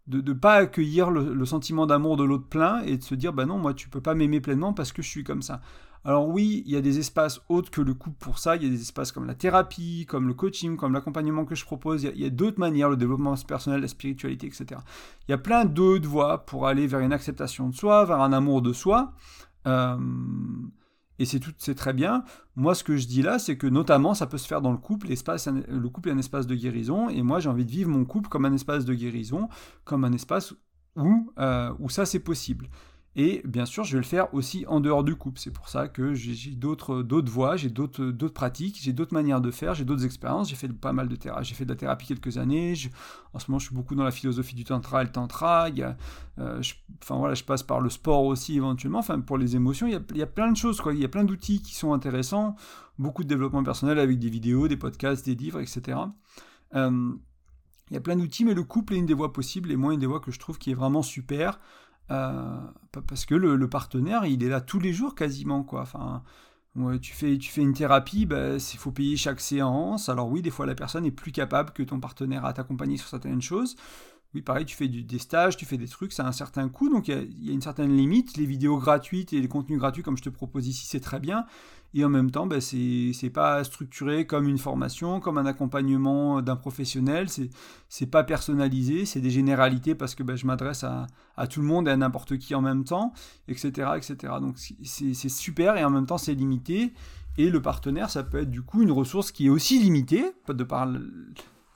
de 0.08 0.22
ne 0.22 0.32
pas 0.32 0.54
accueillir 0.54 1.10
le, 1.10 1.44
sentiment 1.44 1.86
d'amour 1.86 2.16
de 2.16 2.24
l'autre 2.24 2.48
plein 2.48 2.80
et 2.80 2.96
de 2.96 3.02
se 3.02 3.14
dire 3.14 3.32
bah 3.34 3.44
non 3.44 3.58
moi 3.58 3.74
tu 3.74 3.90
peux 3.90 4.00
pas 4.00 4.14
m'aimer 4.14 4.40
pleinement 4.40 4.72
parce 4.72 4.90
que 4.90 5.02
je 5.02 5.08
suis 5.08 5.22
comme 5.22 5.42
ça. 5.42 5.60
Alors 6.08 6.26
oui, 6.26 6.62
il 6.64 6.72
y 6.72 6.76
a 6.76 6.80
des 6.80 6.98
espaces 6.98 7.38
autres 7.50 7.70
que 7.70 7.82
le 7.82 7.92
couple 7.92 8.16
pour 8.18 8.38
ça, 8.38 8.56
il 8.56 8.62
y 8.62 8.66
a 8.66 8.70
des 8.70 8.80
espaces 8.80 9.12
comme 9.12 9.26
la 9.26 9.34
thérapie, 9.34 10.06
comme 10.08 10.26
le 10.26 10.32
coaching, 10.32 10.78
comme 10.78 10.94
l'accompagnement 10.94 11.44
que 11.44 11.54
je 11.54 11.66
propose, 11.66 12.02
il 12.02 12.18
y 12.18 12.24
a, 12.24 12.30
d'autres 12.30 12.58
manières, 12.58 12.88
le 12.88 12.96
développement 12.96 13.34
personnel, 13.46 13.82
la 13.82 13.88
spiritualité, 13.88 14.46
etc. 14.46 14.80
Il 15.28 15.32
y 15.32 15.34
a 15.34 15.38
plein 15.38 15.66
d'autres 15.66 16.08
voies 16.08 16.46
pour 16.46 16.66
aller 16.66 16.86
vers 16.86 17.00
une 17.00 17.12
acceptation 17.12 17.68
de 17.68 17.74
soi, 17.74 18.06
vers 18.06 18.22
un 18.22 18.32
amour 18.32 18.62
de 18.62 18.72
soi. 18.72 19.12
Euh, 19.66 19.98
et 21.18 21.26
c'est 21.26 21.40
tout, 21.40 21.52
très 21.74 21.92
bien. 21.92 22.24
Moi, 22.56 22.74
ce 22.74 22.84
que 22.84 22.96
je 22.96 23.06
dis 23.06 23.20
là, 23.20 23.38
c'est 23.38 23.58
que 23.58 23.66
notamment, 23.66 24.14
ça 24.14 24.26
peut 24.26 24.38
se 24.38 24.48
faire 24.48 24.62
dans 24.62 24.72
le 24.72 24.78
couple. 24.78 25.08
L'espace, 25.08 25.46
le 25.46 25.88
couple 25.90 26.08
est 26.08 26.12
un 26.12 26.18
espace 26.18 26.46
de 26.46 26.54
guérison, 26.54 27.10
et 27.10 27.20
moi, 27.20 27.38
j'ai 27.38 27.50
envie 27.50 27.66
de 27.66 27.70
vivre 27.70 27.90
mon 27.90 28.06
couple 28.06 28.30
comme 28.30 28.46
un 28.46 28.54
espace 28.54 28.86
de 28.86 28.94
guérison, 28.94 29.50
comme 29.84 30.04
un 30.06 30.12
espace 30.14 30.54
où, 30.96 31.34
euh, 31.38 31.70
où 31.78 31.90
ça, 31.90 32.06
c'est 32.06 32.20
possible. 32.20 32.70
Et 33.20 33.42
bien 33.44 33.66
sûr, 33.66 33.82
je 33.82 33.94
vais 33.94 33.98
le 33.98 34.04
faire 34.04 34.32
aussi 34.32 34.64
en 34.68 34.78
dehors 34.78 35.02
du 35.02 35.16
couple. 35.16 35.40
C'est 35.40 35.50
pour 35.50 35.68
ça 35.68 35.88
que 35.88 36.14
j'ai 36.14 36.52
d'autres 36.52 37.02
voies, 37.28 37.56
j'ai 37.56 37.68
d'autres 37.68 38.28
pratiques, 38.28 38.78
j'ai 38.80 38.92
d'autres 38.92 39.12
manières 39.12 39.40
de 39.40 39.50
faire, 39.50 39.74
j'ai 39.74 39.84
d'autres 39.84 40.04
expériences. 40.04 40.48
J'ai 40.48 40.54
fait 40.54 40.68
pas 40.68 40.92
mal 40.92 41.08
de 41.08 41.16
thérapie. 41.16 41.48
J'ai 41.48 41.56
fait 41.56 41.64
de 41.64 41.70
la 41.70 41.76
thérapie 41.76 42.06
quelques 42.06 42.38
années. 42.38 42.74
en 43.34 43.40
ce 43.40 43.50
moment, 43.50 43.58
je 43.58 43.66
suis 43.66 43.74
beaucoup 43.74 43.96
dans 43.96 44.04
la 44.04 44.12
philosophie 44.12 44.54
du 44.54 44.62
tantra 44.62 45.02
et 45.02 45.06
le 45.06 45.10
tantra. 45.10 45.66
Euh, 45.68 46.62
je, 46.62 46.74
enfin 47.02 47.16
voilà, 47.16 47.34
je 47.34 47.42
passe 47.42 47.64
par 47.64 47.80
le 47.80 47.90
sport 47.90 48.22
aussi 48.22 48.56
éventuellement. 48.56 49.00
Enfin, 49.00 49.18
pour 49.18 49.36
les 49.36 49.56
émotions, 49.56 49.88
il 49.88 49.94
y 49.94 49.96
a, 49.96 50.00
il 50.10 50.18
y 50.18 50.22
a 50.22 50.26
plein 50.26 50.52
de 50.52 50.56
choses. 50.56 50.80
Quoi. 50.80 50.94
Il 50.94 51.00
y 51.00 51.04
a 51.04 51.08
plein 51.08 51.24
d'outils 51.24 51.60
qui 51.60 51.74
sont 51.74 51.92
intéressants. 51.92 52.54
Beaucoup 53.00 53.24
de 53.24 53.28
développement 53.28 53.64
personnel 53.64 53.98
avec 53.98 54.20
des 54.20 54.30
vidéos, 54.30 54.68
des 54.68 54.76
podcasts, 54.76 55.26
des 55.26 55.34
livres, 55.34 55.58
etc. 55.58 55.98
Euh, 56.76 57.12
il 57.90 57.94
y 57.94 57.96
a 57.96 58.00
plein 58.00 58.14
d'outils, 58.14 58.44
mais 58.44 58.54
le 58.54 58.62
couple 58.62 58.94
est 58.94 58.98
une 58.98 59.06
des 59.06 59.14
voies 59.14 59.32
possibles 59.32 59.72
et 59.72 59.76
moi 59.76 59.92
une 59.92 59.98
des 59.98 60.06
voies 60.06 60.20
que 60.20 60.30
je 60.30 60.38
trouve 60.38 60.58
qui 60.58 60.70
est 60.70 60.74
vraiment 60.74 61.02
super. 61.02 61.58
Euh, 62.10 62.58
parce 63.06 63.26
que 63.26 63.34
le, 63.34 63.68
partenaire, 63.68 64.24
il 64.24 64.42
est 64.42 64.48
là 64.48 64.60
tous 64.60 64.80
les 64.80 64.92
jours 64.92 65.14
quasiment, 65.14 65.62
quoi. 65.62 65.82
Enfin, 65.82 66.22
tu, 67.00 67.12
fais, 67.12 67.38
tu 67.38 67.50
fais 67.50 67.62
une 67.62 67.74
thérapie, 67.74 68.26
bah, 68.26 68.56
il 68.56 68.78
faut 68.78 68.92
payer 68.92 69.16
chaque 69.16 69.40
séance. 69.40 70.08
Alors 70.08 70.28
oui, 70.28 70.42
des 70.42 70.50
fois, 70.50 70.66
la 70.66 70.74
personne 70.74 71.04
est 71.04 71.10
plus 71.10 71.32
capable 71.32 71.72
que 71.72 71.82
ton 71.82 72.00
partenaire 72.00 72.44
à 72.44 72.52
t'accompagner 72.52 72.96
sur 72.96 73.08
certaines 73.08 73.42
choses. 73.42 73.76
Oui, 74.34 74.42
pareil, 74.42 74.66
tu 74.66 74.76
fais 74.76 74.88
des 74.88 75.18
stages, 75.18 75.56
tu 75.56 75.64
fais 75.64 75.78
des 75.78 75.88
trucs, 75.88 76.12
ça 76.12 76.22
a 76.24 76.28
un 76.28 76.32
certain 76.32 76.68
coût, 76.68 76.90
donc 76.90 77.08
il 77.08 77.46
y, 77.46 77.50
a 77.50 77.52
une 77.52 77.62
certaine 77.62 77.96
limite. 77.96 78.36
Les 78.36 78.44
vidéos 78.44 78.76
gratuites 78.76 79.32
et 79.32 79.40
les 79.40 79.48
contenus 79.48 79.78
gratuits, 79.78 80.02
comme 80.02 80.18
je 80.18 80.22
te 80.22 80.28
propose 80.28 80.68
ici, 80.68 80.86
c'est 80.86 81.00
très 81.00 81.18
bien. 81.18 81.46
Et 81.94 82.04
en 82.04 82.10
même 82.10 82.30
temps, 82.30 82.46
ben, 82.46 82.60
c'est 82.60 83.30
pas 83.32 83.64
structuré 83.64 84.26
comme 84.26 84.46
une 84.46 84.58
formation, 84.58 85.20
comme 85.20 85.38
un 85.38 85.46
accompagnement 85.46 86.42
d'un 86.42 86.56
professionnel. 86.56 87.28
C'est 87.88 88.06
pas 88.06 88.24
personnalisé, 88.24 89.06
c'est 89.06 89.20
des 89.20 89.30
généralités 89.30 89.94
parce 89.94 90.14
que 90.14 90.22
ben, 90.22 90.36
je 90.36 90.46
m'adresse 90.46 90.84
à, 90.84 91.06
à, 91.36 91.46
tout 91.46 91.60
le 91.60 91.66
monde 91.66 91.88
et 91.88 91.90
à 91.90 91.96
n'importe 91.96 92.36
qui 92.38 92.54
en 92.54 92.60
même 92.60 92.84
temps, 92.84 93.12
etc. 93.48 93.92
etc. 93.96 94.34
Donc 94.40 94.56
c'est 94.82 95.28
super 95.28 95.76
et 95.76 95.84
en 95.84 95.90
même 95.90 96.06
temps 96.06 96.18
c'est 96.18 96.34
limité. 96.34 96.92
Et 97.38 97.50
le 97.50 97.62
partenaire, 97.62 98.10
ça 98.10 98.24
peut 98.24 98.38
être 98.38 98.50
du 98.50 98.62
coup 98.62 98.82
une 98.82 98.90
ressource 98.90 99.30
qui 99.30 99.46
est 99.46 99.50
aussi 99.50 99.78
limitée, 99.78 100.24
de 100.48 100.64
par 100.64 100.88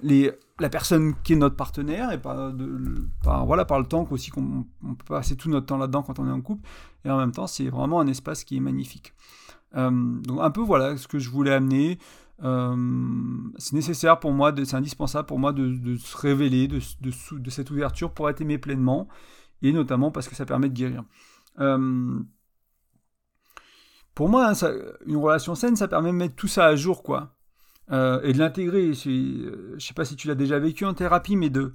les, 0.02 0.32
la 0.58 0.68
personne 0.68 1.14
qui 1.22 1.34
est 1.34 1.36
notre 1.36 1.56
partenaire 1.56 2.10
et 2.10 2.20
par, 2.20 2.52
de, 2.52 3.06
par, 3.22 3.46
voilà, 3.46 3.64
par 3.64 3.78
le 3.78 3.86
temps 3.86 4.06
aussi 4.10 4.30
qu'on 4.30 4.66
peut 4.82 5.04
passer 5.06 5.36
tout 5.36 5.48
notre 5.48 5.66
temps 5.66 5.78
là-dedans 5.78 6.02
quand 6.02 6.18
on 6.18 6.26
est 6.26 6.32
en 6.32 6.40
couple. 6.40 6.68
Et 7.04 7.10
en 7.10 7.18
même 7.18 7.32
temps, 7.32 7.46
c'est 7.46 7.68
vraiment 7.68 8.00
un 8.00 8.08
espace 8.08 8.44
qui 8.44 8.56
est 8.56 8.60
magnifique. 8.60 9.14
Euh, 9.74 9.90
donc 9.90 10.40
un 10.40 10.50
peu 10.50 10.60
voilà 10.60 10.96
ce 10.96 11.08
que 11.08 11.18
je 11.18 11.30
voulais 11.30 11.52
amener. 11.52 11.98
Euh, 12.42 12.76
c'est 13.56 13.74
nécessaire 13.74 14.18
pour 14.18 14.32
moi, 14.32 14.52
c'est 14.64 14.74
indispensable 14.74 15.26
pour 15.26 15.38
moi 15.38 15.52
de, 15.52 15.96
se 15.96 16.16
révéler 16.16 16.66
de, 16.66 16.80
cette 17.50 17.70
ouverture 17.70 18.12
pour 18.12 18.28
être 18.28 18.40
aimé 18.40 18.58
pleinement, 18.58 19.08
et 19.62 19.72
notamment 19.72 20.10
parce 20.10 20.28
que 20.28 20.34
ça 20.34 20.44
permet 20.44 20.68
de 20.68 20.74
guérir. 20.74 21.04
Euh, 21.60 22.18
pour 24.14 24.28
moi, 24.28 24.50
hein, 24.50 24.72
une 25.06 25.16
relation 25.16 25.54
saine, 25.54 25.76
ça 25.76 25.88
permet 25.88 26.10
de 26.10 26.16
mettre 26.16 26.34
tout 26.34 26.48
ça 26.48 26.66
à 26.66 26.74
jour, 26.74 27.02
quoi. 27.02 27.34
et 27.90 28.32
de 28.32 28.38
l'intégrer. 28.38 28.92
Je 28.92 29.76
sais 29.78 29.94
pas 29.94 30.04
si 30.04 30.16
tu 30.16 30.26
l'as 30.26 30.34
déjà 30.34 30.58
vécu 30.58 30.84
en 30.84 30.94
thérapie, 30.94 31.36
mais 31.36 31.50
de, 31.50 31.74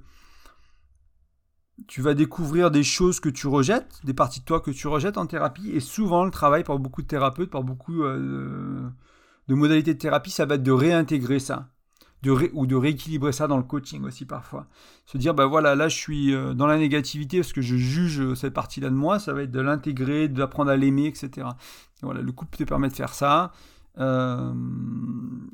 tu 1.88 2.02
vas 2.02 2.14
découvrir 2.14 2.70
des 2.70 2.84
choses 2.84 3.18
que 3.18 3.30
tu 3.30 3.46
rejettes, 3.46 4.00
des 4.04 4.12
parties 4.12 4.40
de 4.40 4.44
toi 4.44 4.60
que 4.60 4.70
tu 4.70 4.86
rejettes 4.86 5.16
en 5.16 5.26
thérapie. 5.26 5.70
Et 5.70 5.80
souvent, 5.80 6.24
le 6.24 6.30
travail 6.30 6.62
par 6.62 6.78
beaucoup 6.78 7.00
de 7.00 7.06
thérapeutes, 7.06 7.50
par 7.50 7.64
beaucoup 7.64 8.04
euh, 8.04 8.86
de 9.48 9.54
modalités 9.54 9.94
de 9.94 9.98
thérapie, 9.98 10.30
ça 10.30 10.44
va 10.44 10.56
être 10.56 10.62
de 10.62 10.70
réintégrer 10.70 11.38
ça. 11.40 11.70
De 12.22 12.50
ou 12.52 12.66
de 12.66 12.74
rééquilibrer 12.74 13.32
ça 13.32 13.46
dans 13.46 13.56
le 13.56 13.62
coaching 13.62 14.04
aussi 14.04 14.26
parfois. 14.26 14.66
Se 15.06 15.16
dire, 15.16 15.34
ben 15.34 15.46
voilà, 15.46 15.74
là 15.74 15.88
je 15.88 15.96
suis 15.96 16.34
euh, 16.34 16.52
dans 16.52 16.66
la 16.66 16.76
négativité 16.76 17.38
parce 17.38 17.52
que 17.52 17.62
je 17.62 17.76
juge 17.76 18.34
cette 18.34 18.52
partie-là 18.52 18.90
de 18.90 18.94
moi, 18.94 19.18
ça 19.18 19.32
va 19.32 19.42
être 19.42 19.50
de 19.50 19.60
l'intégrer, 19.60 20.28
d'apprendre 20.28 20.70
à 20.70 20.76
l'aimer, 20.76 21.06
etc. 21.06 21.46
voilà, 22.02 22.20
le 22.20 22.32
couple 22.32 22.58
te 22.58 22.64
permet 22.64 22.88
de 22.88 22.94
faire 22.94 23.14
ça. 23.14 23.52
Euh, 23.98 24.54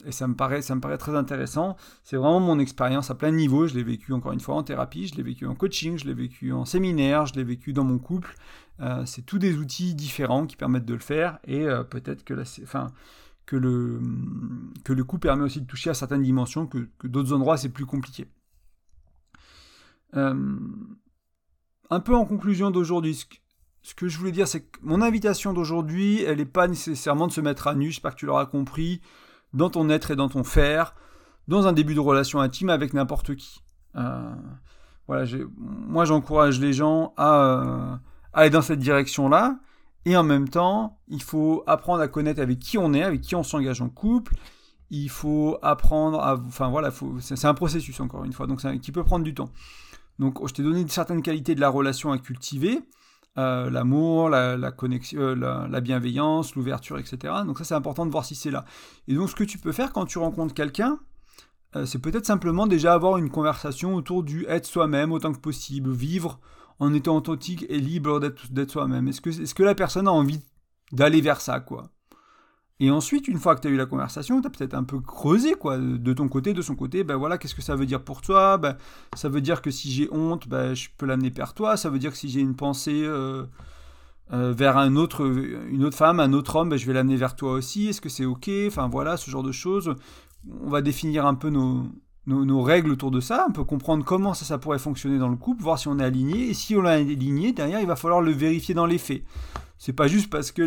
et 0.04 0.12
ça 0.12 0.26
me, 0.26 0.34
paraît, 0.34 0.62
ça 0.62 0.74
me 0.74 0.80
paraît 0.80 0.98
très 0.98 1.16
intéressant. 1.16 1.76
C'est 2.02 2.16
vraiment 2.16 2.40
mon 2.40 2.58
expérience 2.58 3.10
à 3.10 3.14
plein 3.14 3.30
de 3.30 3.36
niveaux. 3.36 3.66
Je 3.66 3.74
l'ai 3.74 3.82
vécu 3.82 4.12
encore 4.12 4.32
une 4.32 4.40
fois 4.40 4.54
en 4.56 4.62
thérapie, 4.62 5.06
je 5.06 5.16
l'ai 5.16 5.22
vécu 5.22 5.46
en 5.46 5.54
coaching, 5.54 5.98
je 5.98 6.06
l'ai 6.06 6.14
vécu 6.14 6.52
en 6.52 6.64
séminaire, 6.64 7.26
je 7.26 7.34
l'ai 7.34 7.44
vécu 7.44 7.72
dans 7.72 7.84
mon 7.84 7.98
couple. 7.98 8.34
Euh, 8.80 9.06
c'est 9.06 9.22
tous 9.22 9.38
des 9.38 9.56
outils 9.56 9.94
différents 9.94 10.46
qui 10.46 10.56
permettent 10.56 10.84
de 10.84 10.94
le 10.94 11.00
faire 11.00 11.38
et 11.44 11.62
euh, 11.62 11.84
peut-être 11.84 12.24
que, 12.24 12.34
la, 12.34 12.42
enfin, 12.62 12.92
que, 13.46 13.56
le, 13.56 14.00
que 14.84 14.92
le 14.92 15.04
coup 15.04 15.18
permet 15.18 15.44
aussi 15.44 15.60
de 15.60 15.66
toucher 15.66 15.90
à 15.90 15.94
certaines 15.94 16.22
dimensions 16.22 16.66
que, 16.66 16.88
que 16.98 17.06
d'autres 17.06 17.32
endroits 17.32 17.56
c'est 17.56 17.68
plus 17.68 17.86
compliqué. 17.86 18.26
un 20.12 22.00
peu 22.00 22.14
en 22.14 22.24
conclusion 22.24 22.70
d'aujourd'hui, 22.70 23.14
ce 23.84 23.94
que 23.94 24.08
je 24.08 24.18
voulais 24.18 24.32
dire, 24.32 24.48
c'est 24.48 24.62
que 24.62 24.78
mon 24.82 25.02
invitation 25.02 25.52
d'aujourd'hui, 25.52 26.22
elle 26.22 26.38
n'est 26.38 26.46
pas 26.46 26.66
nécessairement 26.66 27.26
de 27.26 27.32
se 27.32 27.42
mettre 27.42 27.68
à 27.68 27.74
nu, 27.74 27.90
j'espère 27.90 28.14
que 28.14 28.20
tu 28.20 28.26
l'auras 28.26 28.46
compris, 28.46 29.02
dans 29.52 29.68
ton 29.68 29.90
être 29.90 30.10
et 30.10 30.16
dans 30.16 30.30
ton 30.30 30.42
faire, 30.42 30.94
dans 31.48 31.66
un 31.66 31.72
début 31.74 31.94
de 31.94 32.00
relation 32.00 32.40
intime 32.40 32.70
avec 32.70 32.94
n'importe 32.94 33.36
qui. 33.36 33.62
Euh, 33.96 34.34
voilà, 35.06 35.30
moi 35.58 36.06
j'encourage 36.06 36.58
les 36.60 36.72
gens 36.72 37.12
à, 37.18 37.44
euh, 37.44 37.96
aller 38.32 38.48
dans 38.48 38.62
cette 38.62 38.78
direction-là, 38.78 39.58
et 40.06 40.16
en 40.16 40.24
même 40.24 40.48
temps, 40.48 40.98
il 41.08 41.22
faut 41.22 41.62
apprendre 41.66 42.00
à 42.00 42.08
connaître 42.08 42.40
avec 42.40 42.60
qui 42.60 42.78
on 42.78 42.94
est, 42.94 43.02
avec 43.02 43.20
qui 43.20 43.36
on 43.36 43.42
s'engage 43.42 43.82
en 43.82 43.90
couple. 43.90 44.34
Il 44.90 45.10
faut 45.10 45.58
apprendre 45.60 46.20
à, 46.20 46.36
enfin 46.46 46.68
voilà, 46.70 46.90
c'est 47.20 47.44
un 47.44 47.54
processus 47.54 48.00
encore 48.00 48.24
une 48.24 48.32
fois, 48.32 48.46
donc 48.46 48.62
qui 48.80 48.92
peut 48.92 49.04
prendre 49.04 49.24
du 49.24 49.34
temps. 49.34 49.50
Donc, 50.18 50.46
je 50.46 50.54
t'ai 50.54 50.62
donné 50.62 50.86
certaines 50.88 51.22
qualités 51.22 51.54
de 51.54 51.60
la 51.60 51.68
relation 51.68 52.12
à 52.12 52.18
cultiver. 52.18 52.80
Euh, 53.36 53.68
l'amour, 53.68 54.28
la, 54.28 54.70
connexion, 54.70 55.18
euh, 55.20 55.34
la, 55.68 55.80
bienveillance, 55.80 56.54
l'ouverture, 56.54 56.98
etc. 56.98 57.34
Donc 57.44 57.58
ça 57.58 57.64
c'est 57.64 57.74
important 57.74 58.06
de 58.06 58.12
voir 58.12 58.24
si 58.24 58.36
c'est 58.36 58.52
là. 58.52 58.64
Et 59.08 59.14
donc 59.14 59.28
ce 59.28 59.34
que 59.34 59.42
tu 59.42 59.58
peux 59.58 59.72
faire 59.72 59.92
quand 59.92 60.06
tu 60.06 60.18
rencontres 60.18 60.54
quelqu'un, 60.54 61.00
euh, 61.74 61.84
c'est 61.84 61.98
peut-être 61.98 62.26
simplement 62.26 62.68
déjà 62.68 62.94
avoir 62.94 63.16
une 63.16 63.30
conversation 63.30 63.96
autour 63.96 64.22
du 64.22 64.46
être 64.46 64.66
soi-même 64.66 65.10
autant 65.10 65.32
que 65.32 65.40
possible, 65.40 65.90
vivre 65.90 66.38
en 66.78 66.94
étant 66.94 67.16
authentique 67.16 67.66
et 67.68 67.80
libre 67.80 68.20
d'être 68.20 68.70
soi-même. 68.70 69.08
Est-ce 69.08 69.20
que, 69.20 69.30
est 69.30 69.44
-ce 69.44 69.54
que 69.54 69.64
la 69.64 69.74
personne 69.74 70.06
a 70.06 70.12
envie 70.12 70.40
d'aller 70.92 71.20
vers 71.20 71.40
ça, 71.40 71.58
quoi? 71.58 71.90
Et 72.80 72.90
ensuite, 72.90 73.28
une 73.28 73.38
fois 73.38 73.54
que 73.54 73.60
tu 73.60 73.68
as 73.68 73.70
eu 73.70 73.76
la 73.76 73.86
conversation, 73.86 74.40
tu 74.40 74.48
as 74.48 74.50
peut-être 74.50 74.74
un 74.74 74.82
peu 74.82 74.98
creusé, 74.98 75.54
quoi, 75.54 75.78
de 75.78 76.12
ton 76.12 76.28
côté, 76.28 76.54
de 76.54 76.62
son 76.62 76.74
côté, 76.74 77.04
ben 77.04 77.14
voilà, 77.16 77.38
qu'est-ce 77.38 77.54
que 77.54 77.62
ça 77.62 77.76
veut 77.76 77.86
dire 77.86 78.02
pour 78.02 78.20
toi? 78.20 78.58
Ben, 78.58 78.76
Ça 79.14 79.28
veut 79.28 79.40
dire 79.40 79.62
que 79.62 79.70
si 79.70 79.92
j'ai 79.92 80.08
honte, 80.12 80.48
ben, 80.48 80.74
je 80.74 80.88
peux 80.98 81.06
l'amener 81.06 81.30
vers 81.30 81.54
toi, 81.54 81.76
ça 81.76 81.88
veut 81.88 82.00
dire 82.00 82.10
que 82.10 82.16
si 82.16 82.28
j'ai 82.28 82.40
une 82.40 82.56
pensée 82.56 83.04
euh, 83.04 83.44
euh, 84.32 84.52
vers 84.52 84.76
un 84.76 84.96
autre, 84.96 85.24
une 85.70 85.84
autre 85.84 85.96
femme, 85.96 86.18
un 86.18 86.32
autre 86.32 86.56
homme, 86.56 86.70
ben, 86.70 86.76
je 86.76 86.86
vais 86.86 86.92
l'amener 86.92 87.16
vers 87.16 87.36
toi 87.36 87.52
aussi, 87.52 87.88
est-ce 87.88 88.00
que 88.00 88.08
c'est 88.08 88.24
ok? 88.24 88.50
Enfin 88.66 88.88
voilà, 88.88 89.16
ce 89.16 89.30
genre 89.30 89.44
de 89.44 89.52
choses. 89.52 89.94
On 90.60 90.68
va 90.68 90.82
définir 90.82 91.26
un 91.26 91.34
peu 91.34 91.50
nos, 91.50 91.86
nos, 92.26 92.62
règles 92.62 92.90
autour 92.90 93.12
de 93.12 93.20
ça, 93.20 93.46
on 93.48 93.52
peut 93.52 93.64
comprendre 93.64 94.04
comment 94.04 94.34
ça, 94.34 94.58
pourrait 94.58 94.80
fonctionner 94.80 95.18
dans 95.18 95.28
le 95.28 95.36
couple, 95.36 95.62
voir 95.62 95.78
si 95.78 95.86
on 95.86 95.98
est 96.00 96.04
aligné, 96.04 96.48
et 96.50 96.54
si 96.54 96.74
on 96.76 96.84
est 96.84 96.90
aligné, 96.90 97.52
derrière, 97.52 97.80
il 97.80 97.86
va 97.86 97.96
falloir 97.96 98.20
le 98.20 98.32
vérifier 98.32 98.74
dans 98.74 98.86
les 98.86 98.98
faits. 98.98 99.22
C'est 99.84 99.92
pas 99.92 100.08
juste 100.08 100.30
parce 100.30 100.50
que 100.50 100.62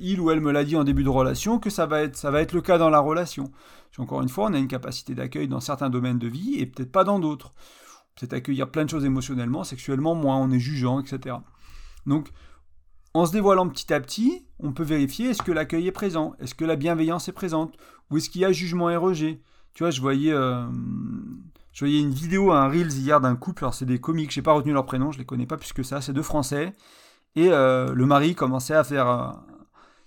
il 0.00 0.20
ou 0.20 0.32
elle 0.32 0.40
me 0.40 0.50
l'a 0.50 0.64
dit 0.64 0.74
en 0.74 0.82
début 0.82 1.04
de 1.04 1.08
relation 1.08 1.60
que 1.60 1.70
ça 1.70 1.86
va 1.86 2.02
être, 2.02 2.16
ça 2.16 2.32
va 2.32 2.42
être 2.42 2.52
le 2.52 2.60
cas 2.60 2.76
dans 2.76 2.90
la 2.90 2.98
relation. 2.98 3.52
Encore 3.98 4.20
une 4.20 4.28
fois, 4.28 4.46
on 4.46 4.52
a 4.52 4.58
une 4.58 4.66
capacité 4.66 5.14
d'accueil 5.14 5.46
dans 5.46 5.60
certains 5.60 5.90
domaines 5.90 6.18
de 6.18 6.26
vie 6.26 6.56
et 6.58 6.66
peut-être 6.66 6.90
pas 6.90 7.04
dans 7.04 7.20
d'autres. 7.20 7.52
Peut-être 8.16 8.32
accueillir 8.32 8.68
plein 8.68 8.84
de 8.84 8.90
choses 8.90 9.04
émotionnellement, 9.04 9.62
sexuellement, 9.62 10.16
moins 10.16 10.38
on 10.38 10.50
est 10.50 10.58
jugeant, 10.58 10.98
etc. 10.98 11.36
Donc, 12.04 12.30
en 13.14 13.26
se 13.26 13.30
dévoilant 13.30 13.68
petit 13.68 13.94
à 13.94 14.00
petit, 14.00 14.48
on 14.58 14.72
peut 14.72 14.82
vérifier 14.82 15.28
est-ce 15.28 15.42
que 15.44 15.52
l'accueil 15.52 15.86
est 15.86 15.92
présent, 15.92 16.34
est-ce 16.40 16.56
que 16.56 16.64
la 16.64 16.74
bienveillance 16.74 17.28
est 17.28 17.32
présente, 17.32 17.76
ou 18.10 18.16
est-ce 18.16 18.28
qu'il 18.28 18.40
y 18.40 18.44
a 18.44 18.50
jugement 18.50 18.90
et 18.90 18.96
rejet. 18.96 19.40
Tu 19.74 19.84
vois, 19.84 19.92
je 19.92 20.00
voyais, 20.00 20.32
euh, 20.32 20.66
je 21.72 21.84
voyais 21.84 22.00
une 22.00 22.10
vidéo, 22.10 22.50
un 22.50 22.66
Reels 22.66 22.90
hier 22.90 23.20
d'un 23.20 23.36
couple, 23.36 23.62
alors 23.62 23.74
c'est 23.74 23.86
des 23.86 24.00
comiques, 24.00 24.32
j'ai 24.32 24.42
pas 24.42 24.52
retenu 24.52 24.72
leur 24.72 24.84
prénom, 24.84 25.12
je 25.12 25.18
les 25.18 25.24
connais 25.24 25.46
pas 25.46 25.58
plus 25.58 25.72
que 25.72 25.84
ça, 25.84 26.00
c'est 26.00 26.12
deux 26.12 26.22
Français, 26.22 26.72
et 27.42 27.48
euh, 27.50 27.92
le 27.94 28.06
mari 28.06 28.34
commençait 28.34 28.74
à 28.74 28.84
faire... 28.84 29.34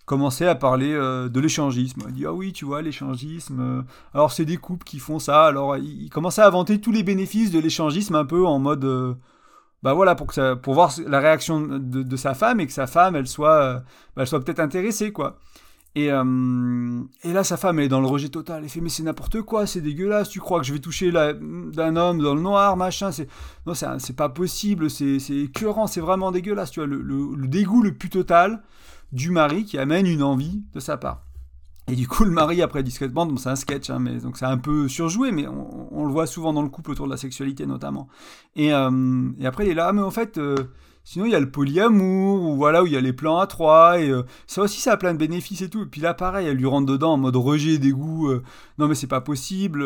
commençait 0.06 0.48
à 0.48 0.56
parler 0.56 0.94
de 0.94 1.40
l'échangisme. 1.40 2.04
Il 2.08 2.14
dit 2.14 2.26
Ah 2.26 2.34
oui, 2.34 2.54
tu 2.54 2.66
vois, 2.66 2.82
l'échangisme. 2.82 3.86
alors, 4.14 4.32
c'est 4.32 4.46
des 4.46 4.58
couples 4.58 4.86
qui 4.86 5.00
font 5.00 5.20
ça. 5.20 5.46
Alors, 5.46 5.78
il, 5.78 6.10
commençait 6.10 6.42
à 6.42 6.48
inventer 6.48 6.82
tous 6.82 6.92
les 6.92 7.04
bénéfices 7.04 7.52
de 7.52 7.60
l'échangisme 7.60 8.16
un 8.16 8.26
peu 8.26 8.46
en 8.46 8.60
mode 8.60 9.18
bah 9.84 9.94
voilà, 9.94 10.16
pour, 10.16 10.28
que 10.28 10.54
pour 10.54 10.74
voir 10.74 10.92
la 11.08 11.20
réaction 11.20 11.60
de, 11.62 12.16
sa 12.16 12.34
femme 12.34 12.60
et 12.60 12.68
que 12.68 12.74
sa 12.74 12.88
femme, 12.88 13.16
elle 13.16 13.28
soit, 13.28 13.62
euh, 13.62 13.80
bah, 14.16 14.22
elle 14.22 14.28
soit 14.28 14.44
peut-être 14.44 14.60
intéressée, 14.60 15.12
quoi. 15.12 15.38
Et, 15.96 16.10
euh, 16.10 17.02
et, 17.24 17.34
là, 17.34 17.44
sa 17.44 17.58
femme, 17.58 17.80
est 17.80 17.90
dans 17.90 18.00
le 18.00 18.08
rejet 18.08 18.30
total. 18.30 18.64
Elle 18.64 18.70
fait, 18.70 18.80
mais 18.80 18.90
c'est 18.90 19.04
n'importe 19.04 19.42
quoi, 19.42 19.68
c'est 19.68 19.82
dégueulasse, 19.82 20.30
tu 20.30 20.40
crois 20.40 20.62
que 20.62 20.66
je 20.66 20.74
vais 20.74 20.80
toucher 20.80 21.12
d'un 21.12 21.96
homme 21.96 22.20
dans 22.20 22.36
le 22.36 22.42
noir, 22.42 22.78
machin, 22.78 23.12
c'est... 23.12 23.28
Non, 23.66 23.74
c'est 23.74 24.16
pas 24.16 24.30
possible, 24.30 24.90
c'est 24.90 25.18
écœurant, 25.30 25.88
c'est 25.88 26.02
vraiment 26.02 26.32
dégueulasse, 26.32 26.72
tu 26.72 26.80
vois, 26.80 26.88
le, 26.88 27.48
dégoût 27.48 27.82
le 27.82 27.94
plus 27.94 28.10
total 28.10 28.64
du 29.12 29.32
mari 29.32 29.66
qui 29.66 29.78
amène 29.78 30.06
une 30.06 30.24
envie 30.24 30.64
de 30.74 30.80
sa 30.80 30.96
part. 30.96 31.26
Et 31.90 31.96
du 31.96 32.08
coup, 32.08 32.24
le 32.24 32.32
mari, 32.32 32.62
après 32.62 32.84
discrètement, 32.84 33.26
bon, 33.26 33.36
c'est 33.36 33.50
un 33.50 33.58
sketch, 33.58 33.90
hein, 33.90 34.00
mais 34.00 34.20
donc 34.20 34.38
c'est 34.38 34.46
un 34.46 34.58
peu 34.58 34.88
surjoué, 34.88 35.32
mais 35.32 35.46
on, 35.48 36.06
le 36.06 36.12
voit 36.12 36.28
souvent 36.28 36.54
dans 36.54 36.62
le 36.62 36.70
couple 36.70 36.92
autour 36.92 37.06
de 37.06 37.12
la 37.12 37.18
sexualité 37.18 37.66
notamment. 37.66 38.08
Et, 38.56 38.72
euh, 38.74 39.30
après, 39.44 39.66
il 39.66 39.72
est 39.72 39.74
là, 39.74 39.88
ah, 39.90 39.94
mais 39.94 40.02
en 40.02 40.12
fait, 40.12 40.38
euh, 40.38 40.56
sinon 41.04 41.26
il 41.26 41.32
y 41.32 41.36
a 41.36 41.40
le 41.40 41.52
polyamour, 41.52 42.42
ou 42.42 42.56
voilà, 42.56 42.84
où 42.84 42.86
il 42.86 42.94
y 42.94 42.98
a 42.98 43.02
les 43.02 43.14
plans 43.14 43.40
à 43.40 43.48
trois, 43.48 44.00
et 44.00 44.10
euh, 44.10 44.24
ça 44.48 44.62
aussi, 44.62 44.80
ça 44.80 44.94
a 44.94 44.98
plein 44.98 45.14
de 45.14 45.20
bénéfices 45.20 45.62
et 45.62 45.70
tout. 45.70 45.84
Et 45.84 45.86
puis 45.86 46.02
là, 46.02 46.14
pareil, 46.14 46.48
elle 46.48 46.58
lui 46.58 46.66
rentre 46.66 46.88
dedans 46.88 47.14
en 47.14 47.18
mode 47.18 47.36
rejet, 47.36 47.78
dégoût, 47.78 48.32
non 48.78 48.88
mais 48.88 48.96
c'est 48.96 49.08
pas 49.08 49.22
possible. 49.22 49.84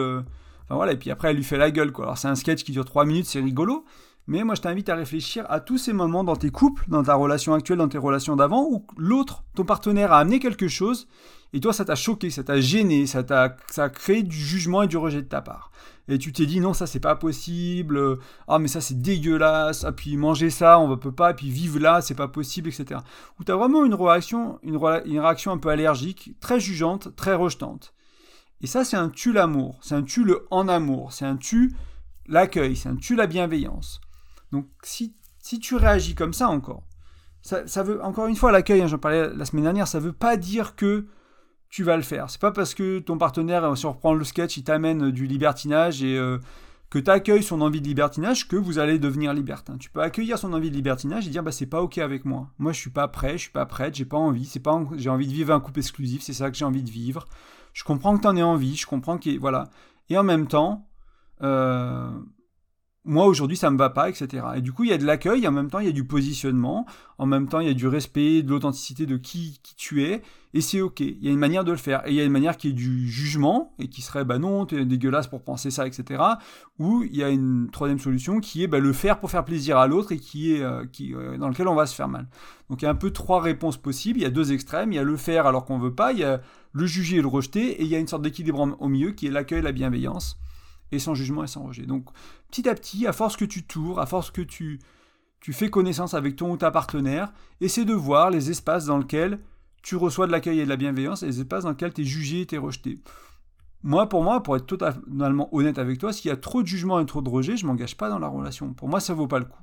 Enfin 0.65 0.75
voilà, 0.75 0.93
et 0.93 0.97
puis 0.97 1.11
après, 1.11 1.29
elle 1.29 1.37
lui 1.37 1.43
fait 1.43 1.57
la 1.57 1.71
gueule, 1.71 1.91
quoi. 1.91 2.05
Alors 2.05 2.17
c'est 2.17 2.27
un 2.27 2.35
sketch 2.35 2.63
qui 2.63 2.71
dure 2.71 2.85
trois 2.85 3.05
minutes, 3.05 3.25
c'est 3.25 3.39
rigolo. 3.39 3.85
Mais 4.27 4.43
moi, 4.43 4.55
je 4.55 4.61
t'invite 4.61 4.89
à 4.89 4.95
réfléchir 4.95 5.45
à 5.49 5.59
tous 5.59 5.77
ces 5.77 5.93
moments 5.93 6.23
dans 6.23 6.35
tes 6.35 6.49
couples, 6.49 6.83
dans 6.87 7.03
ta 7.03 7.13
relation 7.13 7.53
actuelle, 7.53 7.77
dans 7.77 7.87
tes 7.87 7.99
relations 7.99 8.35
d'avant, 8.35 8.67
où 8.67 8.83
l'autre, 8.97 9.43
ton 9.53 9.65
partenaire, 9.65 10.11
a 10.11 10.17
amené 10.17 10.39
quelque 10.39 10.67
chose 10.67 11.07
et 11.55 11.61
toi, 11.61 11.71
ça 11.71 11.85
t'a 11.85 11.95
choqué, 11.95 12.29
ça 12.31 12.43
t'a 12.43 12.59
gêné, 12.59 13.05
ça 13.05 13.23
t'a 13.23 13.55
ça 13.69 13.85
a 13.85 13.89
créé 13.89 14.23
du 14.23 14.35
jugement 14.35 14.83
et 14.83 14.87
du 14.87 14.97
rejet 14.97 15.21
de 15.21 15.27
ta 15.27 15.39
part. 15.39 15.71
Et 16.07 16.19
tu 16.19 16.31
t'es 16.31 16.45
dit 16.45 16.59
non, 16.59 16.73
ça 16.73 16.85
c'est 16.85 16.99
pas 16.99 17.15
possible, 17.15 18.19
ah 18.47 18.59
mais 18.59 18.67
ça 18.67 18.79
c'est 18.79 19.01
dégueulasse, 19.01 19.83
ah 19.83 19.91
puis 19.91 20.17
manger 20.17 20.51
ça, 20.51 20.79
on 20.79 20.87
ne 20.87 20.95
peut 20.95 21.11
pas, 21.11 21.31
et 21.31 21.33
puis 21.33 21.49
vivre 21.49 21.79
là, 21.79 22.01
c'est 22.01 22.15
pas 22.15 22.27
possible, 22.27 22.69
etc. 22.69 23.01
Ou 23.39 23.43
tu 23.43 23.51
as 23.51 23.55
vraiment 23.55 23.83
une 23.83 23.95
réaction, 23.95 24.59
une, 24.61 24.77
réaction 24.77 25.51
un 25.51 25.57
peu 25.57 25.69
allergique, 25.69 26.35
très 26.39 26.59
jugeante, 26.59 27.15
très 27.15 27.33
rejetante. 27.33 27.93
Et 28.61 28.67
ça, 28.67 28.85
c'est 28.85 28.97
un 28.97 29.09
tu 29.09 29.33
l'amour, 29.33 29.79
c'est 29.81 29.95
un 29.95 30.03
tu 30.03 30.23
le 30.23 30.45
en 30.51 30.67
amour, 30.67 31.11
c'est 31.11 31.25
un 31.25 31.37
tu 31.37 31.75
l'accueil, 32.27 32.75
c'est 32.75 32.89
un 32.89 32.95
tu 32.95 33.15
la 33.15 33.25
bienveillance. 33.25 33.99
Donc 34.51 34.67
si, 34.83 35.15
si 35.39 35.59
tu 35.59 35.75
réagis 35.75 36.13
comme 36.13 36.33
ça 36.33 36.49
encore, 36.49 36.83
ça, 37.41 37.67
ça 37.67 37.83
veut, 37.83 38.03
encore 38.03 38.27
une 38.27 38.35
fois, 38.35 38.51
l'accueil, 38.51 38.81
hein, 38.81 38.87
j'en 38.87 38.97
parlais 38.97 39.29
la 39.33 39.45
semaine 39.45 39.63
dernière, 39.63 39.87
ça 39.87 39.99
veut 39.99 40.13
pas 40.13 40.37
dire 40.37 40.75
que 40.75 41.07
tu 41.75 41.83
vas 41.83 41.97
le 41.97 42.03
faire. 42.03 42.29
C'est 42.29 42.39
pas 42.39 42.53
parce 42.53 42.73
que 42.73 42.99
ton 42.99 43.17
partenaire, 43.17 43.77
si 43.77 43.85
on 43.85 43.91
reprend 43.91 44.13
le 44.13 44.23
sketch, 44.23 44.55
il 44.55 44.63
t'amène 44.63 45.11
du 45.11 45.27
libertinage 45.27 46.01
et 46.03 46.17
euh, 46.17 46.37
que 46.89 46.99
tu 46.99 47.11
accueilles 47.11 47.43
son 47.43 47.59
envie 47.59 47.81
de 47.81 47.87
libertinage 47.87 48.47
que 48.47 48.55
vous 48.55 48.79
allez 48.79 48.97
devenir 48.97 49.33
libertin. 49.33 49.75
Tu 49.77 49.89
peux 49.89 49.99
accueillir 49.99 50.39
son 50.39 50.53
envie 50.53 50.69
de 50.69 50.75
libertinage 50.75 51.27
et 51.27 51.31
dire 51.31 51.43
bah 51.43 51.51
c'est 51.51 51.65
pas 51.65 51.81
ok 51.81 51.97
avec 51.97 52.23
moi. 52.23 52.47
Moi 52.59 52.71
je 52.71 52.79
suis 52.79 52.91
pas 52.91 53.09
prêt, 53.09 53.33
je 53.33 53.43
suis 53.43 53.51
pas 53.51 53.65
prête, 53.65 53.93
j'ai 53.93 54.05
pas 54.05 54.15
envie, 54.15 54.45
c'est 54.45 54.61
pas 54.61 54.81
j'ai 54.95 55.09
envie 55.09 55.27
de 55.27 55.33
vivre 55.33 55.53
un 55.53 55.59
couple 55.59 55.79
exclusif, 55.79 56.21
c'est 56.21 56.31
ça 56.31 56.49
que 56.49 56.55
j'ai 56.55 56.63
envie 56.63 56.81
de 56.81 56.89
vivre. 56.89 57.27
Je 57.73 57.83
comprends 57.83 58.15
que 58.15 58.21
tu 58.21 58.27
en 58.29 58.37
aies 58.37 58.41
envie, 58.41 58.77
je 58.77 58.85
comprends 58.85 59.17
que 59.17 59.37
voilà. 59.37 59.65
Et 60.07 60.17
en 60.17 60.23
même 60.23 60.47
temps, 60.47 60.87
euh, 61.43 62.09
moi 63.05 63.27
aujourd'hui 63.27 63.55
ça 63.55 63.69
me 63.69 63.77
va 63.77 63.89
pas, 63.89 64.09
etc. 64.09 64.45
Et 64.55 64.61
du 64.61 64.73
coup 64.73 64.83
il 64.83 64.89
y 64.89 64.93
a 64.93 64.97
de 64.97 65.05
l'accueil, 65.05 65.47
en 65.47 65.51
même 65.51 65.69
temps 65.69 65.79
il 65.79 65.85
y 65.85 65.89
a 65.89 65.93
du 65.93 66.05
positionnement, 66.05 66.85
en 67.17 67.25
même 67.25 67.47
temps 67.47 67.59
il 67.59 67.67
y 67.67 67.71
a 67.71 67.73
du 67.73 67.87
respect, 67.87 68.41
de 68.41 68.49
l'authenticité 68.49 69.05
de 69.05 69.17
qui, 69.17 69.59
qui 69.61 69.75
tu 69.75 70.03
es, 70.03 70.21
et 70.53 70.61
c'est 70.61 70.81
ok. 70.81 71.01
Il 71.01 71.23
y 71.23 71.27
a 71.27 71.31
une 71.31 71.39
manière 71.39 71.63
de 71.63 71.71
le 71.71 71.77
faire, 71.77 72.05
et 72.07 72.11
il 72.11 72.15
y 72.15 72.21
a 72.21 72.23
une 72.23 72.31
manière 72.31 72.57
qui 72.57 72.69
est 72.69 72.73
du 72.73 73.07
jugement, 73.07 73.73
et 73.77 73.87
qui 73.89 74.01
serait 74.01 74.25
bah 74.25 74.39
non, 74.39 74.65
t'es 74.65 74.85
dégueulasse 74.85 75.27
pour 75.27 75.43
penser 75.43 75.69
ça, 75.69 75.85
etc. 75.85 76.23
Ou 76.79 77.03
il 77.03 77.15
y 77.15 77.23
a 77.23 77.29
une 77.29 77.69
troisième 77.71 77.99
solution 77.99 78.39
qui 78.39 78.63
est 78.63 78.67
bah, 78.67 78.79
le 78.79 78.93
faire 78.93 79.19
pour 79.19 79.29
faire 79.29 79.45
plaisir 79.45 79.77
à 79.77 79.87
l'autre 79.87 80.11
et 80.11 80.17
qui 80.17 80.53
est 80.53 80.61
euh, 80.63 80.85
qui, 80.91 81.13
euh, 81.13 81.37
dans 81.37 81.49
lequel 81.49 81.67
on 81.67 81.75
va 81.75 81.85
se 81.85 81.95
faire 81.95 82.07
mal. 82.07 82.27
Donc 82.69 82.81
il 82.81 82.85
y 82.85 82.87
a 82.87 82.91
un 82.91 82.95
peu 82.95 83.11
trois 83.11 83.41
réponses 83.41 83.77
possibles, 83.77 84.19
il 84.19 84.23
y 84.23 84.25
a 84.25 84.31
deux 84.31 84.51
extrêmes, 84.51 84.91
il 84.91 84.95
y 84.95 84.99
a 84.99 85.03
le 85.03 85.17
faire 85.17 85.45
alors 85.45 85.65
qu'on 85.65 85.77
veut 85.77 85.93
pas, 85.93 86.11
il 86.13 86.19
y 86.19 86.23
a 86.23 86.41
le 86.73 86.85
juger 86.85 87.17
et 87.17 87.21
le 87.21 87.27
rejeter, 87.27 87.81
et 87.81 87.83
il 87.83 87.87
y 87.87 87.95
a 87.95 87.99
une 87.99 88.07
sorte 88.07 88.23
d'équilibre 88.23 88.75
au 88.79 88.87
milieu 88.87 89.11
qui 89.11 89.27
est 89.27 89.31
l'accueil, 89.31 89.61
la 89.61 89.71
bienveillance 89.71 90.39
et 90.91 90.99
sans 90.99 91.13
jugement 91.13 91.43
et 91.43 91.47
sans 91.47 91.63
rejet. 91.63 91.85
Donc 91.85 92.09
petit 92.49 92.67
à 92.69 92.75
petit, 92.75 93.07
à 93.07 93.13
force 93.13 93.37
que 93.37 93.45
tu 93.45 93.63
tours, 93.63 93.99
à 93.99 94.05
force 94.05 94.31
que 94.31 94.41
tu, 94.41 94.79
tu 95.39 95.53
fais 95.53 95.69
connaissance 95.69 96.13
avec 96.13 96.35
ton 96.35 96.51
ou 96.51 96.57
ta 96.57 96.71
partenaire, 96.71 97.33
essaie 97.61 97.85
de 97.85 97.93
voir 97.93 98.29
les 98.29 98.49
espaces 98.49 98.85
dans 98.85 98.97
lesquels 98.97 99.39
tu 99.81 99.95
reçois 99.95 100.27
de 100.27 100.31
l'accueil 100.31 100.59
et 100.59 100.63
de 100.63 100.69
la 100.69 100.77
bienveillance 100.77 101.23
et 101.23 101.27
les 101.27 101.41
espaces 101.41 101.63
dans 101.63 101.71
lesquels 101.71 101.93
tu 101.93 102.01
es 102.01 102.05
jugé 102.05 102.41
et 102.41 102.45
tu 102.45 102.55
es 102.55 102.57
rejeté. 102.57 102.99
Moi, 103.83 104.09
pour 104.09 104.23
moi, 104.23 104.41
pour 104.41 104.55
être 104.55 104.65
totalement 104.65 105.53
honnête 105.53 105.77
avec 105.77 105.99
toi, 105.99 106.11
s'il 106.11 106.29
y 106.29 106.31
a 106.31 106.37
trop 106.37 106.63
de 106.63 106.67
jugement 106.67 106.99
et 106.99 107.05
trop 107.05 107.21
de 107.21 107.29
rejet, 107.29 107.55
je 107.55 107.67
m'engage 107.67 107.95
pas 107.95 108.09
dans 108.09 108.17
la 108.17 108.27
relation. 108.27 108.73
Pour 108.73 108.87
moi, 108.89 108.99
ça 108.99 109.13
vaut 109.13 109.27
pas 109.27 109.37
le 109.37 109.45
coup. 109.45 109.61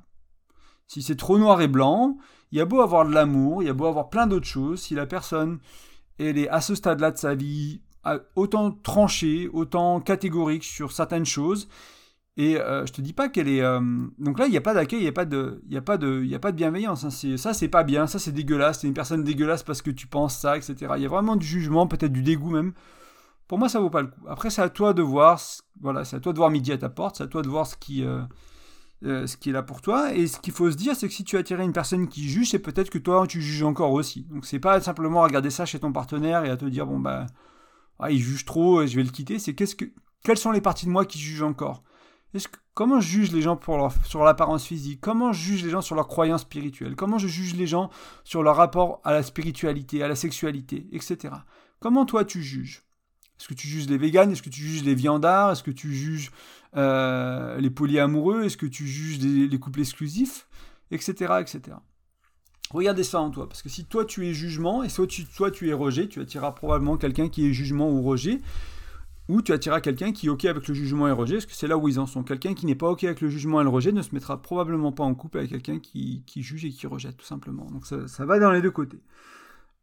Si 0.87 1.01
c'est 1.01 1.17
trop 1.17 1.37
noir 1.37 1.61
et 1.61 1.67
blanc, 1.67 2.17
il 2.51 2.57
y 2.57 2.61
a 2.61 2.65
beau 2.65 2.79
avoir 2.79 3.05
de 3.05 3.13
l'amour, 3.13 3.61
il 3.61 3.65
y 3.65 3.69
a 3.69 3.73
beau 3.73 3.85
avoir 3.85 4.09
plein 4.09 4.27
d'autres 4.27 4.47
choses, 4.47 4.81
si 4.81 4.95
la 4.95 5.05
personne 5.05 5.59
elle 6.19 6.37
est 6.37 6.47
à 6.49 6.61
ce 6.61 6.75
stade-là 6.75 7.11
de 7.11 7.17
sa 7.17 7.35
vie 7.35 7.81
autant 8.35 8.71
tranché, 8.71 9.49
autant 9.51 9.99
catégorique 9.99 10.63
sur 10.63 10.91
certaines 10.91 11.25
choses. 11.25 11.67
Et 12.35 12.57
euh, 12.59 12.85
je 12.85 12.93
te 12.93 13.01
dis 13.01 13.13
pas 13.13 13.29
qu'elle 13.29 13.47
est. 13.47 13.61
Euh, 13.61 13.79
donc 14.17 14.39
là, 14.39 14.47
il 14.47 14.51
n'y 14.51 14.57
a 14.57 14.61
pas 14.61 14.73
d'accueil, 14.73 14.99
il 14.99 15.03
n'y 15.03 15.07
a, 15.07 15.11
pas 15.11 15.25
de, 15.25 15.61
a, 15.71 15.77
a 15.77 15.81
pas 15.81 15.97
de 16.51 16.57
bienveillance. 16.57 17.03
Hein. 17.03 17.37
Ça, 17.37 17.53
c'est 17.53 17.67
pas 17.67 17.83
bien, 17.83 18.07
ça, 18.07 18.17
c'est 18.17 18.31
dégueulasse, 18.31 18.81
c'est 18.81 18.87
une 18.87 18.95
personne 18.95 19.23
dégueulasse 19.23 19.61
parce 19.61 19.81
que 19.83 19.91
tu 19.91 20.07
penses 20.07 20.37
ça, 20.37 20.57
etc. 20.57 20.93
Il 20.95 21.03
y 21.03 21.05
a 21.05 21.09
vraiment 21.09 21.35
du 21.35 21.45
jugement, 21.45 21.85
peut-être 21.85 22.11
du 22.11 22.23
dégoût 22.23 22.49
même. 22.49 22.73
Pour 23.47 23.59
moi, 23.59 23.69
ça 23.69 23.79
vaut 23.79 23.91
pas 23.91 24.01
le 24.01 24.07
coup. 24.07 24.21
Après, 24.27 24.49
c'est 24.49 24.63
à 24.63 24.69
toi 24.69 24.93
de 24.93 25.03
voir. 25.03 25.39
Voilà, 25.79 26.05
c'est 26.05 26.15
à 26.15 26.19
toi 26.19 26.33
de 26.33 26.37
voir 26.37 26.49
midi 26.49 26.71
à 26.71 26.77
ta 26.77 26.89
porte, 26.89 27.17
c'est 27.17 27.23
à 27.23 27.27
toi 27.27 27.43
de 27.43 27.49
voir 27.49 27.67
ce 27.67 27.75
qui. 27.75 28.03
Euh, 28.03 29.27
ce 29.27 29.35
qui 29.35 29.49
est 29.49 29.53
là 29.53 29.63
pour 29.63 29.81
toi. 29.81 30.13
Et 30.13 30.27
ce 30.27 30.39
qu'il 30.39 30.53
faut 30.53 30.71
se 30.71 30.77
dire, 30.77 30.95
c'est 30.95 31.09
que 31.09 31.13
si 31.13 31.25
tu 31.25 31.35
as 31.35 31.39
attiré 31.39 31.61
une 31.63 31.73
personne 31.73 32.07
qui 32.07 32.23
juge, 32.23 32.51
c'est 32.51 32.59
peut-être 32.59 32.89
que 32.89 32.97
toi, 32.97 33.27
tu 33.27 33.41
juges 33.41 33.63
encore 33.63 33.91
aussi. 33.91 34.23
Donc 34.31 34.45
c'est 34.45 34.59
pas 34.59 34.79
simplement 34.79 35.21
regarder 35.21 35.49
ça 35.49 35.65
chez 35.65 35.77
ton 35.77 35.91
partenaire 35.91 36.45
et 36.45 36.49
à 36.49 36.55
te 36.55 36.63
dire, 36.63 36.85
bon, 36.85 36.99
bah, 36.99 37.25
ah, 37.99 38.11
il 38.11 38.19
juge 38.19 38.45
trop, 38.45 38.85
je 38.85 38.95
vais 38.95 39.03
le 39.03 39.09
quitter. 39.09 39.39
C'est 39.39 39.53
qu'est-ce 39.53 39.75
que, 39.75 39.85
quelles 40.23 40.37
sont 40.37 40.51
les 40.51 40.61
parties 40.61 40.85
de 40.85 40.91
moi 40.91 41.05
qui 41.05 41.19
jugent 41.19 41.43
encore? 41.43 41.83
Comment 42.73 42.99
je 42.99 43.07
juge 43.07 43.31
les 43.31 43.41
gens 43.41 43.55
pour 43.55 43.77
leur, 43.77 43.93
sur 44.05 44.23
l'apparence 44.23 44.65
physique? 44.65 44.99
Comment 44.99 45.31
je 45.31 45.41
juge 45.43 45.63
les 45.63 45.69
gens 45.69 45.81
sur 45.81 45.95
leurs 45.95 46.07
croyances 46.07 46.41
spirituelles? 46.41 46.95
Comment 46.95 47.19
je 47.19 47.27
juge 47.27 47.53
les 47.53 47.67
gens 47.67 47.91
sur 48.23 48.41
leur 48.41 48.55
rapport 48.55 48.99
à 49.03 49.13
la 49.13 49.21
spiritualité, 49.21 50.01
à 50.01 50.07
la 50.07 50.15
sexualité, 50.15 50.87
etc. 50.91 51.35
Comment 51.79 52.05
toi 52.05 52.25
tu 52.25 52.41
juges? 52.41 52.83
Est-ce 53.39 53.47
que 53.47 53.53
tu 53.53 53.67
juges 53.67 53.87
les 53.87 53.97
véganes? 53.97 54.31
Est-ce 54.31 54.41
que 54.41 54.49
tu 54.49 54.61
juges 54.61 54.83
les 54.83 54.95
viandards? 54.95 55.51
Est-ce 55.51 55.61
que 55.61 55.71
tu 55.71 55.93
juges 55.93 56.31
euh, 56.75 57.59
les 57.59 57.69
polyamoureux? 57.69 58.43
Est-ce 58.43 58.57
que 58.57 58.65
tu 58.65 58.87
juges 58.87 59.19
les, 59.19 59.59
couples 59.59 59.81
exclusifs? 59.81 60.47
Etc. 60.89 61.11
etc. 61.39 61.77
Regardez 62.71 63.03
ça 63.03 63.21
en 63.21 63.29
toi, 63.29 63.47
parce 63.47 63.61
que 63.61 63.69
si 63.69 63.85
toi 63.85 64.03
tu 64.03 64.27
es 64.27 64.33
jugement, 64.33 64.83
et 64.83 64.89
soit 64.89 65.05
tu, 65.05 65.25
toi 65.25 65.51
tu 65.51 65.69
es 65.69 65.73
rejet, 65.73 66.07
tu 66.07 66.19
attireras 66.21 66.53
probablement 66.53 66.97
quelqu'un 66.97 67.29
qui 67.29 67.47
est 67.47 67.53
jugement 67.53 67.91
ou 67.91 68.01
rejet, 68.01 68.39
ou 69.29 69.41
tu 69.41 69.53
attireras 69.53 69.79
quelqu'un 69.79 70.11
qui 70.11 70.27
est 70.27 70.29
OK 70.29 70.45
avec 70.45 70.67
le 70.67 70.73
jugement 70.73 71.07
et 71.07 71.11
le 71.11 71.15
rejet, 71.15 71.35
parce 71.35 71.45
que 71.45 71.53
c'est 71.53 71.67
là 71.67 71.77
où 71.77 71.87
ils 71.87 71.99
en 71.99 72.05
sont. 72.05 72.23
Quelqu'un 72.23 72.53
qui 72.53 72.65
n'est 72.65 72.75
pas 72.75 72.89
OK 72.89 73.03
avec 73.03 73.21
le 73.21 73.29
jugement 73.29 73.61
et 73.61 73.63
le 73.63 73.69
rejet 73.69 73.91
ne 73.91 74.01
se 74.01 74.13
mettra 74.13 74.41
probablement 74.41 74.91
pas 74.91 75.03
en 75.03 75.13
couple 75.15 75.37
avec 75.37 75.51
quelqu'un 75.51 75.79
qui, 75.79 76.23
juge 76.35 76.65
et 76.65 76.69
qui 76.71 76.87
rejette, 76.87 77.17
tout 77.17 77.25
simplement. 77.25 77.65
Donc 77.65 77.85
ça, 77.85 78.07
ça 78.07 78.25
va 78.25 78.39
dans 78.39 78.51
les 78.51 78.61
deux 78.61 78.71
côtés. 78.71 79.01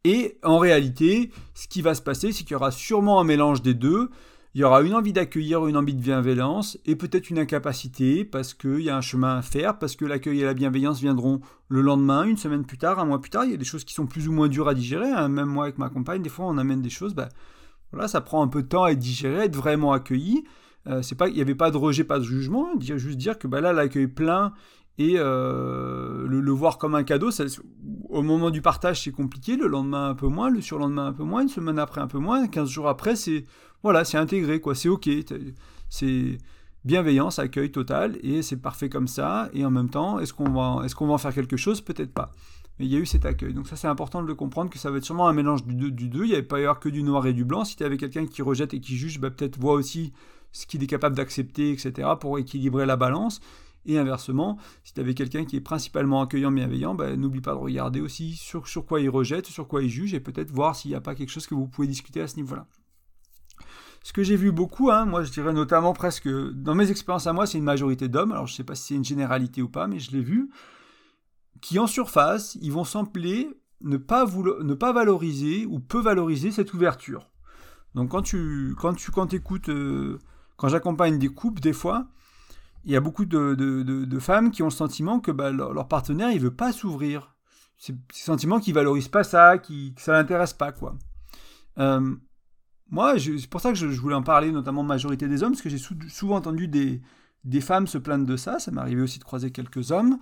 Et 0.04 0.38
en 0.42 0.58
réalité, 0.58 1.30
ce 1.54 1.68
qui 1.68 1.82
va 1.82 1.94
se 1.94 2.02
passer, 2.02 2.32
c'est 2.32 2.42
qu'il 2.42 2.52
y 2.52 2.56
aura 2.56 2.70
sûrement 2.70 3.20
un 3.20 3.24
mélange 3.24 3.62
des 3.62 3.74
deux 3.74 4.10
il 4.54 4.60
y 4.60 4.64
aura 4.64 4.82
une 4.82 4.94
envie 4.94 5.12
d'accueillir, 5.12 5.66
une 5.68 5.76
envie 5.76 5.94
de 5.94 6.02
bienveillance 6.02 6.76
et 6.84 6.96
peut-être 6.96 7.30
une 7.30 7.38
incapacité 7.38 8.24
parce 8.24 8.52
qu'il 8.52 8.80
y 8.80 8.90
a 8.90 8.96
un 8.96 9.00
chemin 9.00 9.36
à 9.36 9.42
faire, 9.42 9.78
parce 9.78 9.94
que 9.94 10.04
l'accueil 10.04 10.40
et 10.40 10.44
la 10.44 10.54
bienveillance 10.54 11.00
viendront 11.00 11.40
le 11.68 11.82
lendemain, 11.82 12.24
une 12.24 12.36
semaine 12.36 12.64
plus 12.64 12.78
tard, 12.78 12.98
un 12.98 13.04
mois 13.04 13.20
plus 13.20 13.30
tard. 13.30 13.44
Il 13.44 13.52
y 13.52 13.54
a 13.54 13.58
des 13.58 13.64
choses 13.64 13.84
qui 13.84 13.94
sont 13.94 14.06
plus 14.06 14.26
ou 14.26 14.32
moins 14.32 14.48
dures 14.48 14.68
à 14.68 14.74
digérer. 14.74 15.10
Hein. 15.10 15.28
Même 15.28 15.48
moi 15.48 15.64
avec 15.64 15.78
ma 15.78 15.88
compagne, 15.88 16.22
des 16.22 16.28
fois 16.28 16.46
on 16.46 16.58
amène 16.58 16.82
des 16.82 16.90
choses, 16.90 17.14
bah, 17.14 17.28
voilà, 17.92 18.08
ça 18.08 18.20
prend 18.20 18.42
un 18.42 18.48
peu 18.48 18.62
de 18.62 18.68
temps 18.68 18.84
à 18.84 18.90
être 18.90 18.98
digéré, 18.98 19.40
à 19.40 19.44
être 19.44 19.56
vraiment 19.56 19.92
accueilli. 19.92 20.44
Euh, 20.88 21.02
il 21.28 21.34
n'y 21.34 21.40
avait 21.42 21.54
pas 21.54 21.70
de 21.70 21.76
rejet, 21.76 22.02
pas 22.02 22.18
de 22.18 22.24
jugement. 22.24 22.70
Hein. 22.74 22.78
juste 22.80 23.18
dire 23.18 23.38
que 23.38 23.46
bah, 23.46 23.60
là 23.60 23.72
l'accueil 23.72 24.08
plein 24.08 24.52
et 25.00 25.14
euh, 25.16 26.26
le, 26.28 26.50
voir 26.52 26.76
comme 26.76 26.94
un 26.94 27.04
cadeau, 27.04 27.30
au 28.10 28.20
moment 28.20 28.50
du 28.50 28.60
partage 28.60 29.02
c'est 29.02 29.12
compliqué, 29.12 29.56
le 29.56 29.66
lendemain 29.66 30.10
un 30.10 30.14
peu 30.14 30.26
moins, 30.26 30.50
le 30.50 30.60
surlendemain 30.60 31.06
un 31.06 31.12
peu 31.14 31.22
moins, 31.22 31.40
une 31.40 31.48
semaine 31.48 31.78
après 31.78 32.02
un 32.02 32.06
peu 32.06 32.18
moins, 32.18 32.46
15 32.46 32.68
jours 32.68 32.86
après 32.86 33.16
c'est 33.16 33.46
voilà, 33.82 34.04
c'est 34.04 34.18
intégré, 34.18 34.60
quoi, 34.60 34.74
c'est 34.74 34.90
ok, 34.90 35.08
c'est 35.88 36.36
bienveillance, 36.84 37.38
accueil 37.38 37.72
total, 37.72 38.18
et 38.22 38.42
c'est 38.42 38.58
parfait 38.58 38.90
comme 38.90 39.08
ça, 39.08 39.48
et 39.54 39.64
en 39.64 39.70
même 39.70 39.88
temps, 39.88 40.18
est-ce 40.18 40.34
qu'on 40.34 40.50
va, 40.50 40.84
est 40.84 40.92
qu'on 40.92 41.06
va 41.06 41.14
en 41.14 41.18
faire 41.18 41.32
quelque 41.32 41.56
chose? 41.56 41.80
Peut-être 41.80 42.12
pas. 42.12 42.30
mais 42.78 42.84
il 42.84 42.92
y 42.92 42.96
a 42.96 42.98
eu 42.98 43.06
cet 43.06 43.24
accueil. 43.24 43.54
Donc 43.54 43.68
ça 43.68 43.76
c'est 43.76 43.88
important 43.88 44.20
de 44.20 44.26
le 44.26 44.34
comprendre, 44.34 44.68
que 44.68 44.78
ça 44.78 44.90
va 44.90 44.98
être 44.98 45.04
sûrement 45.04 45.28
un 45.28 45.32
mélange 45.32 45.64
du 45.64 45.74
deux. 45.74 45.90
Du 45.90 46.08
deux. 46.10 46.24
Il 46.24 46.28
n'y 46.28 46.34
avait 46.34 46.42
pas 46.42 46.60
y 46.60 46.66
que 46.78 46.90
du 46.90 47.02
noir 47.02 47.26
et 47.26 47.32
du 47.32 47.46
blanc. 47.46 47.64
Si 47.64 47.74
tu 47.76 47.84
avais 47.84 47.96
quelqu'un 47.96 48.26
qui 48.26 48.42
rejette 48.42 48.74
et 48.74 48.80
qui 48.80 48.98
juge, 48.98 49.18
bah, 49.18 49.30
peut-être 49.30 49.58
voit 49.58 49.72
aussi 49.72 50.12
ce 50.52 50.66
qu'il 50.66 50.82
est 50.82 50.86
capable 50.86 51.16
d'accepter, 51.16 51.70
etc., 51.70 52.06
pour 52.20 52.38
équilibrer 52.38 52.84
la 52.84 52.96
balance. 52.96 53.40
Et 53.86 53.98
inversement, 53.98 54.58
si 54.84 54.92
tu 54.92 55.00
avais 55.00 55.14
quelqu'un 55.14 55.44
qui 55.44 55.56
est 55.56 55.60
principalement 55.60 56.20
accueillant, 56.22 56.52
bienveillant, 56.52 56.94
bah, 56.94 57.16
n'oublie 57.16 57.40
pas 57.40 57.52
de 57.52 57.58
regarder 57.58 58.00
aussi 58.00 58.34
sur, 58.34 58.68
sur 58.68 58.84
quoi 58.84 59.00
il 59.00 59.08
rejette, 59.08 59.46
sur 59.46 59.66
quoi 59.68 59.82
il 59.82 59.88
juge, 59.88 60.14
et 60.14 60.20
peut-être 60.20 60.50
voir 60.50 60.76
s'il 60.76 60.90
n'y 60.90 60.94
a 60.94 61.00
pas 61.00 61.14
quelque 61.14 61.30
chose 61.30 61.46
que 61.46 61.54
vous 61.54 61.66
pouvez 61.66 61.88
discuter 61.88 62.20
à 62.20 62.28
ce 62.28 62.36
niveau-là. 62.36 62.66
Ce 64.02 64.12
que 64.12 64.22
j'ai 64.22 64.36
vu 64.36 64.50
beaucoup, 64.52 64.90
hein, 64.90 65.04
moi 65.04 65.22
je 65.24 65.30
dirais 65.30 65.52
notamment 65.52 65.92
presque, 65.92 66.28
dans 66.28 66.74
mes 66.74 66.90
expériences 66.90 67.26
à 67.26 67.32
moi, 67.32 67.46
c'est 67.46 67.58
une 67.58 67.64
majorité 67.64 68.08
d'hommes, 68.08 68.32
alors 68.32 68.46
je 68.46 68.52
ne 68.52 68.56
sais 68.56 68.64
pas 68.64 68.74
si 68.74 68.88
c'est 68.88 68.94
une 68.94 69.04
généralité 69.04 69.60
ou 69.60 69.68
pas, 69.68 69.86
mais 69.86 69.98
je 69.98 70.12
l'ai 70.12 70.22
vu, 70.22 70.50
qui 71.60 71.78
en 71.78 71.86
surface, 71.86 72.56
ils 72.62 72.72
vont 72.72 72.84
sembler 72.84 73.48
ne 73.82 73.96
pas, 73.96 74.26
ne 74.26 74.74
pas 74.74 74.92
valoriser 74.92 75.66
ou 75.66 75.80
peu 75.80 76.00
valoriser 76.00 76.50
cette 76.50 76.72
ouverture. 76.74 77.30
Donc 77.94 78.10
quand 78.10 78.22
tu 78.22 78.74
quand 78.78 78.94
tu 78.94 79.10
quand 79.10 79.34
écoutes, 79.34 79.68
euh, 79.68 80.18
quand 80.56 80.68
j'accompagne 80.68 81.18
des 81.18 81.28
couples, 81.28 81.60
des 81.60 81.72
fois, 81.72 82.06
il 82.84 82.92
y 82.92 82.96
a 82.96 83.00
beaucoup 83.00 83.24
de, 83.24 84.18
femmes 84.20 84.50
qui 84.50 84.62
ont 84.62 84.66
le 84.66 84.70
sentiment 84.70 85.20
que 85.20 85.30
bah, 85.30 85.50
leur, 85.50 85.88
partenaire 85.88 86.30
il 86.32 86.40
veut 86.40 86.54
pas 86.54 86.72
s'ouvrir. 86.72 87.34
C'est 87.76 87.92
le 87.92 87.98
sentiment 88.12 88.60
qu'ils 88.60 88.74
valorisent 88.74 89.08
pas 89.08 89.24
ça, 89.24 89.58
qui, 89.58 89.94
que 89.94 90.02
ça 90.02 90.12
l'intéresse 90.12 90.52
pas 90.52 90.72
quoi. 90.72 90.96
Euh, 91.78 92.14
moi, 92.90 93.14
c'est 93.18 93.48
pour 93.48 93.60
ça 93.60 93.70
que 93.70 93.78
je, 93.78 93.86
voulais 93.86 94.16
en 94.16 94.22
parler, 94.22 94.50
notamment 94.50 94.82
majorité 94.82 95.28
des 95.28 95.42
hommes, 95.42 95.52
parce 95.52 95.62
que 95.62 95.68
j'ai 95.68 95.78
souvent 95.78 96.36
entendu 96.36 96.66
des, 96.66 97.00
femmes 97.60 97.86
se 97.86 97.98
plaindre 97.98 98.26
de 98.26 98.36
ça. 98.36 98.58
Ça 98.58 98.72
m'est 98.72 98.80
arrivé 98.80 99.00
aussi 99.00 99.18
de 99.18 99.24
croiser 99.24 99.52
quelques 99.52 99.92
hommes 99.92 100.18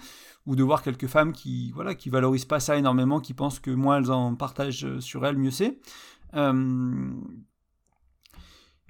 ou 0.46 0.54
de 0.54 0.62
voir 0.62 0.82
quelques 0.82 1.06
femmes 1.06 1.32
qui 1.32 1.72
voilà 1.72 1.94
qui 1.94 2.10
valorisent 2.10 2.44
pas 2.44 2.60
ça 2.60 2.76
énormément, 2.76 3.20
qui 3.20 3.34
pensent 3.34 3.58
que 3.58 3.70
moins 3.70 3.98
elles 3.98 4.10
en 4.10 4.34
partagent 4.34 4.98
sur 5.00 5.24
elles, 5.26 5.38
mieux 5.38 5.50
c'est. 5.50 5.78
Euh, 6.34 7.10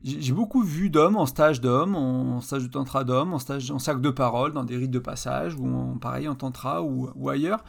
j'ai 0.05 0.33
beaucoup 0.33 0.63
vu 0.63 0.91
d'hommes 0.91 1.17
en 1.17 1.27
stage 1.27 1.61
d'hommes, 1.61 1.97
en 1.97 2.41
stage 2.41 2.63
de 2.63 2.69
tantra 2.69 3.05
d'hommes, 3.05 3.35
en 3.35 3.39
stage 3.39 3.71
en 3.71 3.79
cercle 3.79 4.01
de 4.01 4.11
parole, 4.11 4.53
dans 4.53 4.65
des 4.65 4.77
rites 4.77 4.91
de 4.91 4.99
passage 4.99 5.55
ou 5.57 5.67
en 5.67 5.99
pareil 5.99 6.29
en 6.29 6.37
tantra 6.37 6.83
ou, 6.83 7.29
ailleurs, 7.29 7.65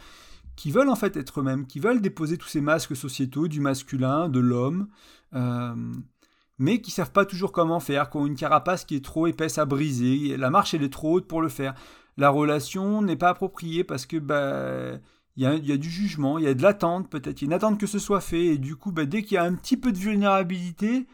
qui 0.56 0.72
veulent 0.72 0.90
en 0.90 0.96
fait 0.96 1.18
être 1.18 1.40
eux-mêmes, 1.40 1.66
qui 1.66 1.80
veulent 1.80 2.02
déposer 2.02 2.38
tous 2.38 2.48
ces 2.48 2.62
masques 2.62 2.96
sociétaux 2.96 3.48
du 3.48 3.62
masculin, 3.62 4.30
de 4.30 4.40
l'homme. 4.40 4.90
Euh, 5.34 5.74
mais 6.60 6.82
qui 6.82 6.92
savent 6.92 7.12
pas 7.12 7.26
toujours 7.26 7.52
comment 7.52 7.80
faire, 7.80 8.10
qui 8.10 8.18
ont 8.18 8.26
une 8.28 8.36
carapace 8.36 8.86
qui 8.86 8.96
est 8.96 9.04
trop 9.04 9.28
épaisse 9.28 9.58
à 9.58 9.66
briser, 9.66 10.36
la 10.36 10.50
marche 10.50 10.74
elle 10.74 10.84
est 10.84 10.92
trop 10.92 11.14
haute 11.14 11.28
pour 11.28 11.42
le 11.42 11.50
faire. 11.50 11.74
La 12.18 12.30
relation 12.30 13.02
n'est 13.02 13.16
pas 13.16 13.30
appropriée 13.30 13.86
parce 13.86 14.06
que 14.06 14.18
bah 14.18 15.00
il 15.38 15.44
y 15.44 15.46
a, 15.46 15.56
y 15.56 15.72
a, 15.72 15.78
du 15.78 15.90
jugement, 15.90 16.38
il 16.38 16.44
y 16.44 16.48
a 16.48 16.54
de 16.54 16.62
l'attente 16.62 17.10
peut-être, 17.10 17.42
il 17.42 17.46
y 17.46 17.48
a 17.48 17.50
une 17.50 17.54
attente 17.54 17.80
que 17.80 17.88
ce 17.88 17.98
soit 17.98 18.20
fait 18.20 18.48
et 18.48 18.58
du 18.58 18.76
coup 18.76 18.92
bah, 18.92 19.06
dès 19.06 19.24
qu'il 19.24 19.36
y 19.36 19.38
a 19.38 19.44
un 19.44 19.54
petit 19.54 19.78
peu 19.78 19.94
de 19.94 19.98
vulnérabilité, 19.98 21.08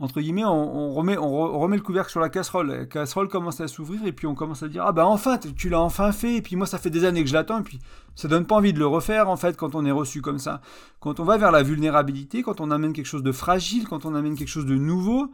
entre 0.00 0.20
guillemets, 0.20 0.44
on, 0.44 0.92
remet, 0.92 1.16
le 1.16 1.82
couvercle 1.82 2.10
sur 2.10 2.20
la 2.20 2.28
casserole. 2.28 2.68
La 2.68 2.86
casserole 2.86 3.28
commence 3.28 3.60
à 3.60 3.66
s'ouvrir 3.66 4.06
et 4.06 4.12
puis 4.12 4.26
on 4.26 4.34
commence 4.34 4.62
à 4.62 4.68
dire 4.68 4.84
Ah 4.86 4.92
ben 4.92 5.04
enfin, 5.04 5.38
tu 5.38 5.68
l'as 5.68 5.80
enfin 5.80 6.12
fait. 6.12 6.36
Et 6.36 6.42
puis 6.42 6.54
moi, 6.54 6.66
ça 6.66 6.78
fait 6.78 6.90
des 6.90 7.04
années 7.04 7.22
que 7.22 7.28
je 7.28 7.34
l'attends. 7.34 7.58
Et 7.60 7.64
puis 7.64 7.80
ça 8.14 8.28
donne 8.28 8.46
pas 8.46 8.54
envie 8.54 8.72
de 8.72 8.78
le 8.78 8.86
refaire 8.86 9.28
en 9.28 9.36
fait 9.36 9.56
quand 9.56 9.74
on 9.74 9.84
est 9.84 9.90
reçu 9.90 10.22
comme 10.22 10.38
ça. 10.38 10.60
Quand 11.00 11.18
on 11.20 11.24
va 11.24 11.36
vers 11.36 11.50
la 11.50 11.62
vulnérabilité, 11.62 12.42
quand 12.42 12.60
on 12.60 12.70
amène 12.70 12.92
quelque 12.92 13.06
chose 13.06 13.24
de 13.24 13.32
fragile, 13.32 13.88
quand 13.88 14.04
on 14.04 14.14
amène 14.14 14.36
quelque 14.36 14.48
chose 14.48 14.66
de 14.66 14.76
nouveau, 14.76 15.32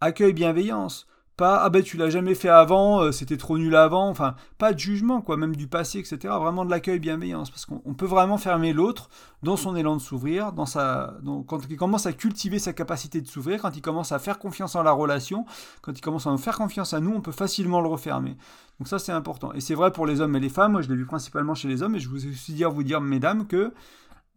accueil, 0.00 0.34
bienveillance. 0.34 1.06
Pas 1.40 1.62
ah 1.62 1.70
ben 1.70 1.82
tu 1.82 1.96
l'as 1.96 2.10
jamais 2.10 2.34
fait 2.34 2.50
avant, 2.50 3.00
euh, 3.00 3.12
c'était 3.12 3.38
trop 3.38 3.56
nul 3.56 3.74
avant, 3.74 4.10
enfin 4.10 4.34
pas 4.58 4.74
de 4.74 4.78
jugement 4.78 5.22
quoi, 5.22 5.38
même 5.38 5.56
du 5.56 5.68
passé, 5.68 5.98
etc. 5.98 6.18
Vraiment 6.38 6.66
de 6.66 6.70
l'accueil 6.70 6.98
bienveillance, 6.98 7.48
parce 7.48 7.64
qu'on 7.64 7.94
peut 7.94 8.04
vraiment 8.04 8.36
fermer 8.36 8.74
l'autre 8.74 9.08
dans 9.42 9.56
son 9.56 9.74
élan 9.74 9.96
de 9.96 10.02
s'ouvrir, 10.02 10.52
dans 10.52 10.66
sa, 10.66 11.14
quand 11.46 11.60
il 11.70 11.78
commence 11.78 12.04
à 12.04 12.12
cultiver 12.12 12.58
sa 12.58 12.74
capacité 12.74 13.22
de 13.22 13.26
s'ouvrir, 13.26 13.62
quand 13.62 13.74
il 13.74 13.80
commence 13.80 14.12
à 14.12 14.18
faire 14.18 14.38
confiance 14.38 14.74
en 14.74 14.82
la 14.82 14.92
relation, 14.92 15.46
quand 15.80 15.92
il 15.96 16.02
commence 16.02 16.26
à 16.26 16.30
nous 16.30 16.36
faire 16.36 16.58
confiance 16.58 16.92
à 16.92 17.00
nous, 17.00 17.12
on 17.12 17.22
peut 17.22 17.32
facilement 17.32 17.80
le 17.80 17.88
refermer. 17.88 18.36
Donc 18.78 18.88
ça 18.88 18.98
c'est 18.98 19.12
important. 19.12 19.54
Et 19.54 19.60
c'est 19.60 19.74
vrai 19.74 19.92
pour 19.92 20.04
les 20.04 20.20
hommes 20.20 20.36
et 20.36 20.40
les 20.40 20.50
femmes, 20.50 20.72
moi 20.72 20.82
je 20.82 20.90
l'ai 20.90 20.96
vu 20.96 21.06
principalement 21.06 21.54
chez 21.54 21.68
les 21.68 21.82
hommes, 21.82 21.94
et 21.94 22.00
je 22.00 22.10
vous 22.10 22.26
ai 22.26 22.28
aussi 22.28 22.52
dire 22.52 22.70
vous 22.70 22.82
dire 22.82 23.00
mesdames 23.00 23.46
que 23.46 23.72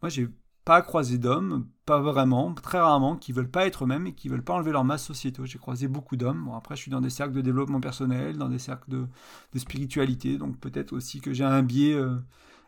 moi 0.02 0.08
j'ai 0.08 0.30
pas 0.66 0.82
croisé 0.82 1.18
d'hommes, 1.18 1.68
pas 1.86 2.00
vraiment, 2.00 2.54
très 2.54 2.80
rarement, 2.80 3.18
qui 3.18 3.34
veulent 3.34 3.50
pas 3.50 3.66
être 3.66 3.84
eux-mêmes 3.84 4.08
et 4.08 4.14
qui 4.14 4.30
veulent 4.30 4.44
pas 4.44 4.54
enlever 4.54 4.72
leur 4.72 4.86
masse 4.86 5.04
sociétale. 5.04 5.46
J'ai 5.46 5.60
croisé 5.60 5.88
beaucoup 5.88 6.16
d'hommes. 6.16 6.46
Bon, 6.46 6.56
après, 6.56 6.76
je 6.76 6.82
suis 6.82 6.92
dans 6.92 7.02
des 7.02 7.10
cercles 7.10 7.34
de 7.34 7.42
développement 7.42 7.82
personnel, 7.82 8.38
dans 8.38 8.50
des 8.50 8.60
cercles 8.60 8.90
de, 8.90 9.60
spiritualité, 9.60 10.38
donc 10.38 10.60
peut-être 10.60 10.94
aussi 10.94 11.20
que 11.22 11.34
j'ai 11.34 11.44
un 11.44 11.64
biais, 11.64 11.94
euh, 11.94 12.18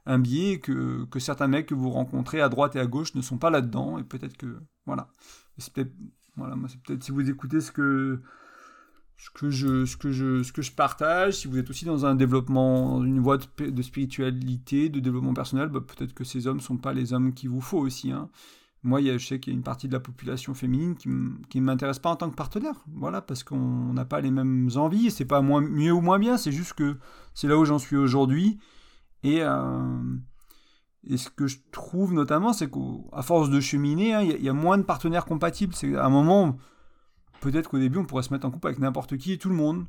un 0.06 0.20
biais 0.20 0.60
que, 0.60 1.06
que 1.06 1.20
certains 1.20 1.48
mecs 1.48 1.68
que 1.68 1.76
vous 1.76 1.90
rencontrez 1.90 2.42
à 2.42 2.50
droite 2.50 2.76
et 2.76 2.80
à 2.80 2.86
gauche 2.86 3.16
ne 3.16 3.22
sont 3.22 3.38
pas 3.38 3.50
là-dedans, 3.50 3.98
et 3.98 4.04
peut-être 4.04 4.38
que, 4.38 4.60
voilà. 4.86 5.08
C'est 5.58 5.74
peut-être, 5.74 5.94
voilà, 6.36 6.56
c'est 6.68 6.82
peut-être 6.82 7.04
si 7.04 7.12
vous 7.12 7.30
écoutez 7.30 7.62
ce 7.62 7.72
que 7.72 8.22
ce 9.18 9.30
que 9.30 9.50
je, 9.50 9.86
ce 9.86 9.98
que 9.98 10.12
je, 10.12 10.44
ce 10.44 10.52
que 10.52 10.62
je 10.62 10.72
partage. 10.72 11.36
Si 11.36 11.48
vous 11.48 11.58
êtes 11.58 11.70
aussi 11.70 11.86
dans 11.86 12.06
un 12.06 12.16
développement, 12.16 13.04
une 13.04 13.20
voie 13.20 13.38
de, 13.38 13.82
spiritualité, 13.82 14.90
de 14.90 15.00
développement 15.00 15.34
personnel, 15.34 15.70
bah, 15.70 15.82
peut-être 15.82 16.14
que 16.14 16.24
ces 16.24 16.48
hommes 16.48 16.60
sont 16.60 16.78
pas 16.78 16.94
les 16.94 17.14
hommes 17.14 17.34
qu'il 17.34 17.50
vous 17.50 17.62
faut 17.62 17.80
aussi. 17.80 18.12
Hein. 18.12 18.30
Moi, 18.84 19.02
y 19.02 19.10
a, 19.10 19.18
je 19.18 19.26
sais 19.26 19.40
qu'il 19.40 19.54
y 19.54 19.56
a 19.56 19.58
une 19.58 19.64
partie 19.64 19.88
de 19.88 19.94
la 19.94 20.00
population 20.00 20.54
féminine 20.54 20.96
qui 20.96 21.10
ne 21.10 21.66
m'intéresse 21.66 21.98
pas 21.98 22.12
en 22.12 22.16
tant 22.16 22.30
que 22.30 22.36
partenaire. 22.36 22.84
Voilà, 22.94 23.22
parce 23.22 23.44
qu'on 23.44 23.94
n'a 23.94 24.06
pas 24.06 24.22
les 24.22 24.30
mêmes 24.30 24.70
envies. 24.76 25.10
C'est 25.10 25.26
pas 25.26 25.42
moins, 25.42 25.62
mieux 25.62 25.92
ou 25.92 26.02
moins 26.02 26.20
bien, 26.20 26.38
c'est 26.38 26.52
juste 26.52 26.74
que 26.74 26.98
c'est 27.34 27.48
là 27.48 27.58
où 27.58 27.66
j'en 27.66 27.80
suis 27.80 27.96
aujourd'hui. 27.96 28.60
Et, 29.24 29.40
euh, 29.42 30.18
et 31.08 31.18
ce 31.18 31.30
que 31.30 31.48
je 31.48 31.58
trouve 31.72 32.14
notamment, 32.14 32.54
c'est 32.54 32.70
qu'à 32.70 33.24
force 33.24 33.50
de 33.50 33.60
cheminer, 33.60 34.14
hein, 34.14 34.22
il 34.22 34.40
y, 34.40 34.44
y, 34.44 34.50
a 34.50 34.54
moins 34.54 34.78
de 34.78 34.84
partenaires 34.84 35.26
compatibles. 35.26 35.74
C'est 35.74 35.96
à 35.96 36.06
un 36.06 36.10
moment 36.10 36.58
peut-être 37.52 37.70
qu'au 37.70 37.80
début, 37.80 38.00
on 38.00 38.06
pourrait 38.06 38.24
se 38.24 38.34
mettre 38.34 38.46
en 38.46 38.52
couple 38.52 38.68
avec 38.68 38.80
n'importe 38.80 39.18
qui 39.18 39.34
et 39.34 39.38
tout 39.38 39.50
le 39.50 39.56
monde. 39.56 39.86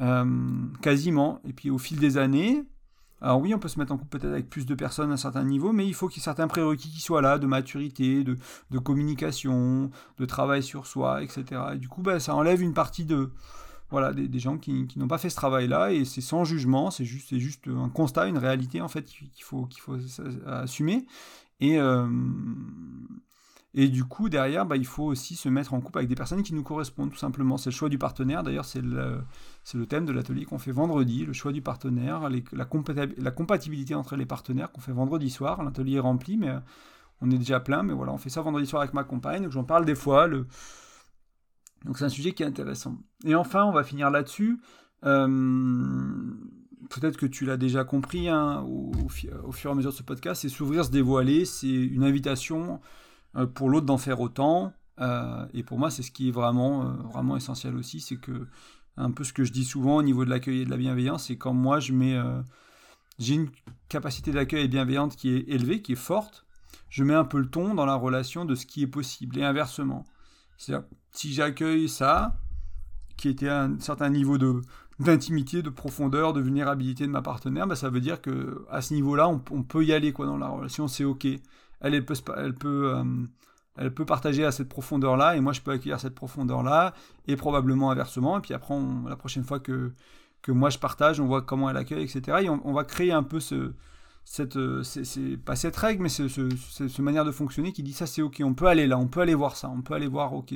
Euh, 0.00 0.24
quasiment. 0.80 1.40
Et 1.46 1.52
puis 1.52 1.70
au 1.70 1.78
fil 1.78 1.98
des 1.98 2.16
années, 2.16 2.64
alors 3.20 3.40
oui, 3.40 3.54
on 3.54 3.58
peut 3.58 3.68
se 3.68 3.78
mettre 3.78 3.92
en 3.92 3.98
couple 3.98 4.18
peut-être 4.18 4.32
avec 4.32 4.48
plus 4.48 4.64
de 4.64 4.74
personnes 4.74 5.10
à 5.10 5.14
un 5.14 5.18
certain 5.18 5.44
niveau, 5.44 5.72
mais 5.72 5.86
il 5.86 5.94
faut 5.94 6.08
qu'il 6.08 6.20
y 6.20 6.22
ait 6.22 6.24
certains 6.24 6.48
prérequis 6.48 6.90
qui 6.90 7.00
soient 7.00 7.20
là, 7.20 7.38
de 7.38 7.46
maturité, 7.46 8.24
de, 8.24 8.78
communication, 8.78 9.90
de 10.18 10.24
travail 10.24 10.62
sur 10.62 10.86
soi, 10.86 11.22
etc. 11.22 11.44
Et 11.74 11.78
du 11.78 11.88
coup, 11.88 12.02
bah, 12.02 12.18
ça 12.18 12.34
enlève 12.34 12.62
une 12.62 12.72
partie 12.72 13.04
de 13.04 13.30
voilà 13.90 14.12
des, 14.12 14.38
gens 14.38 14.56
qui, 14.56 14.86
n'ont 14.96 15.08
pas 15.08 15.18
fait 15.18 15.30
ce 15.30 15.36
travail-là, 15.36 15.92
et 15.92 16.04
c'est 16.04 16.20
sans 16.20 16.44
jugement, 16.44 16.90
c'est 16.90 17.04
juste, 17.04 17.34
un 17.66 17.88
constat, 17.88 18.28
une 18.28 18.38
réalité 18.38 18.80
en 18.80 18.88
fait 18.88 19.04
qu'il 19.04 19.28
faut, 19.42 19.68
faut 19.78 19.96
assumer. 20.46 21.04
Et, 21.58 21.78
euh, 21.78 22.06
et 23.72 23.88
du 23.88 24.04
coup, 24.04 24.28
derrière, 24.28 24.66
bah, 24.66 24.76
il 24.76 24.86
faut 24.86 25.04
aussi 25.04 25.36
se 25.36 25.48
mettre 25.48 25.74
en 25.74 25.80
couple 25.80 25.98
avec 25.98 26.08
des 26.08 26.16
personnes 26.16 26.42
qui 26.42 26.54
nous 26.54 26.64
correspondent, 26.64 27.10
tout 27.10 27.16
simplement. 27.16 27.56
C'est 27.56 27.70
le 27.70 27.74
choix 27.74 27.88
du 27.88 27.98
partenaire. 27.98 28.42
D'ailleurs, 28.42 28.64
c'est 28.64 28.82
le, 28.82 29.20
le, 29.74 29.86
thème 29.86 30.06
de 30.06 30.12
l'atelier 30.12 30.44
qu'on 30.44 30.58
fait 30.58 30.72
vendredi, 30.72 31.24
le 31.24 31.32
choix 31.32 31.52
du 31.52 31.62
partenaire, 31.62 32.28
la, 32.52 33.30
compatibilité 33.30 33.94
entre 33.94 34.16
les 34.16 34.26
partenaires 34.26 34.72
qu'on 34.72 34.80
fait 34.80 34.92
vendredi 34.92 35.30
soir. 35.30 35.62
L'atelier 35.62 35.96
est 35.96 36.00
rempli, 36.00 36.36
mais 36.36 36.52
on 37.20 37.30
est 37.30 37.38
déjà 37.38 37.60
plein. 37.60 37.84
Mais 37.84 37.92
voilà, 37.92 38.12
on 38.12 38.18
fait 38.18 38.30
ça 38.30 38.42
vendredi 38.42 38.66
soir 38.66 38.82
avec 38.82 38.92
ma 38.92 39.04
compagne, 39.04 39.44
donc 39.44 39.52
j'en 39.52 39.64
parle 39.64 39.84
des 39.84 39.94
fois. 39.94 40.28
Donc 40.28 41.96
c'est 41.96 42.04
un 42.04 42.08
sujet 42.08 42.32
qui 42.32 42.42
est 42.42 42.46
intéressant. 42.46 42.98
Et 43.24 43.36
enfin, 43.36 43.64
on 43.64 43.72
va 43.72 43.84
finir 43.84 44.10
là-dessus. 44.10 44.58
Euh, 45.04 45.28
peut-être 46.90 47.16
que 47.16 47.26
tu 47.26 47.44
l'as 47.44 47.56
déjà 47.56 47.84
compris 47.84 48.28
hein, 48.28 48.64
au, 48.66 48.90
au, 49.04 49.08
fur 49.52 49.70
et 49.70 49.72
à 49.72 49.74
mesure 49.76 49.92
de 49.92 49.96
ce 49.96 50.02
podcast, 50.02 50.42
c'est 50.42 50.48
s'ouvrir, 50.48 50.84
se 50.84 50.90
dévoiler, 50.90 51.44
c'est 51.44 51.68
une 51.68 52.02
invitation 52.02 52.80
pour 53.54 53.70
l'autre 53.70 53.86
d'en 53.86 53.98
faire 53.98 54.20
autant. 54.20 54.72
Euh, 55.00 55.46
et 55.54 55.62
pour 55.62 55.78
moi, 55.78 55.90
c'est 55.90 56.02
ce 56.02 56.10
qui 56.10 56.28
est 56.28 56.32
vraiment, 56.32 56.82
euh, 56.82 56.92
vraiment 57.12 57.36
essentiel 57.36 57.76
aussi, 57.76 58.00
c'est 58.00 58.16
que 58.16 58.46
un 58.96 59.10
peu 59.10 59.24
ce 59.24 59.32
que 59.32 59.44
je 59.44 59.52
dis 59.52 59.64
souvent 59.64 59.96
au 59.96 60.02
niveau 60.02 60.24
de 60.24 60.30
l'accueil 60.30 60.62
et 60.62 60.64
de 60.64 60.70
la 60.70 60.76
bienveillance, 60.76 61.26
c'est 61.26 61.36
quand 61.36 61.54
moi 61.54 61.80
je 61.80 61.92
mets, 61.92 62.20
j'ai 63.18 63.34
une 63.34 63.48
capacité 63.88 64.30
d'accueil 64.30 64.64
et 64.64 64.68
bienveillante 64.68 65.16
qui 65.16 65.30
est 65.30 65.48
élevée, 65.48 65.80
qui 65.80 65.92
est 65.92 65.96
forte, 65.96 66.44
je 66.90 67.02
mets 67.04 67.14
un 67.14 67.24
peu 67.24 67.38
le 67.38 67.48
ton 67.48 67.74
dans 67.74 67.86
la 67.86 67.94
relation 67.94 68.44
de 68.44 68.54
ce 68.54 68.66
qui 68.66 68.82
est 68.82 68.88
possible 68.88 69.38
et 69.38 69.44
inversement. 69.44 70.04
C'est-à-dire, 70.58 70.86
si 71.12 71.32
j'accueille 71.32 71.88
ça, 71.88 72.36
qui 73.16 73.28
était 73.28 73.48
à 73.48 73.62
un 73.62 73.78
certain 73.78 74.10
niveau 74.10 74.36
de 74.36 74.60
d'intimité, 74.98 75.62
de 75.62 75.70
profondeur, 75.70 76.34
de 76.34 76.42
vulnérabilité 76.42 77.06
de 77.06 77.10
ma 77.10 77.22
partenaire, 77.22 77.66
bah, 77.66 77.74
ça 77.74 77.88
veut 77.88 78.02
dire 78.02 78.20
que 78.20 78.66
à 78.70 78.82
ce 78.82 78.92
niveau-là, 78.92 79.30
on, 79.30 79.42
on, 79.50 79.62
peut 79.62 79.82
y 79.82 79.94
aller 79.94 80.12
quoi 80.12 80.26
dans 80.26 80.36
la 80.36 80.48
relation, 80.48 80.88
c'est 80.88 81.04
ok 81.04 81.26
euh, 81.84 83.04
elle 83.76 83.94
peut 83.94 84.04
partager 84.04 84.44
à 84.44 84.52
cette 84.52 84.68
profondeur-là, 84.68 85.36
et 85.36 85.40
moi 85.40 85.52
je 85.52 85.60
peux 85.60 85.70
accueillir 85.70 86.00
cette 86.00 86.14
profondeur-là, 86.14 86.94
et 87.26 87.36
probablement 87.36 87.90
inversement. 87.90 88.38
Et 88.38 88.40
puis 88.40 88.54
après, 88.54 88.74
la 89.08 89.16
prochaine 89.16 89.44
fois 89.44 89.60
que, 89.60 89.92
moi 90.48 90.70
je 90.70 90.78
partage, 90.78 91.20
on 91.20 91.26
voit 91.26 91.42
comment 91.42 91.70
elle 91.70 91.76
accueille, 91.76 92.04
etc. 92.04 92.38
Et 92.42 92.48
on, 92.48 92.72
va 92.72 92.84
créer 92.84 93.12
un 93.12 93.22
peu 93.22 93.40
ce, 93.40 93.72
cette, 94.24 94.56
euh, 94.56 94.82
c'est, 94.82 95.36
pas 95.36 95.56
cette 95.56 95.76
règle, 95.76 96.02
mais 96.02 96.08
ce, 96.08 96.28
ce, 96.28 97.02
manière 97.02 97.24
de 97.24 97.32
fonctionner 97.32 97.72
qui 97.72 97.82
dit 97.82 97.92
ça 97.92 98.06
c'est 98.06 98.22
ok, 98.22 98.42
on 98.44 98.54
peut 98.54 98.66
aller 98.66 98.86
là, 98.86 98.98
on 98.98 99.08
peut 99.08 99.20
aller 99.20 99.34
voir 99.34 99.56
ça, 99.56 99.68
on 99.68 99.82
peut 99.82 99.94
aller 99.94 100.08
voir 100.08 100.34
ok. 100.34 100.54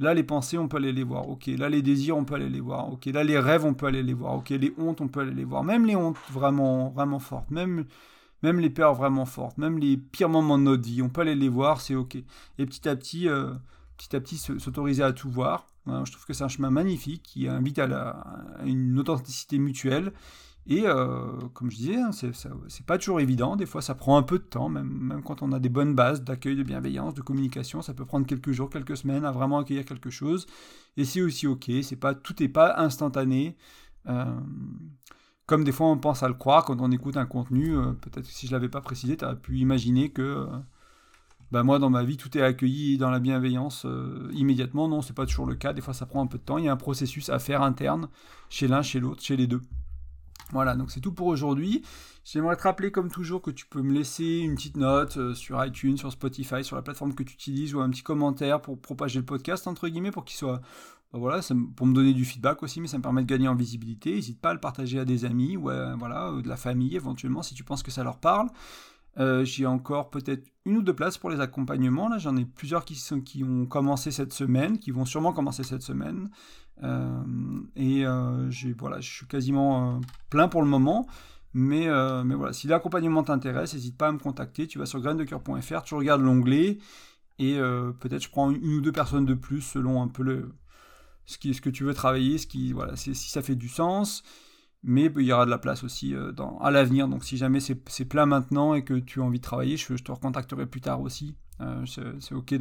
Là, 0.00 0.14
les 0.14 0.22
pensées, 0.22 0.56
on 0.56 0.66
peut 0.66 0.78
aller 0.78 0.92
les 0.92 1.04
voir. 1.04 1.28
Ok. 1.28 1.46
Là, 1.46 1.68
les 1.68 1.82
désirs, 1.82 2.16
on 2.16 2.24
peut 2.24 2.34
aller 2.34 2.48
les 2.48 2.60
voir. 2.60 2.90
Ok. 2.90 3.04
Là, 3.06 3.22
les 3.22 3.38
rêves, 3.38 3.66
on 3.66 3.74
peut 3.74 3.86
aller 3.86 4.02
les 4.02 4.14
voir. 4.14 4.34
Ok. 4.34 4.48
Les 4.48 4.72
hontes, 4.78 5.02
on 5.02 5.08
peut 5.08 5.20
aller 5.20 5.34
les 5.34 5.44
voir. 5.44 5.62
Même 5.62 5.84
les 5.84 5.94
hontes 5.94 6.16
vraiment, 6.32 6.88
vraiment 6.88 7.18
fortes. 7.18 7.50
Même 7.50 7.84
même 8.42 8.60
les 8.60 8.70
peurs 8.70 8.94
vraiment 8.94 9.26
fortes, 9.26 9.58
même 9.58 9.78
les 9.78 9.96
pires 9.96 10.28
moments 10.28 10.58
de 10.58 10.64
notre 10.64 10.84
vie, 10.84 11.02
on 11.02 11.08
peut 11.08 11.22
aller 11.22 11.34
les 11.34 11.48
voir, 11.48 11.80
c'est 11.80 11.94
ok. 11.94 12.16
Et 12.58 12.66
petit 12.66 12.88
à 12.88 12.96
petit, 12.96 13.28
euh, 13.28 13.52
petit 13.96 14.16
à 14.16 14.20
petit 14.20 14.36
s'autoriser 14.38 15.02
à 15.02 15.12
tout 15.12 15.30
voir. 15.30 15.66
je 15.86 16.10
trouve 16.10 16.26
que 16.26 16.32
c'est 16.32 16.44
un 16.44 16.48
chemin 16.48 16.70
magnifique 16.70 17.22
qui 17.22 17.48
invite 17.48 17.78
à, 17.78 18.24
une 18.64 18.98
authenticité 18.98 19.58
mutuelle. 19.58 20.12
Et 20.66 20.82
euh, 20.86 21.38
comme 21.54 21.70
je 21.70 21.76
disais, 21.76 21.96
hein, 21.96 22.10
c'est 22.12 22.86
pas 22.86 22.98
toujours 22.98 23.20
évident. 23.20 23.56
Des 23.56 23.66
fois, 23.66 23.82
ça 23.82 23.94
prend 23.94 24.16
un 24.16 24.22
peu 24.22 24.38
de 24.38 24.44
temps, 24.44 24.68
même, 24.68 24.88
même 24.88 25.22
quand 25.22 25.42
on 25.42 25.52
a 25.52 25.58
des 25.58 25.68
bonnes 25.68 25.94
bases 25.94 26.22
d'accueil, 26.22 26.54
de 26.54 26.62
bienveillance, 26.62 27.14
de 27.14 27.22
communication. 27.22 27.82
Ça 27.82 27.94
peut 27.94 28.04
prendre 28.04 28.26
quelques 28.26 28.52
jours, 28.52 28.70
quelques 28.70 28.96
semaines 28.96 29.24
à 29.24 29.32
vraiment 29.32 29.58
accueillir 29.58 29.84
quelque 29.84 30.10
chose. 30.10 30.46
Et 30.96 31.04
c'est 31.04 31.22
aussi 31.22 31.46
ok. 31.46 31.70
C'est 31.82 31.96
pas 31.96 32.14
tout 32.14 32.34
n'est 32.38 32.48
pas 32.48 32.78
instantané. 32.78 33.56
Euh, 34.08 34.24
comme 35.50 35.64
des 35.64 35.72
fois 35.72 35.88
on 35.88 35.98
pense 35.98 36.22
à 36.22 36.28
le 36.28 36.34
croire 36.34 36.64
quand 36.64 36.80
on 36.80 36.92
écoute 36.92 37.16
un 37.16 37.26
contenu, 37.26 37.76
euh, 37.76 37.90
peut-être 37.90 38.24
que 38.24 38.32
si 38.32 38.46
je 38.46 38.52
l'avais 38.52 38.68
pas 38.68 38.80
précisé, 38.80 39.16
tu 39.16 39.24
aurais 39.24 39.34
pu 39.34 39.58
imaginer 39.58 40.08
que 40.08 40.22
euh, 40.22 40.46
bah 41.50 41.64
moi 41.64 41.80
dans 41.80 41.90
ma 41.90 42.04
vie 42.04 42.16
tout 42.16 42.38
est 42.38 42.40
accueilli 42.40 42.98
dans 42.98 43.10
la 43.10 43.18
bienveillance 43.18 43.84
euh, 43.84 44.30
immédiatement. 44.32 44.86
Non, 44.86 45.02
c'est 45.02 45.12
pas 45.12 45.26
toujours 45.26 45.46
le 45.46 45.56
cas. 45.56 45.72
Des 45.72 45.80
fois 45.80 45.92
ça 45.92 46.06
prend 46.06 46.22
un 46.22 46.28
peu 46.28 46.38
de 46.38 46.44
temps. 46.44 46.56
Il 46.58 46.66
y 46.66 46.68
a 46.68 46.72
un 46.72 46.76
processus 46.76 47.30
à 47.30 47.40
faire 47.40 47.62
interne 47.62 48.08
chez 48.48 48.68
l'un, 48.68 48.82
chez 48.82 49.00
l'autre, 49.00 49.22
chez 49.22 49.36
les 49.36 49.48
deux. 49.48 49.60
Voilà, 50.52 50.76
donc 50.76 50.92
c'est 50.92 51.00
tout 51.00 51.12
pour 51.12 51.26
aujourd'hui. 51.26 51.82
J'aimerais 52.24 52.54
te 52.54 52.62
rappeler 52.62 52.92
comme 52.92 53.10
toujours 53.10 53.42
que 53.42 53.50
tu 53.50 53.66
peux 53.66 53.82
me 53.82 53.92
laisser 53.92 54.38
une 54.38 54.54
petite 54.54 54.76
note 54.76 55.34
sur 55.34 55.64
iTunes, 55.64 55.96
sur 55.96 56.12
Spotify, 56.12 56.62
sur 56.62 56.76
la 56.76 56.82
plateforme 56.82 57.12
que 57.12 57.24
tu 57.24 57.34
utilises 57.34 57.74
ou 57.74 57.80
un 57.80 57.90
petit 57.90 58.04
commentaire 58.04 58.62
pour 58.62 58.78
propager 58.78 59.18
le 59.18 59.24
podcast 59.24 59.66
entre 59.66 59.88
guillemets 59.88 60.12
pour 60.12 60.24
qu'il 60.24 60.36
soit 60.36 60.60
bah 61.12 61.18
voilà, 61.18 61.40
pour 61.76 61.86
me 61.86 61.94
donner 61.94 62.12
du 62.12 62.24
feedback 62.24 62.62
aussi, 62.62 62.80
mais 62.80 62.86
ça 62.86 62.98
me 62.98 63.02
permet 63.02 63.22
de 63.22 63.26
gagner 63.26 63.48
en 63.48 63.54
visibilité. 63.54 64.14
N'hésite 64.14 64.40
pas 64.40 64.50
à 64.50 64.54
le 64.54 64.60
partager 64.60 64.98
à 65.00 65.04
des 65.04 65.24
amis 65.24 65.56
ou 65.56 65.62
voilà, 65.62 66.32
de 66.40 66.48
la 66.48 66.56
famille 66.56 66.94
éventuellement 66.94 67.42
si 67.42 67.54
tu 67.54 67.64
penses 67.64 67.82
que 67.82 67.90
ça 67.90 68.04
leur 68.04 68.18
parle. 68.18 68.48
Euh, 69.18 69.44
j'ai 69.44 69.66
encore 69.66 70.10
peut-être 70.10 70.48
une 70.64 70.78
ou 70.78 70.82
deux 70.82 70.94
places 70.94 71.18
pour 71.18 71.30
les 71.30 71.40
accompagnements. 71.40 72.08
Là, 72.08 72.18
j'en 72.18 72.36
ai 72.36 72.44
plusieurs 72.44 72.84
qui, 72.84 72.94
sont, 72.94 73.20
qui 73.20 73.42
ont 73.42 73.66
commencé 73.66 74.10
cette 74.10 74.32
semaine, 74.32 74.78
qui 74.78 74.90
vont 74.92 75.04
sûrement 75.04 75.32
commencer 75.32 75.64
cette 75.64 75.82
semaine. 75.82 76.30
Euh, 76.82 77.22
et 77.76 78.06
euh, 78.06 78.50
voilà, 78.78 79.00
je 79.00 79.10
suis 79.10 79.26
quasiment 79.26 80.00
plein 80.30 80.48
pour 80.48 80.62
le 80.62 80.68
moment. 80.68 81.06
Mais, 81.52 81.88
mais 82.24 82.36
voilà, 82.36 82.52
si 82.52 82.68
l'accompagnement 82.68 83.24
t'intéresse, 83.24 83.74
n'hésite 83.74 83.96
pas 83.96 84.08
à 84.08 84.12
me 84.12 84.18
contacter. 84.18 84.68
Tu 84.68 84.78
vas 84.78 84.86
sur 84.86 85.00
graindecoeur.fr, 85.00 85.82
tu 85.82 85.94
regardes 85.94 86.22
l'onglet 86.22 86.78
et 87.40 87.58
peut-être 87.98 88.22
je 88.22 88.30
prends 88.30 88.52
une 88.52 88.74
ou 88.74 88.80
deux 88.80 88.92
personnes 88.92 89.24
de 89.24 89.34
plus 89.34 89.60
selon 89.60 90.00
un 90.00 90.06
peu 90.06 90.22
le, 90.22 90.52
ce, 91.30 91.38
qui, 91.38 91.54
ce 91.54 91.60
que 91.60 91.70
tu 91.70 91.84
veux 91.84 91.94
travailler, 91.94 92.38
ce 92.38 92.46
qui, 92.46 92.72
voilà, 92.72 92.96
si 92.96 93.14
ça 93.14 93.42
fait 93.42 93.56
du 93.56 93.68
sens. 93.68 94.22
Mais 94.82 95.12
il 95.14 95.22
y 95.24 95.32
aura 95.32 95.44
de 95.44 95.50
la 95.50 95.58
place 95.58 95.84
aussi 95.84 96.14
euh, 96.14 96.32
dans, 96.32 96.58
à 96.58 96.70
l'avenir. 96.70 97.06
Donc 97.06 97.24
si 97.24 97.36
jamais 97.36 97.60
c'est 97.60 98.04
plein 98.06 98.26
maintenant 98.26 98.74
et 98.74 98.82
que 98.82 98.94
tu 98.94 99.20
as 99.20 99.24
envie 99.24 99.38
de 99.38 99.44
travailler, 99.44 99.76
je, 99.76 99.94
te 99.94 100.12
recontacterai 100.12 100.66
plus 100.66 100.80
tard 100.80 101.02
aussi. 101.02 101.36
Euh, 101.60 101.84
c'est 101.86 102.34
ok. 102.34 102.54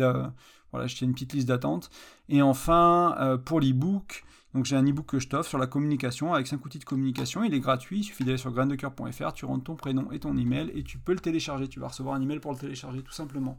Voilà, 0.72 0.88
tiens 0.88 1.08
une 1.08 1.14
petite 1.14 1.34
liste 1.34 1.48
d'attente. 1.48 1.90
Et 2.28 2.42
enfin, 2.42 3.16
euh, 3.20 3.38
pour 3.38 3.60
l'e-book, 3.60 4.24
donc 4.54 4.66
j'ai 4.66 4.76
un 4.76 4.86
e-book 4.86 5.06
que 5.06 5.20
je 5.20 5.28
t'offre 5.28 5.50
sur 5.50 5.58
la 5.58 5.66
communication 5.66 6.34
avec 6.34 6.46
5 6.46 6.64
outils 6.64 6.78
de 6.78 6.86
communication. 6.86 7.44
Il 7.44 7.54
est 7.54 7.60
gratuit. 7.60 8.00
Il 8.00 8.04
suffit 8.04 8.24
d'aller 8.24 8.38
sur 8.38 8.52
graindecoeur.fr, 8.52 9.34
tu 9.34 9.46
rentres 9.46 9.64
ton 9.64 9.76
prénom 9.76 10.12
et 10.12 10.20
ton 10.20 10.38
email 10.38 10.72
et 10.76 10.84
tu 10.84 11.00
peux 11.00 11.14
le 11.14 11.20
télécharger. 11.20 11.68
Tu 11.70 11.80
vas 11.80 11.88
recevoir 11.88 12.16
un 12.16 12.22
email 12.22 12.40
pour 12.40 12.52
le 12.52 12.60
télécharger 12.60 13.02
tout 13.02 13.14
simplement 13.14 13.58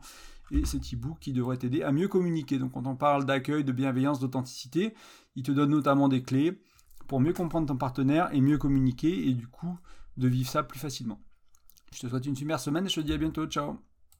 et 0.51 0.65
cet 0.65 0.93
e-book 0.93 1.19
qui 1.21 1.33
devrait 1.33 1.57
t'aider 1.57 1.83
à 1.83 1.93
mieux 1.93 2.09
communiquer. 2.09 2.59
Donc 2.59 2.73
quand 2.73 2.87
on 2.87 2.97
parle 2.97 3.25
d'accueil, 3.25 3.65
de 3.65 3.73
bienveillance, 3.73 4.21
d'authenticité, 4.21 4.95
il 5.37 5.43
te 5.43 5.53
donne 5.53 5.71
notamment 5.71 6.09
des 6.09 6.23
clés 6.23 6.61
pour 7.07 7.21
mieux 7.21 7.33
comprendre 7.33 7.67
ton 7.67 7.77
partenaire 7.77 8.29
et 8.33 8.41
mieux 8.41 8.59
communiquer 8.59 9.29
et 9.29 9.35
du 9.35 9.47
coup 9.47 9.79
de 10.17 10.29
vivre 10.29 10.49
ça 10.49 10.63
plus 10.63 10.79
facilement. 10.79 11.21
Je 11.93 12.01
te 12.01 12.07
souhaite 12.07 12.27
une 12.27 12.37
super 12.37 12.61
semaine 12.61 12.87
et 12.87 12.89
je 12.89 12.97
te 12.97 13.01
dis 13.01 13.13
à 13.13 13.19
bientôt. 13.19 13.47
Ciao 13.47 13.90